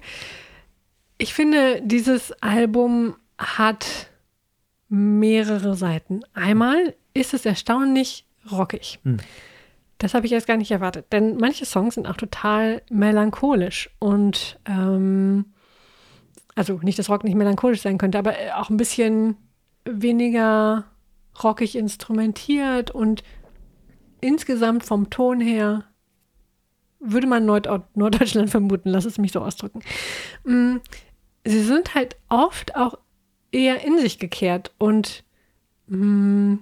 Ich 1.19 1.35
finde, 1.35 1.81
dieses 1.83 2.33
Album 2.43 3.17
hat 3.39 4.11
mehrere 4.89 5.75
Seiten. 5.75 6.21
Einmal 6.35 6.95
ist 7.15 7.35
es 7.35 7.47
erstaunlich 7.47 8.27
rockig. 8.51 8.99
Hm. 9.05 9.19
Das 9.99 10.15
habe 10.15 10.27
ich 10.27 10.33
erst 10.33 10.49
gar 10.49 10.57
nicht 10.57 10.71
erwartet, 10.71 11.07
denn 11.13 11.37
manche 11.37 11.65
Songs 11.65 11.95
sind 11.95 12.09
auch 12.09 12.17
total 12.17 12.83
melancholisch 12.91 13.89
und 14.01 14.59
ähm, 14.67 15.53
also 16.57 16.81
nicht, 16.83 16.99
dass 16.99 17.09
Rock 17.09 17.23
nicht 17.23 17.37
melancholisch 17.37 17.83
sein 17.83 17.99
könnte, 17.99 18.19
aber 18.19 18.39
äh, 18.39 18.51
auch 18.51 18.69
ein 18.69 18.77
bisschen 18.77 19.37
weniger 19.85 20.85
rockig 21.43 21.77
instrumentiert 21.77 22.91
und 22.91 23.23
insgesamt 24.21 24.85
vom 24.85 25.09
Ton 25.09 25.41
her 25.41 25.85
würde 27.03 27.27
man 27.27 27.45
Nord 27.45 27.69
Norddeutschland 27.95 28.51
vermuten, 28.51 28.89
lass 28.89 29.05
es 29.05 29.19
mich 29.19 29.33
so 29.33 29.41
ausdrücken. 29.41 29.81
Mm, 30.45 30.77
Sie 31.45 31.63
sind 31.63 31.95
halt 31.95 32.17
oft 32.29 32.77
auch 32.77 32.99
eher 33.51 33.85
in 33.85 33.99
sich 33.99 34.19
gekehrt 34.19 34.73
und 34.79 35.25
mm, 35.89 36.55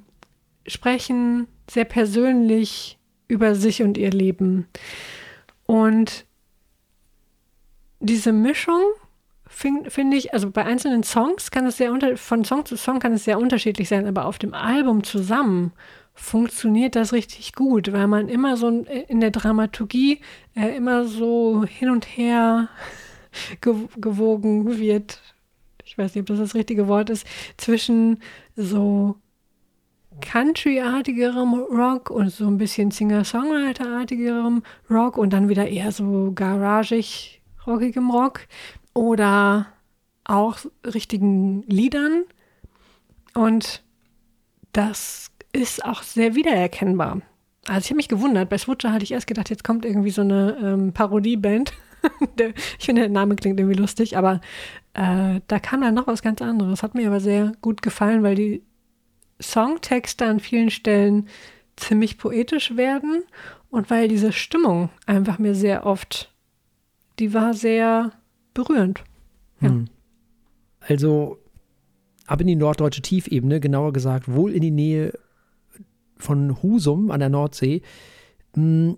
sprechen 0.66 1.46
sehr 1.70 1.84
persönlich 1.84 2.98
über 3.28 3.54
sich 3.54 3.82
und 3.82 3.98
ihr 3.98 4.10
Leben. 4.10 4.66
Und 5.66 6.24
diese 8.00 8.32
Mischung 8.32 8.80
finde 9.46 9.90
find 9.90 10.14
ich, 10.14 10.32
also 10.32 10.50
bei 10.50 10.64
einzelnen 10.64 11.02
Songs 11.02 11.50
kann 11.50 11.66
es 11.66 11.76
sehr 11.76 11.92
unter, 11.92 12.16
von 12.16 12.44
Song 12.44 12.64
zu 12.64 12.76
Song 12.76 12.98
kann 12.98 13.12
es 13.12 13.24
sehr 13.24 13.38
unterschiedlich 13.38 13.88
sein, 13.88 14.06
aber 14.06 14.24
auf 14.24 14.38
dem 14.38 14.54
Album 14.54 15.04
zusammen 15.04 15.72
funktioniert 16.20 16.96
das 16.96 17.12
richtig 17.12 17.54
gut, 17.54 17.92
weil 17.92 18.06
man 18.06 18.28
immer 18.28 18.56
so 18.56 18.68
in 18.68 19.20
der 19.20 19.30
Dramaturgie 19.30 20.20
äh, 20.54 20.76
immer 20.76 21.06
so 21.06 21.64
hin 21.64 21.88
und 21.88 22.04
her 22.04 22.68
ge 23.60 23.74
gewogen 23.96 24.78
wird. 24.78 25.20
Ich 25.84 25.96
weiß 25.96 26.14
nicht, 26.14 26.22
ob 26.22 26.26
das 26.26 26.38
das 26.38 26.54
richtige 26.54 26.86
Wort 26.88 27.10
ist, 27.10 27.26
zwischen 27.56 28.20
so 28.54 29.16
Country-artigerem 30.20 31.54
Rock 31.54 32.10
und 32.10 32.30
so 32.30 32.46
ein 32.46 32.58
bisschen 32.58 32.90
Singer-Songwriter-artigerem 32.90 34.62
Rock 34.90 35.16
und 35.16 35.32
dann 35.32 35.48
wieder 35.48 35.68
eher 35.68 35.90
so 35.90 36.32
garagig 36.34 37.40
rockigem 37.66 38.10
Rock 38.10 38.46
oder 38.92 39.66
auch 40.24 40.58
richtigen 40.84 41.62
Liedern. 41.62 42.24
Und 43.34 43.82
das 44.72 45.29
ist 45.52 45.84
auch 45.84 46.02
sehr 46.02 46.34
wiedererkennbar. 46.34 47.22
Also 47.66 47.80
ich 47.80 47.90
habe 47.90 47.96
mich 47.96 48.08
gewundert, 48.08 48.48
bei 48.48 48.58
Switcher 48.58 48.92
hatte 48.92 49.04
ich 49.04 49.12
erst 49.12 49.26
gedacht, 49.26 49.50
jetzt 49.50 49.64
kommt 49.64 49.84
irgendwie 49.84 50.10
so 50.10 50.22
eine 50.22 50.56
ähm, 50.62 50.92
Parodieband. 50.92 51.72
ich 52.78 52.84
finde, 52.84 53.02
der 53.02 53.10
Name 53.10 53.36
klingt 53.36 53.60
irgendwie 53.60 53.78
lustig, 53.78 54.16
aber 54.16 54.40
äh, 54.94 55.40
da 55.46 55.58
kam 55.58 55.82
dann 55.82 55.94
noch 55.94 56.06
was 56.06 56.22
ganz 56.22 56.40
anderes. 56.40 56.82
Hat 56.82 56.94
mir 56.94 57.06
aber 57.06 57.20
sehr 57.20 57.52
gut 57.60 57.82
gefallen, 57.82 58.22
weil 58.22 58.34
die 58.34 58.62
Songtexte 59.40 60.26
an 60.26 60.40
vielen 60.40 60.70
Stellen 60.70 61.28
ziemlich 61.76 62.18
poetisch 62.18 62.76
werden 62.76 63.24
und 63.70 63.90
weil 63.90 64.08
diese 64.08 64.32
Stimmung 64.32 64.90
einfach 65.06 65.38
mir 65.38 65.54
sehr 65.54 65.86
oft, 65.86 66.32
die 67.18 67.32
war 67.34 67.54
sehr 67.54 68.12
berührend. 68.54 69.04
Ja. 69.60 69.68
Hm. 69.68 69.88
Also 70.80 71.38
ab 72.26 72.40
in 72.40 72.46
die 72.46 72.56
norddeutsche 72.56 73.02
Tiefebene, 73.02 73.60
genauer 73.60 73.92
gesagt 73.92 74.32
wohl 74.32 74.52
in 74.52 74.62
die 74.62 74.70
Nähe 74.70 75.12
von 76.20 76.62
Husum 76.62 77.10
an 77.10 77.20
der 77.20 77.28
Nordsee. 77.30 77.82
Hm, 78.54 78.96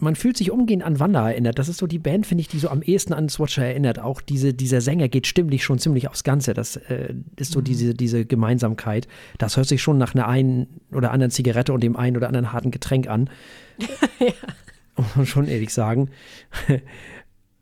Man 0.00 0.16
fühlt 0.16 0.36
sich 0.36 0.50
umgehend 0.50 0.82
an 0.82 0.98
Wanda 0.98 1.30
erinnert. 1.30 1.58
Das 1.60 1.68
ist 1.68 1.76
so 1.78 1.86
die 1.86 2.00
Band, 2.00 2.26
finde 2.26 2.40
ich, 2.42 2.48
die 2.48 2.58
so 2.58 2.68
am 2.70 2.82
ehesten 2.82 3.12
an 3.12 3.28
Swatcher 3.28 3.64
erinnert. 3.64 4.00
Auch 4.00 4.20
diese, 4.20 4.52
dieser 4.52 4.80
Sänger 4.80 5.08
geht 5.08 5.26
stimmlich 5.28 5.62
schon 5.62 5.78
ziemlich 5.78 6.08
aufs 6.08 6.24
Ganze. 6.24 6.54
Das 6.54 6.74
äh, 6.76 7.14
ist 7.36 7.52
so 7.52 7.60
Mhm. 7.60 7.64
diese, 7.64 7.94
diese 7.94 8.24
Gemeinsamkeit. 8.24 9.06
Das 9.38 9.56
hört 9.56 9.68
sich 9.68 9.80
schon 9.80 9.98
nach 9.98 10.14
einer 10.14 10.26
einen 10.26 10.80
oder 10.92 11.12
anderen 11.12 11.30
Zigarette 11.30 11.72
und 11.72 11.82
dem 11.84 11.94
einen 11.96 12.16
oder 12.16 12.26
anderen 12.26 12.52
harten 12.52 12.70
Getränk 12.72 13.06
an. 13.06 13.30
ja. 14.18 14.32
Muss 14.96 15.14
man 15.16 15.26
schon 15.26 15.46
ehrlich 15.46 15.72
sagen. 15.72 16.10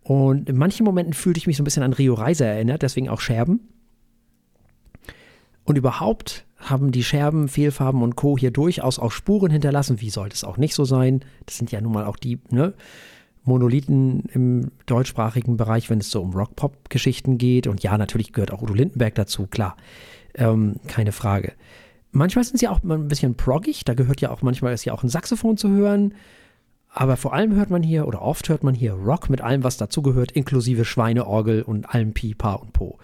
Und 0.02 0.48
in 0.48 0.56
manchen 0.56 0.84
Momenten 0.84 1.12
fühlte 1.12 1.38
ich 1.38 1.46
mich 1.46 1.56
so 1.56 1.62
ein 1.62 1.64
bisschen 1.64 1.82
an 1.82 1.92
Rio 1.92 2.14
Reiser 2.14 2.46
erinnert, 2.46 2.82
deswegen 2.82 3.08
auch 3.08 3.20
Scherben. 3.20 3.60
Und 5.70 5.76
überhaupt 5.76 6.46
haben 6.56 6.90
die 6.90 7.04
Scherben, 7.04 7.46
Fehlfarben 7.46 8.02
und 8.02 8.16
Co. 8.16 8.36
hier 8.36 8.50
durchaus 8.50 8.98
auch 8.98 9.12
Spuren 9.12 9.52
hinterlassen. 9.52 10.00
Wie 10.00 10.10
sollte 10.10 10.34
es 10.34 10.42
auch 10.42 10.56
nicht 10.56 10.74
so 10.74 10.84
sein? 10.84 11.20
Das 11.46 11.58
sind 11.58 11.70
ja 11.70 11.80
nun 11.80 11.92
mal 11.92 12.06
auch 12.06 12.16
die 12.16 12.40
ne, 12.50 12.74
Monolithen 13.44 14.24
im 14.32 14.72
deutschsprachigen 14.86 15.56
Bereich, 15.56 15.88
wenn 15.88 16.00
es 16.00 16.10
so 16.10 16.22
um 16.22 16.32
Rock-Pop-Geschichten 16.32 17.38
geht. 17.38 17.68
Und 17.68 17.84
ja, 17.84 17.96
natürlich 17.96 18.32
gehört 18.32 18.50
auch 18.50 18.62
Udo 18.62 18.74
Lindenberg 18.74 19.14
dazu, 19.14 19.46
klar. 19.46 19.76
Ähm, 20.34 20.80
keine 20.88 21.12
Frage. 21.12 21.52
Manchmal 22.10 22.42
sind 22.42 22.58
sie 22.58 22.66
auch 22.66 22.82
ein 22.82 23.06
bisschen 23.06 23.36
proggig. 23.36 23.84
Da 23.84 23.94
gehört 23.94 24.20
ja 24.20 24.32
auch 24.32 24.42
manchmal 24.42 24.74
ist 24.74 24.84
ja 24.84 24.92
auch 24.92 25.04
ein 25.04 25.08
Saxophon 25.08 25.56
zu 25.56 25.68
hören. 25.68 26.14
Aber 26.92 27.16
vor 27.16 27.32
allem 27.32 27.54
hört 27.54 27.70
man 27.70 27.84
hier, 27.84 28.08
oder 28.08 28.22
oft 28.22 28.48
hört 28.48 28.64
man 28.64 28.74
hier 28.74 28.94
Rock 28.94 29.30
mit 29.30 29.40
allem, 29.40 29.62
was 29.62 29.76
dazugehört, 29.76 30.32
inklusive 30.32 30.84
Schweineorgel 30.84 31.62
und 31.62 31.88
allem 31.94 32.12
Pi, 32.12 32.34
Pa 32.34 32.54
und 32.54 32.72
Po, 32.72 32.98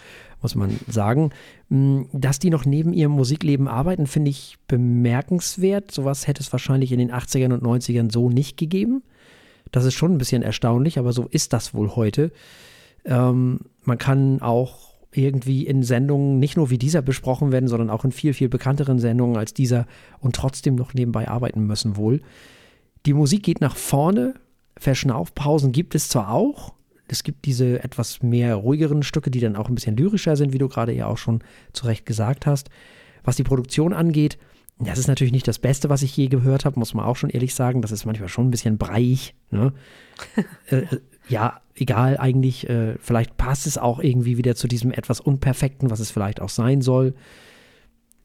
muss 0.47 0.55
man 0.55 0.79
sagen. 0.89 1.31
Hm, 1.71 2.07
dass 2.13 2.39
die 2.39 2.51
noch 2.51 2.65
neben 2.65 2.93
ihrem 2.93 3.13
Musikleben 3.13 3.67
arbeiten, 3.67 4.07
finde 4.07 4.31
ich 4.31 4.59
bemerkenswert. 4.69 5.91
Sowas 5.91 6.29
hätte 6.29 6.41
es 6.41 6.53
wahrscheinlich 6.53 6.93
in 6.93 7.01
den 7.01 7.11
80ern 7.11 7.53
und 7.53 7.65
90ern 7.65 8.13
so 8.13 8.31
nicht 8.31 8.57
gegeben. 8.57 9.03
Das 9.73 9.85
ist 9.85 9.95
schon 9.95 10.13
ein 10.13 10.19
bisschen 10.19 10.43
erstaunlich, 10.43 11.01
aber 11.01 11.13
so 11.13 11.27
ist 11.29 11.53
das 11.53 11.75
wohl 11.75 11.97
heute. 11.97 12.31
Ähm, 13.05 13.59
man 13.83 13.99
kann 13.99 14.41
auch 14.41 14.95
irgendwie 15.11 15.67
in 15.67 15.83
Sendungen 15.83 16.39
nicht 16.39 16.57
nur 16.57 16.71
wie 16.71 16.79
dieser 16.79 17.03
besprochen 17.03 17.51
werden, 17.51 17.69
sondern 17.69 17.91
auch 17.91 18.05
in 18.05 18.13
viel, 18.13 18.35
viel 18.35 18.49
bekannteren 18.49 19.01
Sendungen 19.01 19.37
als 19.37 19.53
dieser 19.53 19.87
und 20.21 20.37
trotzdem 20.37 20.77
noch 20.77 20.95
nebenbei 20.95 21.27
arbeiten 21.27 21.67
müssen 21.67 21.97
wohl. 21.97 22.21
Die 23.05 23.15
Musik 23.15 23.43
geht 23.43 23.61
nach 23.61 23.75
vorne, 23.75 24.35
Verschnaufpausen 24.79 25.73
gibt 25.73 25.97
es 25.97 26.09
zwar 26.09 26.31
auch, 26.31 26.75
es 27.09 27.23
gibt 27.23 27.45
diese 27.45 27.83
etwas 27.83 28.23
mehr 28.23 28.55
ruhigeren 28.55 29.03
Stücke, 29.03 29.31
die 29.31 29.41
dann 29.41 29.57
auch 29.57 29.69
ein 29.69 29.75
bisschen 29.75 29.97
lyrischer 29.97 30.37
sind, 30.37 30.53
wie 30.53 30.59
du 30.59 30.69
gerade 30.69 30.93
ja 30.93 31.07
auch 31.07 31.19
schon 31.19 31.43
zu 31.73 31.87
Recht 31.87 32.07
gesagt 32.07 32.47
hast. 32.47 32.69
Was 33.25 33.37
die 33.37 33.45
Produktion 33.45 33.93
angeht, 33.93 34.39
das 34.79 34.99
ist 34.99 35.09
natürlich 35.09 35.33
nicht 35.33 35.49
das 35.49 35.59
Beste, 35.59 35.89
was 35.89 36.03
ich 36.03 36.15
je 36.17 36.29
gehört 36.29 36.65
habe, 36.67 36.79
muss 36.79 36.93
man 36.93 37.07
auch 37.07 37.17
schon 37.17 37.31
ehrlich 37.31 37.55
sagen. 37.55 37.81
Das 37.81 37.93
ist 37.93 38.05
manchmal 38.05 38.29
schon 38.29 38.49
ein 38.49 38.51
bisschen 38.51 38.77
breiig. 38.77 39.35
Ne? 39.51 39.73
äh, 40.71 40.77
äh 40.77 41.01
ja, 41.29 41.61
egal 41.75 42.19
eigentlich. 42.19 42.69
Äh, 42.69 42.97
vielleicht 43.01 43.37
passt 43.37 43.67
es 43.67 43.79
auch 43.79 43.99
irgendwie 43.99 44.37
wieder 44.37 44.55
zu 44.55 44.69
diesem 44.69 44.93
etwas 44.93 45.21
Unperfekten, 45.21 45.91
was 45.91 45.99
es 45.99 46.11
vielleicht 46.11 46.41
auch 46.41 46.51
sein 46.51 46.83
soll. 46.83 47.15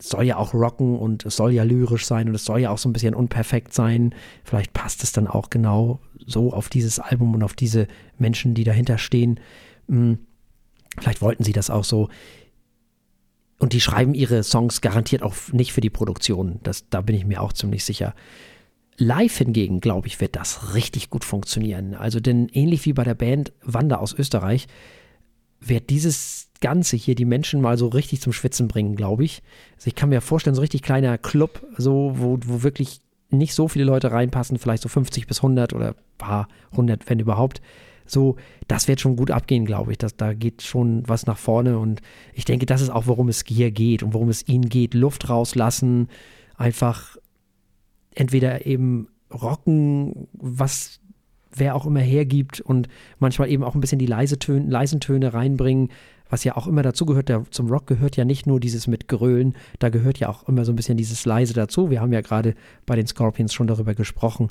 Es 0.02 0.10
soll 0.10 0.24
ja 0.24 0.38
auch 0.38 0.56
rocken 0.56 0.98
und 0.98 1.28
es 1.28 1.36
soll 1.36 1.52
ja 1.52 1.62
lyrisch 1.62 2.08
sein 2.08 2.28
und 2.28 2.34
es 2.34 2.44
soll 2.44 2.60
ja 2.60 2.72
auch 2.72 2.80
so 2.80 2.90
ein 2.90 2.94
bisschen 2.94 3.14
unperfekt 3.14 3.72
sein. 3.72 4.16
Vielleicht 4.44 4.74
passt 4.74 5.04
es 5.04 5.12
dann 5.12 5.28
auch 5.28 5.52
genau 5.52 6.00
so 6.26 6.54
auf 6.54 6.70
dieses 6.70 6.98
Album 6.98 7.36
und 7.36 7.44
auf 7.44 7.54
diese 7.54 7.88
Menschen, 8.18 8.56
die 8.56 8.64
dahinter 8.64 8.98
stehen. 8.98 9.40
Hm, 9.88 10.18
vielleicht 11.00 11.22
wollten 11.22 11.44
sie 11.44 11.54
das 11.54 11.70
auch 11.70 11.84
so. 11.84 12.10
Und 13.60 13.74
die 13.74 13.82
schreiben 13.82 14.16
ihre 14.16 14.42
Songs 14.42 14.82
garantiert 14.82 15.22
auch 15.22 15.36
nicht 15.52 15.72
für 15.72 15.82
die 15.82 15.92
Produktion. 15.92 16.60
Das, 16.64 16.90
da 16.90 17.02
bin 17.02 17.16
ich 17.16 17.28
mir 17.28 17.40
auch 17.40 17.54
ziemlich 17.54 17.86
sicher. 17.86 18.16
Live 18.98 19.38
hingegen, 19.38 19.82
glaube 19.82 20.08
ich, 20.08 20.20
wird 20.20 20.36
das 20.36 20.74
richtig 20.74 21.12
gut 21.12 21.24
funktionieren. 21.24 21.94
Also, 21.94 22.20
denn 22.20 22.50
ähnlich 22.50 22.88
wie 22.88 22.94
bei 22.94 23.04
der 23.04 23.14
Band 23.14 23.54
Wanda 23.62 23.98
aus 23.98 24.14
Österreich, 24.14 24.66
wird 25.60 25.92
dieses 25.92 26.51
Ganze 26.62 26.96
hier 26.96 27.16
die 27.16 27.26
Menschen 27.26 27.62
mal 27.62 27.78
so 27.78 27.88
richtig 27.88 28.22
zum 28.22 28.34
Schwitzen 28.34 28.68
bringen, 28.68 28.96
glaube 28.96 29.24
ich. 29.24 29.44
Also 29.76 29.88
ich 29.88 29.96
kann 29.96 30.10
mir 30.10 30.22
vorstellen, 30.22 30.56
so 30.56 30.62
richtig 30.62 30.82
kleiner 30.82 31.18
Club, 31.18 31.66
so, 31.78 32.14
wo, 32.16 32.38
wo 32.46 32.64
wirklich 32.64 33.02
nicht 33.30 33.54
so 33.54 33.68
viele 33.68 33.86
Leute 33.86 34.12
reinpassen, 34.12 34.58
vielleicht 34.58 34.84
so 34.84 34.90
50 34.90 35.28
bis 35.28 35.40
100 35.40 35.74
oder 35.74 35.96
paar 36.18 36.48
100, 36.72 37.10
wenn 37.10 37.20
überhaupt 37.20 37.62
so, 38.06 38.36
das 38.68 38.88
wird 38.88 39.00
schon 39.00 39.16
gut 39.16 39.32
abgehen, 39.32 39.66
glaube 39.66 39.92
ich. 39.92 39.98
Das, 39.98 40.16
da 40.16 40.34
geht 40.34 40.62
schon 40.62 41.08
was 41.08 41.26
nach 41.26 41.38
vorne 41.38 41.80
und 41.80 42.02
ich 42.34 42.46
denke, 42.46 42.66
das 42.66 42.82
ist 42.82 42.90
auch, 42.90 43.08
worum 43.08 43.30
es 43.30 43.44
hier 43.48 43.72
geht 43.72 44.04
und 44.04 44.14
worum 44.14 44.30
es 44.30 44.48
ihnen 44.48 44.70
geht. 44.70 44.94
Luft 44.94 45.30
rauslassen, 45.30 46.10
einfach 46.58 47.18
entweder 48.14 48.66
eben 48.66 49.08
rocken, 49.32 50.28
was 50.34 51.00
wer 51.56 51.76
auch 51.76 51.86
immer 51.86 52.00
hergibt 52.00 52.62
und 52.62 52.88
manchmal 53.20 53.50
eben 53.50 53.64
auch 53.64 53.76
ein 53.76 53.82
bisschen 53.82 54.00
die 54.00 54.06
leise 54.06 54.40
Töne, 54.40 54.70
leisen 54.70 55.00
Töne 55.00 55.34
reinbringen, 55.34 55.90
was 56.30 56.44
ja 56.44 56.56
auch 56.56 56.68
immer 56.68 56.82
dazu 56.82 57.06
gehört. 57.06 57.30
Der, 57.30 57.44
zum 57.52 57.70
Rock 57.70 57.88
gehört 57.88 58.16
ja 58.18 58.26
nicht 58.26 58.48
nur 58.48 58.60
dieses 58.60 58.88
mit 58.88 59.08
Grölen, 59.08 59.56
da 59.80 59.90
gehört 59.90 60.20
ja 60.20 60.30
auch 60.30 60.48
immer 60.48 60.66
so 60.66 60.72
ein 60.72 60.76
bisschen 60.76 60.98
dieses 60.98 61.26
leise 61.26 61.54
dazu. 61.54 61.90
Wir 61.90 62.02
haben 62.02 62.14
ja 62.14 62.22
gerade 62.22 62.56
bei 62.86 62.96
den 62.96 63.08
Scorpions 63.08 63.54
schon 63.54 63.68
darüber 63.68 63.94
gesprochen. 63.94 64.50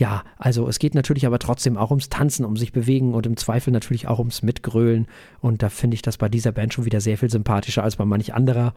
Ja, 0.00 0.24
also 0.38 0.66
es 0.66 0.78
geht 0.78 0.94
natürlich 0.94 1.26
aber 1.26 1.38
trotzdem 1.38 1.76
auch 1.76 1.90
ums 1.90 2.08
Tanzen, 2.08 2.46
um 2.46 2.56
sich 2.56 2.72
bewegen 2.72 3.12
und 3.12 3.26
im 3.26 3.36
Zweifel 3.36 3.70
natürlich 3.70 4.08
auch 4.08 4.18
ums 4.18 4.40
Mitgrölen. 4.40 5.06
Und 5.40 5.62
da 5.62 5.68
finde 5.68 5.94
ich 5.94 6.00
das 6.00 6.16
bei 6.16 6.30
dieser 6.30 6.52
Band 6.52 6.72
schon 6.72 6.86
wieder 6.86 7.02
sehr 7.02 7.18
viel 7.18 7.28
sympathischer 7.28 7.84
als 7.84 7.96
bei 7.96 8.06
manch 8.06 8.32
anderer, 8.32 8.72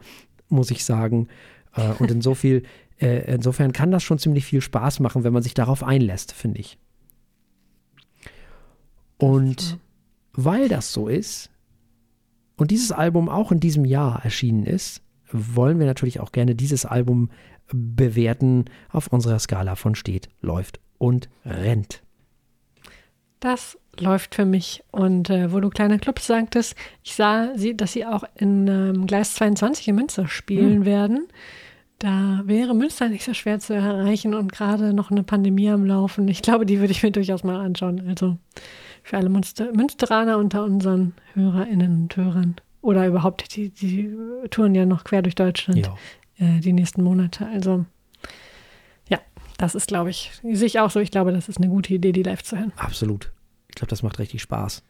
muss 0.50 0.70
ich 0.70 0.84
sagen. 0.84 1.28
Äh, 1.74 1.92
und 1.98 2.10
insofern, 2.10 2.60
äh, 3.00 3.32
insofern 3.32 3.72
kann 3.72 3.90
das 3.90 4.02
schon 4.02 4.18
ziemlich 4.18 4.44
viel 4.44 4.60
Spaß 4.60 5.00
machen, 5.00 5.24
wenn 5.24 5.32
man 5.32 5.42
sich 5.42 5.54
darauf 5.54 5.82
einlässt, 5.82 6.32
finde 6.32 6.60
ich. 6.60 6.76
Und 9.18 9.78
weil 10.32 10.68
das 10.68 10.92
so 10.92 11.08
ist 11.08 11.50
und 12.56 12.70
dieses 12.70 12.92
Album 12.92 13.28
auch 13.28 13.52
in 13.52 13.60
diesem 13.60 13.84
Jahr 13.84 14.24
erschienen 14.24 14.64
ist, 14.64 15.02
wollen 15.30 15.78
wir 15.78 15.86
natürlich 15.86 16.20
auch 16.20 16.32
gerne 16.32 16.54
dieses 16.54 16.84
Album 16.84 17.30
bewerten 17.72 18.66
auf 18.90 19.08
unserer 19.08 19.38
Skala 19.38 19.74
von 19.74 19.94
steht, 19.94 20.28
läuft 20.40 20.80
und 20.98 21.28
rennt. 21.44 22.02
Das 23.40 23.78
läuft 23.98 24.34
für 24.34 24.44
mich. 24.44 24.82
Und 24.90 25.30
äh, 25.30 25.52
wo 25.52 25.60
du 25.60 25.70
kleiner 25.70 25.98
Clubs 25.98 26.26
sagtest, 26.26 26.74
ich 27.02 27.14
sah, 27.14 27.56
sie, 27.56 27.76
dass 27.76 27.92
sie 27.92 28.06
auch 28.06 28.24
in 28.34 28.68
ähm, 28.68 29.06
Gleis 29.06 29.34
22 29.34 29.88
in 29.88 29.96
Münster 29.96 30.28
spielen 30.28 30.76
hm. 30.76 30.84
werden. 30.84 31.28
Da 31.98 32.42
wäre 32.44 32.74
Münster 32.74 33.08
nicht 33.08 33.24
so 33.24 33.34
schwer 33.34 33.60
zu 33.60 33.74
erreichen 33.74 34.34
und 34.34 34.52
gerade 34.52 34.92
noch 34.92 35.10
eine 35.10 35.22
Pandemie 35.22 35.70
am 35.70 35.86
Laufen. 35.86 36.28
Ich 36.28 36.42
glaube, 36.42 36.66
die 36.66 36.80
würde 36.80 36.92
ich 36.92 37.02
mir 37.02 37.12
durchaus 37.12 37.44
mal 37.44 37.64
anschauen. 37.64 38.06
Also 38.08 38.36
für 39.04 39.16
alle 39.16 39.28
Münster 39.28 39.72
Münsteraner 39.72 40.38
unter 40.38 40.64
unseren 40.64 41.14
HörerInnen 41.34 42.02
und 42.02 42.16
Hörern. 42.16 42.56
Oder 42.80 43.06
überhaupt, 43.06 43.54
die, 43.54 43.70
die 43.70 44.12
touren 44.50 44.74
ja 44.74 44.84
noch 44.84 45.04
quer 45.04 45.22
durch 45.22 45.36
Deutschland 45.36 45.88
äh, 46.38 46.58
die 46.58 46.72
nächsten 46.72 47.02
Monate. 47.02 47.46
Also 47.46 47.86
das 49.56 49.74
ist, 49.74 49.88
glaube 49.88 50.10
ich, 50.10 50.32
sehe 50.42 50.66
ich 50.66 50.80
auch 50.80 50.90
so. 50.90 51.00
Ich 51.00 51.10
glaube, 51.10 51.32
das 51.32 51.48
ist 51.48 51.58
eine 51.58 51.68
gute 51.68 51.94
Idee, 51.94 52.12
die 52.12 52.22
live 52.22 52.42
zu 52.42 52.58
hören. 52.58 52.72
Absolut. 52.76 53.32
Ich 53.68 53.76
glaube, 53.76 53.90
das 53.90 54.02
macht 54.02 54.18
richtig 54.18 54.42
Spaß. 54.42 54.82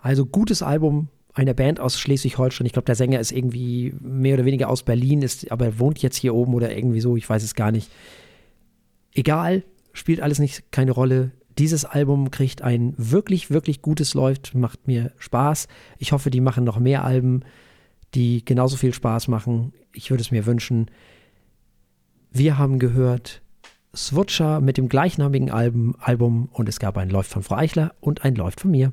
Also 0.00 0.26
gutes 0.26 0.62
Album 0.62 1.08
einer 1.32 1.54
Band 1.54 1.80
aus 1.80 1.98
Schleswig-Holstein. 1.98 2.66
Ich 2.66 2.72
glaube, 2.72 2.86
der 2.86 2.94
Sänger 2.94 3.18
ist 3.18 3.32
irgendwie 3.32 3.94
mehr 4.00 4.34
oder 4.34 4.44
weniger 4.44 4.68
aus 4.68 4.82
Berlin, 4.82 5.22
ist, 5.22 5.50
aber 5.50 5.64
er 5.64 5.78
wohnt 5.78 6.00
jetzt 6.00 6.16
hier 6.16 6.34
oben 6.34 6.54
oder 6.54 6.74
irgendwie 6.76 7.00
so. 7.00 7.16
Ich 7.16 7.28
weiß 7.28 7.42
es 7.42 7.54
gar 7.54 7.72
nicht. 7.72 7.90
Egal, 9.14 9.64
spielt 9.92 10.20
alles 10.20 10.38
nicht 10.38 10.70
keine 10.70 10.92
Rolle. 10.92 11.32
Dieses 11.58 11.84
Album 11.84 12.30
kriegt 12.30 12.62
ein 12.62 12.94
wirklich, 12.96 13.50
wirklich 13.50 13.82
gutes 13.82 14.14
Läuft, 14.14 14.54
macht 14.54 14.86
mir 14.86 15.12
Spaß. 15.18 15.68
Ich 15.98 16.12
hoffe, 16.12 16.30
die 16.30 16.40
machen 16.40 16.64
noch 16.64 16.78
mehr 16.78 17.04
Alben, 17.04 17.42
die 18.14 18.44
genauso 18.44 18.76
viel 18.76 18.92
Spaß 18.92 19.28
machen. 19.28 19.72
Ich 19.92 20.10
würde 20.10 20.22
es 20.22 20.30
mir 20.30 20.46
wünschen. 20.46 20.90
Wir 22.30 22.58
haben 22.58 22.78
gehört 22.78 23.42
Swutcher 23.94 24.60
mit 24.60 24.76
dem 24.76 24.88
gleichnamigen 24.88 25.50
Album, 25.50 25.94
Album 26.00 26.48
und 26.52 26.68
es 26.68 26.80
gab 26.80 26.96
ein 26.96 27.10
Läuft 27.10 27.30
von 27.30 27.44
Frau 27.44 27.56
Eichler 27.56 27.94
und 28.00 28.24
ein 28.24 28.34
Läuft 28.34 28.60
von 28.60 28.72
mir. 28.72 28.92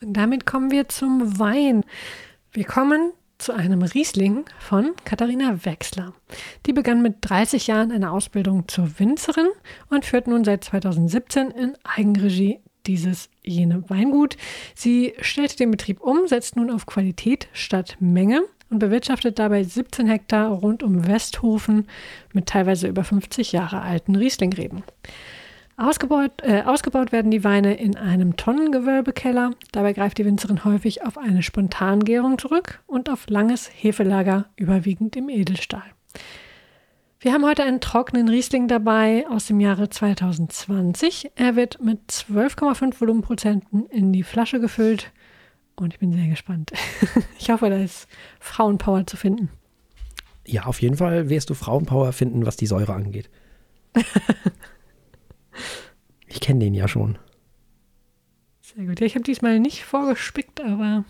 Und 0.00 0.16
damit 0.16 0.46
kommen 0.46 0.70
wir 0.70 0.88
zum 0.88 1.38
Wein. 1.38 1.82
Wir 2.52 2.64
kommen 2.64 3.12
zu 3.38 3.52
einem 3.52 3.82
Riesling 3.82 4.44
von 4.58 4.92
Katharina 5.04 5.64
Wechsler. 5.64 6.14
Die 6.66 6.72
begann 6.72 7.02
mit 7.02 7.16
30 7.20 7.66
Jahren 7.66 7.92
eine 7.92 8.10
Ausbildung 8.10 8.68
zur 8.68 8.98
Winzerin 8.98 9.48
und 9.88 10.04
führt 10.04 10.26
nun 10.26 10.44
seit 10.44 10.64
2017 10.64 11.50
in 11.50 11.76
Eigenregie 11.84 12.60
dieses 12.86 13.28
jene 13.42 13.88
Weingut. 13.90 14.36
Sie 14.74 15.14
stellte 15.20 15.56
den 15.56 15.70
Betrieb 15.70 16.00
um, 16.00 16.26
setzt 16.26 16.56
nun 16.56 16.70
auf 16.70 16.86
Qualität 16.86 17.48
statt 17.52 17.96
Menge 18.00 18.42
und 18.70 18.78
bewirtschaftet 18.78 19.38
dabei 19.38 19.62
17 19.62 20.06
Hektar 20.06 20.50
rund 20.50 20.82
um 20.82 21.06
Westhofen 21.06 21.88
mit 22.32 22.46
teilweise 22.46 22.88
über 22.88 23.04
50 23.04 23.52
Jahre 23.52 23.80
alten 23.82 24.16
Rieslingreben. 24.16 24.82
Ausgebaut, 25.78 26.32
äh, 26.42 26.62
ausgebaut 26.62 27.12
werden 27.12 27.30
die 27.30 27.44
Weine 27.44 27.74
in 27.74 27.96
einem 27.96 28.36
Tonnengewölbekeller. 28.38 29.50
Dabei 29.72 29.92
greift 29.92 30.16
die 30.16 30.24
Winzerin 30.24 30.64
häufig 30.64 31.04
auf 31.04 31.18
eine 31.18 31.42
Spontangärung 31.42 32.38
zurück 32.38 32.82
und 32.86 33.10
auf 33.10 33.28
langes 33.28 33.70
Hefelager, 33.74 34.46
überwiegend 34.56 35.16
im 35.16 35.28
Edelstahl. 35.28 35.84
Wir 37.20 37.34
haben 37.34 37.44
heute 37.44 37.62
einen 37.62 37.82
trockenen 37.82 38.30
Riesling 38.30 38.68
dabei 38.68 39.26
aus 39.28 39.48
dem 39.48 39.60
Jahre 39.60 39.90
2020. 39.90 41.32
Er 41.34 41.56
wird 41.56 41.82
mit 41.82 42.00
12,5 42.10 42.98
Volumenprozenten 42.98 43.84
in 43.86 44.14
die 44.14 44.22
Flasche 44.22 44.60
gefüllt 44.60 45.12
und 45.74 45.92
ich 45.92 46.00
bin 46.00 46.10
sehr 46.10 46.28
gespannt. 46.28 46.72
ich 47.38 47.50
hoffe, 47.50 47.68
da 47.68 47.76
ist 47.76 48.08
Frauenpower 48.40 49.06
zu 49.06 49.18
finden. 49.18 49.50
Ja, 50.46 50.64
auf 50.64 50.80
jeden 50.80 50.96
Fall 50.96 51.28
wirst 51.28 51.50
du 51.50 51.54
Frauenpower 51.54 52.12
finden, 52.12 52.46
was 52.46 52.56
die 52.56 52.66
Säure 52.66 52.94
angeht. 52.94 53.28
ich 56.26 56.40
kenne 56.40 56.60
den 56.60 56.74
ja 56.74 56.88
schon. 56.88 57.18
Sehr 58.60 58.84
gut. 58.84 59.00
Ja, 59.00 59.06
ich 59.06 59.14
habe 59.14 59.24
diesmal 59.24 59.60
nicht 59.60 59.84
vorgespickt, 59.84 60.60
aber 60.60 61.04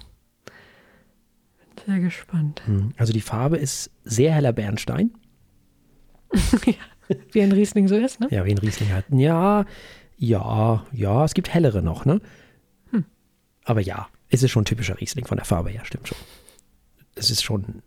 bin 1.74 1.84
sehr 1.86 2.00
gespannt. 2.00 2.62
Hm. 2.66 2.92
Also 2.96 3.12
die 3.12 3.20
Farbe 3.20 3.56
ist 3.56 3.90
sehr 4.04 4.32
heller 4.32 4.52
Bernstein. 4.52 5.12
ja, 6.66 6.74
wie 7.32 7.42
ein 7.42 7.52
Riesling 7.52 7.88
so 7.88 7.96
ist, 7.96 8.20
ne? 8.20 8.28
Ja, 8.30 8.44
wie 8.44 8.50
ein 8.50 8.58
Riesling 8.58 8.92
hat. 8.92 9.04
Ja, 9.10 9.64
ja, 10.16 10.86
ja, 10.92 11.24
es 11.24 11.34
gibt 11.34 11.52
hellere 11.52 11.82
noch, 11.82 12.04
ne? 12.04 12.20
Hm. 12.90 13.04
Aber 13.64 13.80
ja, 13.80 14.08
es 14.28 14.42
ist 14.42 14.50
schon 14.50 14.62
ein 14.62 14.66
typischer 14.66 15.00
Riesling 15.00 15.26
von 15.26 15.36
der 15.36 15.44
Farbe 15.44 15.70
her, 15.70 15.84
stimmt 15.84 16.08
schon. 16.08 16.18
Es 17.14 17.30
ist 17.30 17.42
schon 17.42 17.82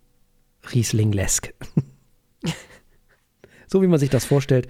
Riesling-lesk. 0.74 1.53
so 3.68 3.82
wie 3.82 3.88
man 3.88 3.99
sich 3.99 4.10
das 4.10 4.26
vorstellt. 4.26 4.68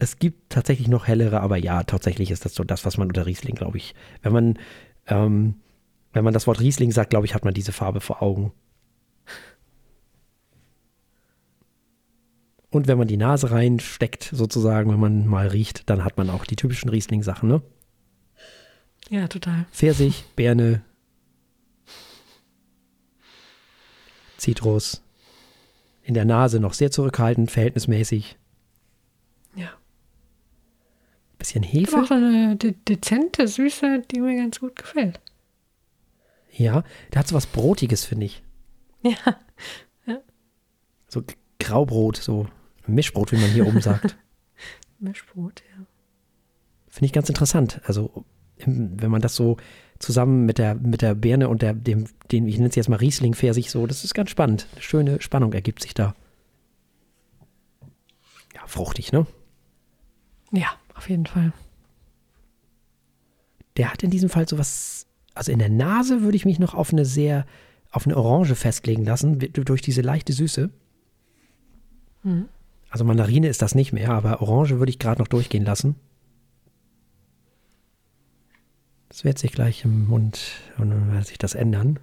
Es 0.00 0.18
gibt 0.18 0.50
tatsächlich 0.50 0.88
noch 0.88 1.06
hellere, 1.06 1.40
aber 1.40 1.58
ja, 1.58 1.84
tatsächlich 1.84 2.30
ist 2.30 2.46
das 2.46 2.54
so 2.54 2.64
das, 2.64 2.86
was 2.86 2.96
man 2.96 3.08
unter 3.08 3.26
Riesling, 3.26 3.54
glaube 3.54 3.76
ich. 3.76 3.94
Wenn 4.22 4.32
man, 4.32 4.58
ähm, 5.06 5.60
wenn 6.14 6.24
man 6.24 6.32
das 6.32 6.46
Wort 6.46 6.58
Riesling 6.58 6.90
sagt, 6.90 7.10
glaube 7.10 7.26
ich, 7.26 7.34
hat 7.34 7.44
man 7.44 7.52
diese 7.52 7.72
Farbe 7.72 8.00
vor 8.00 8.22
Augen. 8.22 8.52
Und 12.70 12.86
wenn 12.86 12.96
man 12.96 13.08
die 13.08 13.18
Nase 13.18 13.50
reinsteckt, 13.50 14.30
sozusagen, 14.32 14.90
wenn 14.90 15.00
man 15.00 15.26
mal 15.26 15.48
riecht, 15.48 15.90
dann 15.90 16.02
hat 16.02 16.16
man 16.16 16.30
auch 16.30 16.46
die 16.46 16.56
typischen 16.56 16.88
Riesling-Sachen, 16.88 17.48
ne? 17.48 17.62
Ja, 19.10 19.28
total. 19.28 19.66
Pfirsich, 19.72 20.24
Birne, 20.34 20.82
Zitrus. 24.38 25.02
In 26.02 26.14
der 26.14 26.24
Nase 26.24 26.58
noch 26.58 26.72
sehr 26.72 26.90
zurückhaltend, 26.90 27.50
verhältnismäßig. 27.50 28.38
Ja. 29.54 29.68
Bisschen 31.40 31.62
Hefe. 31.64 31.96
auch 31.98 32.06
so 32.06 32.14
eine 32.14 32.54
de 32.54 32.74
dezente 32.86 33.48
Süße, 33.48 34.02
die 34.10 34.20
mir 34.20 34.36
ganz 34.36 34.60
gut 34.60 34.76
gefällt. 34.76 35.18
Ja, 36.52 36.84
der 37.12 37.18
hat 37.20 37.26
so 37.28 37.34
was 37.34 37.46
Brotiges, 37.46 38.04
finde 38.04 38.26
ich. 38.26 38.42
Ja. 40.06 40.20
So 41.08 41.22
G- 41.22 41.34
Graubrot, 41.58 42.16
so 42.18 42.46
Mischbrot, 42.86 43.32
wie 43.32 43.36
man 43.36 43.50
hier 43.50 43.66
oben 43.66 43.80
sagt. 43.80 44.16
Mischbrot, 45.00 45.62
ja. 45.76 45.84
Finde 46.88 47.06
ich 47.06 47.12
ganz 47.12 47.28
interessant. 47.28 47.80
Also, 47.84 48.24
wenn 48.66 49.10
man 49.10 49.22
das 49.22 49.34
so 49.34 49.56
zusammen 49.98 50.44
mit 50.46 50.58
der, 50.58 50.74
mit 50.74 51.02
der 51.02 51.14
Birne 51.14 51.48
und 51.48 51.62
der, 51.62 51.72
dem, 51.74 52.04
den, 52.30 52.46
ich 52.46 52.56
nenne 52.58 52.68
es 52.68 52.74
jetzt 52.76 52.88
mal 52.88 52.96
Riesling-Pfirsich, 52.96 53.70
so, 53.70 53.86
das 53.86 54.04
ist 54.04 54.12
ganz 54.14 54.30
spannend. 54.30 54.66
Eine 54.72 54.82
schöne 54.82 55.20
Spannung 55.22 55.52
ergibt 55.54 55.82
sich 55.82 55.94
da. 55.94 56.14
Ja, 58.54 58.66
fruchtig, 58.66 59.10
ne? 59.12 59.26
Ja, 60.52 60.68
auf 61.00 61.08
jeden 61.08 61.24
Fall. 61.24 61.54
Der 63.78 63.90
hat 63.90 64.02
in 64.02 64.10
diesem 64.10 64.28
Fall 64.28 64.46
sowas, 64.46 65.06
also 65.32 65.50
in 65.50 65.58
der 65.58 65.70
Nase 65.70 66.20
würde 66.20 66.36
ich 66.36 66.44
mich 66.44 66.58
noch 66.58 66.74
auf 66.74 66.92
eine 66.92 67.06
sehr, 67.06 67.46
auf 67.90 68.06
eine 68.06 68.18
Orange 68.18 68.54
festlegen 68.54 69.06
lassen, 69.06 69.38
durch 69.38 69.80
diese 69.80 70.02
leichte 70.02 70.34
Süße. 70.34 70.68
Mhm. 72.22 72.50
Also 72.90 73.06
Mandarine 73.06 73.48
ist 73.48 73.62
das 73.62 73.74
nicht 73.74 73.94
mehr, 73.94 74.10
aber 74.10 74.42
Orange 74.42 74.78
würde 74.78 74.90
ich 74.90 74.98
gerade 74.98 75.22
noch 75.22 75.28
durchgehen 75.28 75.64
lassen. 75.64 75.96
Das 79.08 79.24
wird 79.24 79.38
sich 79.38 79.52
gleich 79.52 79.86
im 79.86 80.06
Mund 80.06 80.38
und 80.76 80.90
dann 80.90 81.14
wird 81.14 81.26
sich 81.26 81.38
das 81.38 81.54
ändern. 81.54 81.98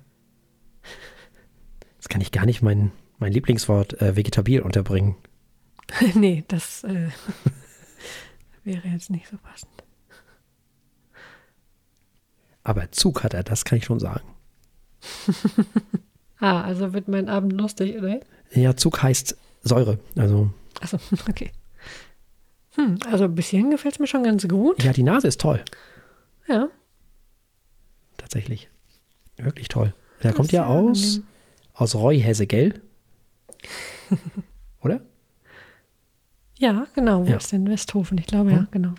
Jetzt 1.97 2.09
kann 2.09 2.21
ich 2.21 2.31
gar 2.31 2.47
nicht 2.47 2.63
mein, 2.63 2.91
mein 3.19 3.31
Lieblingswort 3.31 4.01
äh, 4.01 4.15
vegetabil 4.15 4.59
unterbringen. 4.59 5.15
nee, 6.15 6.43
das 6.47 6.83
äh, 6.83 7.09
wäre 8.67 8.87
jetzt 8.87 9.09
nicht 9.09 9.27
so 9.27 9.37
passend. 9.37 9.71
Aber 12.63 12.91
Zug 12.91 13.23
hat 13.23 13.33
er, 13.33 13.43
das 13.43 13.65
kann 13.65 13.79
ich 13.79 13.85
schon 13.85 13.99
sagen. 13.99 14.27
Ah, 16.39 16.61
also 16.61 16.93
wird 16.93 17.07
mein 17.07 17.29
Abend 17.29 17.53
lustig, 17.53 17.97
oder? 17.97 18.19
Ja, 18.51 18.75
Zug 18.77 19.01
heißt 19.01 19.35
Säure. 19.63 19.97
Also, 20.15 20.51
Achso, 20.79 20.99
okay. 21.27 21.51
Hm, 22.75 22.99
also 23.09 23.27
bis 23.27 23.47
hierhin 23.47 23.71
gefällt 23.71 23.95
es 23.95 23.99
mir 23.99 24.05
schon 24.05 24.21
ganz 24.21 24.47
gut. 24.47 24.83
ja, 24.83 24.93
die 24.93 25.01
Nase 25.01 25.27
ist 25.27 25.41
toll. 25.41 25.65
Ja. 26.47 26.69
Tatsächlich. 28.17 28.69
Wirklich 29.37 29.67
toll. 29.67 29.95
Der 30.21 30.31
kommt 30.31 30.51
sehr 30.51 30.61
ja 30.61 30.67
aus, 30.67 31.21
aus 31.73 31.95
Reuhesse, 31.95 32.45
gell? 32.45 32.79
Oder? 34.81 35.01
Ja, 36.59 36.87
genau. 36.95 37.25
Wo 37.25 37.29
Ja. 37.31 37.37
ist 37.37 37.51
denn 37.51 37.67
Westhofen? 37.67 38.17
Ich 38.17 38.25
glaube, 38.27 38.51
ja, 38.51 38.57
Hm. 38.59 38.67
genau. 38.71 38.93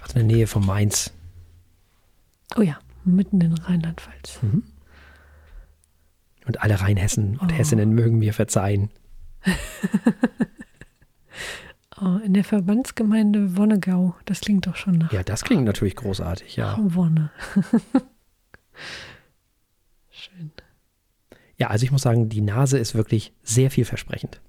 Also 0.00 0.18
in 0.18 0.28
der 0.28 0.36
Nähe 0.36 0.46
von 0.46 0.64
Mainz. 0.64 1.12
Oh 2.56 2.60
ja, 2.62 2.78
mitten 3.04 3.40
in 3.40 3.52
Rheinland-Pfalz. 3.54 4.38
Und 6.46 6.60
alle 6.62 6.80
Rheinhessen 6.80 7.38
und 7.38 7.52
Oh. 7.52 7.54
Hessinnen 7.54 7.92
mögen 7.94 8.18
mir 8.18 8.32
verzeihen. 8.34 8.90
Oh, 12.00 12.16
in 12.24 12.34
der 12.34 12.42
Verbandsgemeinde 12.42 13.56
Wonnegau. 13.56 14.16
Das 14.24 14.40
klingt 14.40 14.66
doch 14.66 14.74
schon 14.74 14.94
nach 14.98 15.12
Ja, 15.12 15.22
das 15.22 15.44
klingt 15.44 15.62
natürlich 15.64 15.94
großartig, 15.94 16.56
ja. 16.56 16.76
Wonne. 16.82 17.30
Schön. 20.10 20.50
Ja, 21.58 21.68
also 21.68 21.84
ich 21.84 21.92
muss 21.92 22.02
sagen, 22.02 22.28
die 22.28 22.40
Nase 22.40 22.76
ist 22.78 22.96
wirklich 22.96 23.32
sehr 23.44 23.70
vielversprechend. 23.70 24.40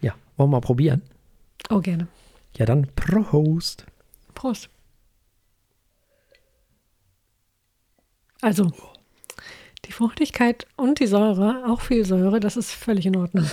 Ja, 0.00 0.14
wollen 0.36 0.50
wir 0.50 0.56
mal 0.56 0.60
probieren? 0.60 1.02
Oh, 1.70 1.80
gerne. 1.80 2.08
Ja, 2.56 2.66
dann 2.66 2.86
Prost. 2.94 3.86
Prost. 4.34 4.68
Also, 8.40 8.70
die 9.86 9.92
Fruchtigkeit 9.92 10.66
und 10.76 11.00
die 11.00 11.06
Säure, 11.06 11.64
auch 11.66 11.80
viel 11.80 12.04
Säure, 12.04 12.40
das 12.40 12.56
ist 12.56 12.72
völlig 12.72 13.06
in 13.06 13.16
Ordnung. 13.16 13.48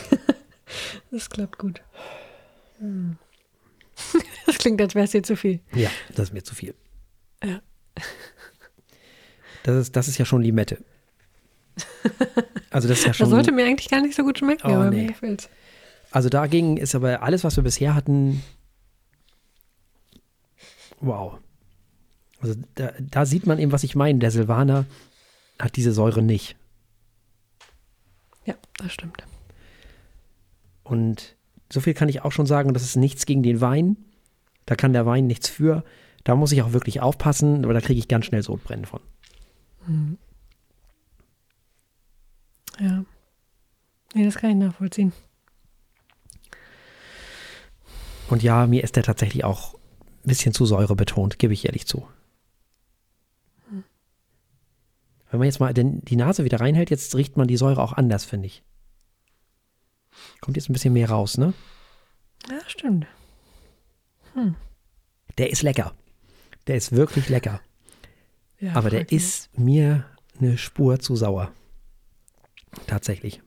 das 1.12 1.30
klappt 1.30 1.58
gut. 1.58 1.82
Hm. 2.80 3.18
Das 4.48 4.58
klingt, 4.58 4.82
als 4.82 4.96
wäre 4.96 5.06
es 5.06 5.12
dir 5.12 5.22
zu 5.24 5.36
viel. 5.38 5.60
Ja, 5.74 5.90
das 6.16 6.30
ist 6.30 6.34
mir 6.34 6.44
zu 6.44 6.56
viel. 6.56 6.74
Ja. 7.44 7.62
Das 9.64 9.76
ist, 9.78 9.96
das 9.96 10.08
ist 10.08 10.18
ja 10.18 10.26
schon 10.26 10.42
Limette. 10.42 10.84
Also 12.72 12.88
das 12.88 12.98
ist 13.00 13.04
ja 13.06 13.10
Das 13.10 13.18
schon. 13.18 13.30
sollte 13.30 13.52
mir 13.52 13.66
eigentlich 13.66 13.90
gar 13.90 14.02
nicht 14.02 14.16
so 14.16 14.24
gut 14.24 14.40
schmecken, 14.40 14.68
Oh, 14.68 14.74
aber 14.74 14.90
nee. 14.90 15.04
mir 15.04 15.08
gefällt's. 15.10 15.50
Also 16.12 16.30
dagegen 16.30 16.78
ist 16.78 16.94
aber 16.94 17.24
alles, 17.24 17.44
was 17.44 17.56
wir 17.56 17.64
bisher 17.64 17.96
hatten, 17.96 18.44
wow. 21.00 21.40
Also 22.42 22.56
da, 22.76 22.92
da 23.00 23.26
sieht 23.26 23.48
man 23.48 23.60
eben, 23.60 23.72
was 23.72 23.84
ich 23.84 23.96
meine. 23.96 24.20
Der 24.20 24.32
Silvaner 24.32 24.86
hat 25.60 25.76
diese 25.76 25.94
Säure 25.94 26.22
nicht. 26.22 26.56
Ja, 28.46 28.56
das 28.78 28.92
stimmt. 28.92 29.24
Und 30.84 31.36
so 31.72 31.80
viel 31.80 31.94
kann 31.94 32.10
ich 32.10 32.22
auch 32.22 32.32
schon 32.32 32.48
sagen, 32.48 32.74
das 32.74 32.84
ist 32.84 32.98
nichts 32.98 33.26
gegen 33.26 33.44
den 33.44 33.62
Wein. 33.62 33.96
Da 34.66 34.76
kann 34.76 34.94
der 34.94 35.06
Wein 35.06 35.28
nichts 35.28 35.48
für. 35.48 35.84
Da 36.24 36.36
muss 36.36 36.52
ich 36.52 36.62
auch 36.62 36.74
wirklich 36.74 37.00
aufpassen, 37.00 37.64
aber 37.64 37.74
da 37.74 37.82
kriege 37.82 38.00
ich 38.00 38.08
ganz 38.08 38.26
schnell 38.26 38.44
Sodbrennen 38.44 38.86
von. 38.86 39.02
Ja. 42.80 43.06
Nee, 44.14 44.26
das 44.26 44.36
kann 44.36 44.52
ich 44.52 44.58
nachvollziehen. 44.58 45.14
Und 48.32 48.44
ja, 48.44 48.66
mir 48.66 48.82
ist 48.82 48.96
der 48.96 49.04
tatsächlich 49.04 49.44
auch 49.44 49.74
ein 49.74 49.80
bisschen 50.24 50.54
zu 50.54 50.66
säurebetont, 50.66 51.38
gebe 51.38 51.54
ich 51.54 51.66
ehrlich 51.66 51.86
zu. 51.86 52.08
Wenn 55.30 55.40
man 55.40 55.46
jetzt 55.46 55.60
mal 55.60 55.74
den, 55.74 56.04
die 56.06 56.16
Nase 56.16 56.46
wieder 56.46 56.62
reinhält, 56.62 56.90
jetzt 56.90 57.14
riecht 57.16 57.36
man 57.36 57.50
die 57.50 57.58
Säure 57.58 57.84
auch 57.84 57.92
anders, 57.92 58.24
finde 58.24 58.48
ich. 58.48 58.64
Kommt 60.40 60.56
jetzt 60.56 60.70
ein 60.70 60.74
bisschen 60.74 60.94
mehr 60.94 61.10
raus, 61.10 61.38
ne? 61.38 61.54
Ja, 62.50 62.60
stimmt. 62.68 63.06
Der 65.38 65.50
ist 65.50 65.62
lecker. 65.62 65.94
Der 66.68 66.78
ist 66.78 66.94
wirklich 66.94 67.28
lecker. 67.28 67.60
Ja, 68.62 68.76
Aber 68.76 68.90
der 68.90 69.12
ist 69.12 69.50
mir 69.58 70.06
eine 70.40 70.58
Spur 70.58 71.00
zu 71.00 71.18
sauer. 71.18 71.52
Tatsächlich. 72.88 73.42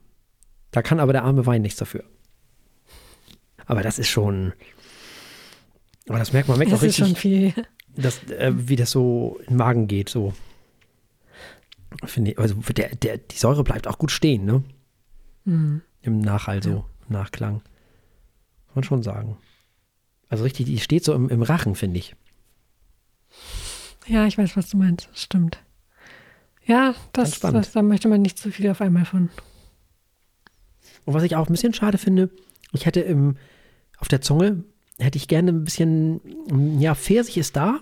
Da 0.73 0.83
kann 0.83 1.01
aber 1.01 1.15
der 1.15 1.25
arme 1.25 1.47
Wein 1.47 1.63
nichts 1.63 1.79
dafür. 1.79 2.05
Aber 3.67 3.83
das 3.83 3.99
ist 3.99 4.09
schon. 4.09 4.53
Aber 6.09 6.19
das 6.19 6.33
merkt 6.33 6.49
man, 6.49 6.59
merkt 6.59 6.73
Das 6.73 6.81
auch 6.81 6.85
ist 6.85 6.97
schon 6.97 7.07
richtig, 7.13 7.55
viel. 7.55 7.67
dass, 7.97 8.23
äh, 8.25 8.53
wie 8.55 8.77
das 8.77 8.91
so 8.91 9.39
in 9.41 9.47
den 9.55 9.57
Magen 9.57 9.87
geht. 9.89 10.09
So. 10.09 10.35
Finde 12.05 12.33
ich, 12.33 12.39
also 12.39 12.55
der, 12.55 12.95
der, 12.97 13.19
die 13.19 13.37
Säure 13.37 13.65
bleibt 13.65 13.87
auch 13.87 13.99
gut 13.99 14.11
stehen, 14.11 14.45
ne? 14.45 14.63
Mhm. 15.45 15.83
Im 16.03 16.21
Nachhall, 16.21 16.63
so, 16.63 16.85
im 17.09 17.15
Nachklang. 17.15 17.61
Kann 17.61 18.75
man 18.75 18.85
schon 18.85 19.03
sagen. 19.03 19.39
Also 20.29 20.45
richtig, 20.45 20.67
die 20.67 20.79
steht 20.81 21.05
so 21.05 21.15
im, 21.15 21.29
im 21.31 21.43
Rachen, 21.43 21.75
finde 21.75 21.99
ich. 21.99 22.15
Ja, 24.07 24.27
ich 24.27 24.37
weiß, 24.37 24.57
was 24.57 24.69
du 24.69 24.77
meinst. 24.77 25.09
Das 25.11 25.23
stimmt. 25.23 25.59
Ja, 26.67 26.95
das, 27.13 27.41
das, 27.41 27.73
da 27.73 27.83
möchte 27.83 28.09
man 28.09 28.23
nicht 28.23 28.39
zu 28.39 28.51
viel 28.51 28.69
auf 28.71 28.81
einmal 28.81 29.05
von. 29.05 29.31
Und 31.05 31.15
was 31.15 31.23
ich 31.23 31.37
auch 31.37 31.47
ein 31.47 31.53
bisschen 31.53 31.75
schade 31.75 31.99
finde, 31.99 32.31
ich 32.73 32.87
hätte 32.87 33.01
im, 33.01 33.37
auf 33.99 34.09
der 34.09 34.21
Zunge, 34.23 34.65
hätte 34.99 35.19
ich 35.19 35.29
gerne 35.29 35.51
ein 35.53 35.65
bisschen, 35.65 36.21
ja, 36.81 36.95
Pfirsich 36.95 37.37
ist 37.39 37.57
da. 37.57 37.81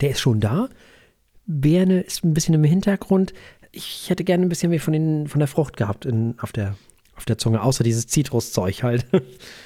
Der 0.00 0.10
ist 0.10 0.20
schon 0.20 0.40
da. 0.40 0.68
Birne 1.46 2.00
ist 2.00 2.24
ein 2.24 2.34
bisschen 2.34 2.54
im 2.54 2.64
Hintergrund. 2.64 3.34
Ich 3.70 4.08
hätte 4.08 4.24
gerne 4.24 4.44
ein 4.46 4.48
bisschen 4.48 4.70
mehr 4.70 4.80
von, 4.80 4.92
den, 4.92 5.28
von 5.28 5.38
der 5.40 5.48
Frucht 5.48 5.76
gehabt 5.76 6.04
in, 6.06 6.34
auf, 6.40 6.52
der, 6.52 6.76
auf 7.16 7.24
der 7.24 7.38
Zunge, 7.38 7.62
außer 7.62 7.84
dieses 7.84 8.06
Zitruszeug 8.06 8.82
halt. 8.82 9.06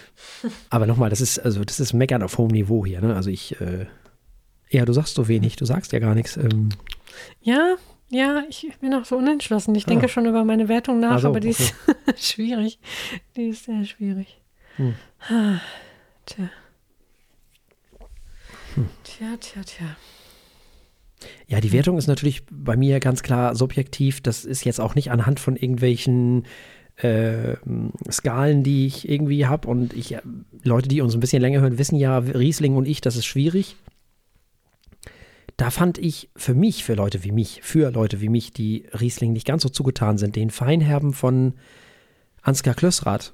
Aber 0.71 0.87
nochmal, 0.87 1.11
das 1.11 1.21
ist, 1.21 1.39
also 1.39 1.65
das 1.65 1.79
ist 1.79 1.93
Meckern 1.93 2.23
auf 2.23 2.39
hohem 2.39 2.51
Niveau 2.51 2.85
hier, 2.85 3.01
ne? 3.01 3.15
Also 3.15 3.31
ich, 3.31 3.61
äh, 3.61 3.87
ja, 4.71 4.85
du 4.85 4.93
sagst 4.93 5.15
so 5.15 5.29
wenig, 5.29 5.57
du 5.57 5.65
sagst 5.65 5.93
ja 5.93 5.99
gar 6.01 6.15
nichts. 6.15 6.37
Ähm, 6.37 6.71
Ja, 7.43 7.77
Ja, 8.11 8.43
ich 8.49 8.67
bin 8.81 8.93
auch 8.95 9.05
so 9.05 9.17
unentschlossen. 9.17 9.75
Ich 9.75 9.85
denke 9.85 10.07
Ah. 10.07 10.09
schon 10.09 10.27
über 10.27 10.43
meine 10.45 10.69
Wertung 10.69 10.99
nach, 11.01 11.13
Ach 11.17 11.21
so, 11.21 11.29
aber 11.29 11.41
die 11.41 11.51
ist 11.51 11.75
schwierig. 12.17 12.79
Die 13.37 13.49
ist 13.49 13.65
sehr 13.67 13.85
schwierig. 13.85 14.41
Hm. 14.77 14.95
Tja. 16.29 16.51
Tja, 19.03 19.37
tja, 19.41 19.63
tja. 19.65 19.97
Ja, 21.47 21.61
die 21.61 21.73
Wertung 21.73 21.97
ist 21.97 22.07
natürlich 22.07 22.45
bei 22.51 22.77
mir 22.77 23.01
ganz 23.01 23.23
klar 23.23 23.57
subjektiv. 23.57 24.21
Das 24.21 24.45
ist 24.45 24.65
jetzt 24.65 24.79
auch 24.79 24.95
nicht 24.95 25.11
anhand 25.11 25.41
von 25.41 25.57
irgendwelchen 25.57 26.45
äh, 26.97 27.57
Skalen, 28.11 28.63
die 28.63 28.87
ich 28.87 29.09
irgendwie 29.09 29.47
habe. 29.47 29.67
Und 29.69 29.95
ich, 29.95 30.13
äh, 30.15 30.21
Leute, 30.63 30.89
die 30.89 31.01
uns 31.01 31.15
ein 31.15 31.21
bisschen 31.21 31.41
länger 31.41 31.63
hören, 31.63 31.79
wissen 31.79 31.97
ja, 31.97 32.19
Riesling 32.19 32.77
und 32.77 32.87
ich, 32.87 33.01
das 33.01 33.17
ist 33.17 33.27
schwierig. 33.27 33.77
Da 35.57 35.71
fand 35.71 35.97
ich 35.97 36.29
für 36.37 36.55
mich, 36.55 36.85
für 36.85 36.95
Leute 36.95 37.25
wie 37.25 37.33
mich, 37.33 37.61
für 37.63 37.91
Leute 37.91 38.21
wie 38.21 38.29
mich, 38.29 38.53
die 38.53 38.87
Riesling 39.01 39.33
nicht 39.33 39.47
ganz 39.47 39.63
so 39.63 39.71
zugetan 39.71 40.19
sind, 40.19 40.37
den 40.37 40.51
Feinherben 40.51 41.15
von 41.15 41.55
Ansgar 42.43 42.75
Klössrath 42.75 43.33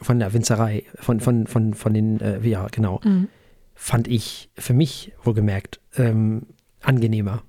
von 0.00 0.18
der 0.18 0.32
Winzerei, 0.32 0.84
von, 0.96 1.20
von, 1.20 1.46
von, 1.46 1.74
von 1.74 1.94
den, 1.94 2.20
äh, 2.20 2.40
ja, 2.46 2.66
genau 2.68 3.00
Mhm. 3.04 3.28
fand 3.74 4.08
ich 4.08 4.50
für 4.56 4.74
mich 4.74 5.12
wohlgemerkt 5.24 5.80
ähm, 5.96 6.46
angenehmer. 6.82 7.42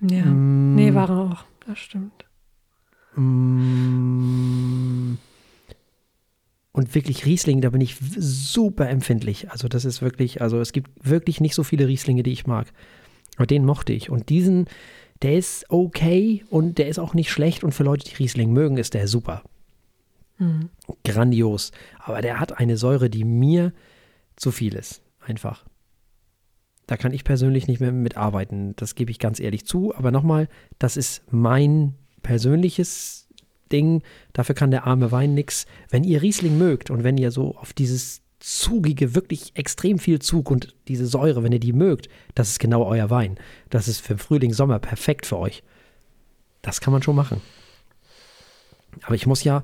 Ja. 0.00 0.24
Mm, 0.24 0.74
Nee, 0.74 0.94
war 0.94 1.08
er 1.10 1.18
auch. 1.18 1.44
Das 1.66 1.78
stimmt. 1.78 2.24
mm, 3.14 5.14
Und 6.72 6.94
wirklich 6.94 7.26
Riesling, 7.26 7.60
da 7.60 7.70
bin 7.70 7.80
ich 7.82 7.96
super 8.16 8.88
empfindlich. 8.88 9.50
Also 9.50 9.68
das 9.68 9.84
ist 9.84 10.00
wirklich, 10.02 10.40
also 10.40 10.58
es 10.60 10.72
gibt 10.72 10.90
wirklich 11.08 11.40
nicht 11.40 11.54
so 11.54 11.62
viele 11.62 11.86
Rieslinge, 11.86 12.22
die 12.22 12.32
ich 12.32 12.46
mag. 12.46 12.72
Aber 13.36 13.46
den 13.46 13.64
mochte 13.64 13.92
ich. 13.92 14.10
Und 14.10 14.28
diesen, 14.30 14.66
der 15.22 15.36
ist 15.36 15.70
okay 15.70 16.44
und 16.50 16.78
der 16.78 16.88
ist 16.88 16.98
auch 16.98 17.14
nicht 17.14 17.30
schlecht. 17.30 17.64
Und 17.64 17.72
für 17.72 17.84
Leute, 17.84 18.08
die 18.08 18.16
Riesling 18.16 18.52
mögen, 18.52 18.76
ist 18.76 18.94
der 18.94 19.06
super. 19.08 19.42
Mhm. 20.38 20.70
Grandios. 21.04 21.72
Aber 21.98 22.20
der 22.20 22.40
hat 22.40 22.58
eine 22.58 22.76
Säure, 22.76 23.08
die 23.08 23.24
mir 23.24 23.72
zu 24.36 24.50
viel 24.50 24.74
ist. 24.74 25.02
Einfach. 25.20 25.64
Da 26.86 26.96
kann 26.96 27.12
ich 27.12 27.24
persönlich 27.24 27.68
nicht 27.68 27.80
mehr 27.80 27.92
mitarbeiten. 27.92 28.74
Das 28.76 28.96
gebe 28.96 29.10
ich 29.10 29.18
ganz 29.18 29.38
ehrlich 29.38 29.64
zu. 29.64 29.94
Aber 29.94 30.10
nochmal, 30.10 30.48
das 30.78 30.96
ist 30.96 31.22
mein 31.30 31.94
persönliches 32.22 33.28
Ding. 33.70 34.02
Dafür 34.32 34.54
kann 34.54 34.72
der 34.72 34.86
arme 34.86 35.12
Wein 35.12 35.34
nix. 35.34 35.66
Wenn 35.88 36.04
ihr 36.04 36.22
Riesling 36.22 36.58
mögt 36.58 36.90
und 36.90 37.04
wenn 37.04 37.16
ihr 37.16 37.30
so 37.30 37.56
auf 37.56 37.72
dieses 37.72 38.22
zugige, 38.42 39.14
wirklich 39.14 39.52
extrem 39.54 39.98
viel 39.98 40.18
Zug 40.18 40.50
und 40.50 40.74
diese 40.88 41.06
Säure, 41.06 41.42
wenn 41.42 41.52
ihr 41.52 41.60
die 41.60 41.72
mögt, 41.72 42.08
das 42.34 42.50
ist 42.50 42.58
genau 42.58 42.84
euer 42.84 43.08
Wein. 43.08 43.38
Das 43.70 43.88
ist 43.88 44.00
für 44.00 44.18
Frühling, 44.18 44.52
Sommer 44.52 44.78
perfekt 44.78 45.26
für 45.26 45.38
euch. 45.38 45.62
Das 46.60 46.80
kann 46.80 46.92
man 46.92 47.02
schon 47.02 47.16
machen. 47.16 47.40
Aber 49.02 49.14
ich 49.14 49.26
muss 49.26 49.44
ja 49.44 49.62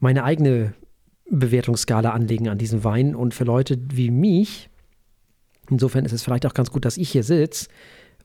meine 0.00 0.24
eigene 0.24 0.74
Bewertungsskala 1.30 2.10
anlegen 2.10 2.48
an 2.48 2.58
diesem 2.58 2.84
Wein 2.84 3.14
und 3.14 3.34
für 3.34 3.44
Leute 3.44 3.78
wie 3.90 4.10
mich, 4.10 4.70
insofern 5.70 6.04
ist 6.04 6.12
es 6.12 6.22
vielleicht 6.22 6.46
auch 6.46 6.54
ganz 6.54 6.70
gut, 6.70 6.84
dass 6.84 6.96
ich 6.96 7.10
hier 7.10 7.22
sitze, 7.22 7.68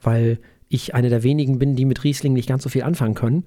weil 0.02 0.40
ich 0.70 0.96
einer 0.96 1.10
der 1.10 1.24
wenigen 1.24 1.60
bin, 1.60 1.76
die 1.76 1.86
mit 1.86 2.04
Riesling 2.04 2.34
nicht 2.34 2.48
ganz 2.48 2.64
so 2.64 2.70
viel 2.70 2.84
anfangen 2.84 3.16
können, 3.16 3.46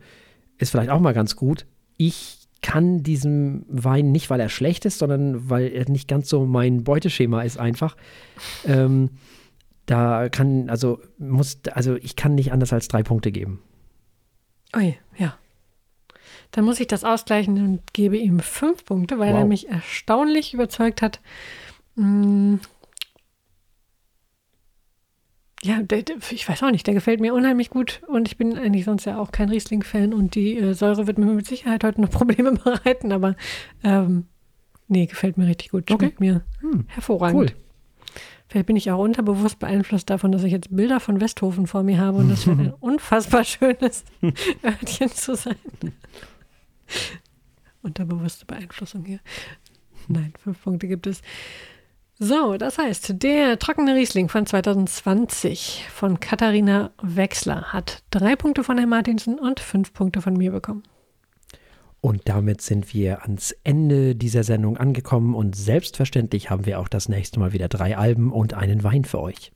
ist 0.59 0.70
vielleicht 0.70 0.90
auch 0.90 1.01
mal 1.01 1.14
ganz 1.14 1.36
gut. 1.36 1.66
Ich 1.97 2.43
kann 2.65 3.03
diesem 3.03 3.67
Wein 3.69 4.11
nicht, 4.11 4.31
weil 4.31 4.41
er 4.41 4.49
schlecht 4.49 4.87
ist, 4.87 4.99
sondern 4.99 5.51
weil 5.51 5.71
er 5.71 5.87
nicht 5.91 6.09
ganz 6.09 6.31
so 6.31 6.47
mein 6.47 6.83
Beuteschema 6.83 7.43
ist 7.43 7.59
einfach. 7.59 7.95
Ähm, 8.67 9.11
da 9.85 10.31
kann, 10.31 10.71
also 10.71 10.99
muss, 11.19 11.59
also 11.73 11.97
ich 11.97 12.17
kann 12.17 12.35
nicht 12.35 12.53
anders 12.53 12.73
als 12.73 12.89
drei 12.89 13.03
Punkte 13.03 13.33
geben. 13.33 13.62
Ui, 14.75 14.97
ja. 15.19 15.37
Dann 16.53 16.65
muss 16.65 16.81
ich 16.81 16.87
das 16.87 17.05
ausgleichen 17.05 17.59
und 17.62 17.93
gebe 17.93 18.17
ihm 18.17 18.41
fünf 18.41 18.87
Punkte, 18.87 19.19
weil 19.19 19.35
Wow. 19.35 19.41
er 19.41 19.45
mich 19.45 19.69
erstaunlich 19.69 20.55
überzeugt 20.55 21.03
hat. 21.03 21.21
Ja, 25.65 25.83
der, 25.83 26.03
der, 26.03 26.17
ich 26.31 26.47
weiß 26.47 26.62
auch 26.62 26.71
nicht, 26.71 26.87
der 26.87 26.93
gefällt 26.93 27.21
mir 27.21 27.33
unheimlich 27.33 27.71
gut 27.71 28.03
und 28.07 28.29
ich 28.29 28.37
bin 28.37 28.59
eigentlich 28.59 28.85
sonst 28.85 29.07
ja 29.07 29.19
auch 29.19 29.33
kein 29.33 29.49
Riesling-Fan 29.49 30.12
und 30.12 30.35
die 30.35 30.59
äh, 30.59 30.75
Säure 30.75 31.07
wird 31.07 31.17
mir 31.17 31.25
mit 31.25 31.47
Sicherheit 31.47 31.85
heute 31.85 32.03
noch 32.03 32.11
Probleme 32.11 32.53
bereiten, 32.53 33.12
aber 33.12 33.35
ähm, 33.83 34.27
nee, 34.89 35.07
gefällt 35.07 35.39
mir 35.39 35.47
richtig 35.47 35.71
gut. 35.71 35.91
Okay. 35.91 36.05
Schmeckt 36.07 36.21
mir 36.21 36.43
Hm, 36.61 36.85
hervorragend. 36.89 37.41
cool. 37.41 37.47
Vielleicht 38.49 38.67
bin 38.67 38.77
ich 38.77 38.91
auch 38.91 38.99
unterbewusst 39.03 39.59
beeinflusst 39.59 40.11
davon, 40.11 40.33
dass 40.33 40.45
ich 40.45 40.53
jetzt 40.53 40.69
Bilder 40.77 41.01
von 41.01 41.19
Westhofen 41.21 41.67
vor 41.67 41.83
mir 41.83 41.99
habe 41.99 42.19
und 42.19 42.29
das 42.29 42.43
scheint 42.45 42.61
ein 42.61 42.75
unfassbar 42.81 43.43
schönes 43.43 44.05
Örtchen 44.62 45.09
zu 45.09 45.35
sein. 45.35 45.57
Unterbewusste 47.83 48.45
Beeinflussung 48.47 49.05
hier. 49.07 49.21
Nein, 50.09 50.33
fünf 50.43 50.62
Punkte 50.62 50.89
gibt 50.89 51.07
es. 51.07 51.21
So, 52.19 52.57
das 52.57 52.79
heißt, 52.79 53.23
der 53.23 53.59
trockene 53.59 53.95
Riesling 53.95 54.29
von 54.29 54.47
2020 54.47 55.87
von 55.93 56.21
Katharina 56.21 56.91
Wechsler 57.03 57.73
hat 57.73 58.03
drei 58.11 58.37
Punkte 58.37 58.62
von 58.62 58.79
Herrn 58.79 58.89
Martinsen 58.91 59.39
und 59.39 59.59
fünf 59.61 59.93
Punkte 59.93 60.23
von 60.23 60.35
mir 60.35 60.53
bekommen. 60.53 60.85
Und 62.01 62.29
damit 62.29 62.61
sind 62.61 62.93
wir 62.95 63.23
ans 63.23 63.53
Ende 63.65 64.15
dieser 64.15 64.45
Sendung 64.45 64.77
angekommen 64.77 65.35
und 65.35 65.57
selbstverständlich 65.57 66.51
haben 66.51 66.67
wir 66.67 66.79
auch 66.79 66.89
das 66.89 67.09
nächste 67.09 67.41
Mal 67.41 67.53
wieder 67.53 67.69
drei 67.69 67.97
Alben 67.97 68.31
und 68.31 68.55
einen 68.55 68.85
Wein 68.85 69.05
für 69.05 69.21
euch. 69.21 69.51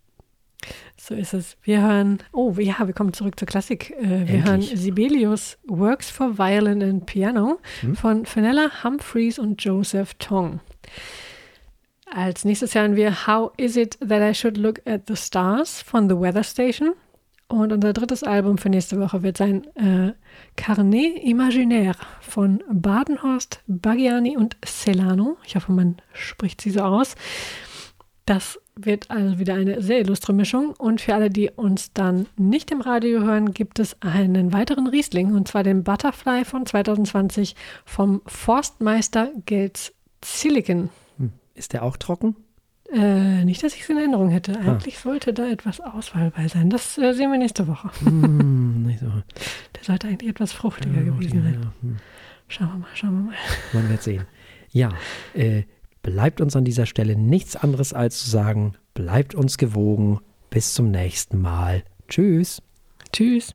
So 0.96 1.14
ist 1.14 1.34
es. 1.34 1.56
Wir 1.62 1.82
hören, 1.82 2.18
oh 2.32 2.52
ja, 2.58 2.74
wir 2.86 2.92
kommen 2.94 3.12
zurück 3.12 3.38
zur 3.38 3.46
Klassik. 3.46 3.90
Äh, 4.00 4.02
wir 4.02 4.10
Endlich. 4.16 4.44
hören 4.46 4.62
Sibelius 4.62 5.58
Works 5.68 6.10
for 6.10 6.36
Violin 6.38 6.82
and 6.82 7.06
Piano 7.06 7.60
Hm. 7.82 7.94
von 7.94 8.26
Fenella 8.26 8.82
Humphreys 8.82 9.38
und 9.38 9.62
Joseph 9.62 10.14
Tong. 10.14 10.58
Als 12.14 12.44
nächstes 12.44 12.74
hören 12.74 12.96
wir 12.96 13.26
How 13.26 13.52
Is 13.56 13.76
It 13.76 13.98
That 14.00 14.22
I 14.22 14.34
Should 14.34 14.56
Look 14.56 14.80
at 14.86 15.02
the 15.08 15.16
Stars 15.16 15.82
von 15.82 16.08
The 16.08 16.16
Weather 16.16 16.42
Station. 16.42 16.94
Und 17.48 17.72
unser 17.72 17.92
drittes 17.92 18.22
Album 18.22 18.58
für 18.58 18.68
nächste 18.68 19.00
Woche 19.00 19.22
wird 19.22 19.36
sein 19.36 19.64
äh, 19.74 20.12
Carnet 20.56 21.22
Imaginaire 21.22 21.96
von 22.20 22.62
Badenhorst, 22.70 23.62
Baggiani 23.66 24.36
und 24.36 24.56
Celano. 24.64 25.38
Ich 25.46 25.56
hoffe, 25.56 25.72
man 25.72 25.96
spricht 26.12 26.60
sie 26.60 26.70
so 26.70 26.80
aus. 26.80 27.14
Das 28.26 28.58
wird 28.76 29.10
also 29.10 29.38
wieder 29.38 29.54
eine 29.54 29.82
sehr 29.82 30.00
illustre 30.00 30.32
Mischung. 30.32 30.74
Und 30.78 31.00
für 31.00 31.14
alle, 31.14 31.30
die 31.30 31.50
uns 31.50 31.92
dann 31.92 32.26
nicht 32.36 32.70
im 32.70 32.80
Radio 32.80 33.20
hören, 33.20 33.52
gibt 33.52 33.78
es 33.78 33.96
einen 34.02 34.52
weiteren 34.52 34.86
Riesling, 34.86 35.34
und 35.34 35.48
zwar 35.48 35.62
den 35.62 35.84
Butterfly 35.84 36.44
von 36.44 36.66
2020 36.66 37.54
vom 37.84 38.20
Forstmeister 38.26 39.30
Gels 39.46 39.94
Silicon. 40.22 40.90
Ist 41.58 41.72
der 41.72 41.82
auch 41.82 41.96
trocken? 41.96 42.36
Äh, 42.90 43.44
nicht, 43.44 43.62
dass 43.62 43.74
ich 43.74 43.82
es 43.82 43.88
in 43.90 43.98
Erinnerung 43.98 44.30
hätte. 44.30 44.58
Eigentlich 44.58 44.98
sollte 44.98 45.34
da 45.34 45.46
etwas 45.50 45.80
Auswahl 45.80 46.30
bei 46.30 46.48
sein. 46.48 46.70
Das 46.70 46.96
äh, 46.96 47.12
sehen 47.12 47.30
wir 47.30 47.38
nächste 47.38 47.66
Woche. 47.66 47.90
Hm, 48.00 48.82
nicht 48.86 49.00
so. 49.00 49.06
Der 49.06 49.84
sollte 49.84 50.08
eigentlich 50.08 50.30
etwas 50.30 50.52
fruchtiger 50.52 51.02
gewesen 51.02 51.42
sein. 51.42 51.60
Ja, 51.62 51.72
hm, 51.82 51.96
Schauen 52.46 52.68
wir 52.68 52.78
mal, 52.78 52.88
schauen 52.94 53.12
wir 53.12 53.30
mal. 53.30 53.34
man 53.74 53.90
wird 53.90 54.02
sehen. 54.02 54.24
Ja, 54.70 54.90
äh, 55.34 55.64
bleibt 56.02 56.40
uns 56.40 56.56
an 56.56 56.64
dieser 56.64 56.86
Stelle 56.86 57.14
nichts 57.14 57.56
anderes 57.56 57.92
als 57.92 58.24
zu 58.24 58.30
sagen, 58.30 58.74
bleibt 58.94 59.34
uns 59.34 59.58
gewogen. 59.58 60.20
Bis 60.48 60.72
zum 60.72 60.90
nächsten 60.90 61.42
Mal. 61.42 61.82
Tschüss. 62.08 62.62
Tschüss. 63.12 63.46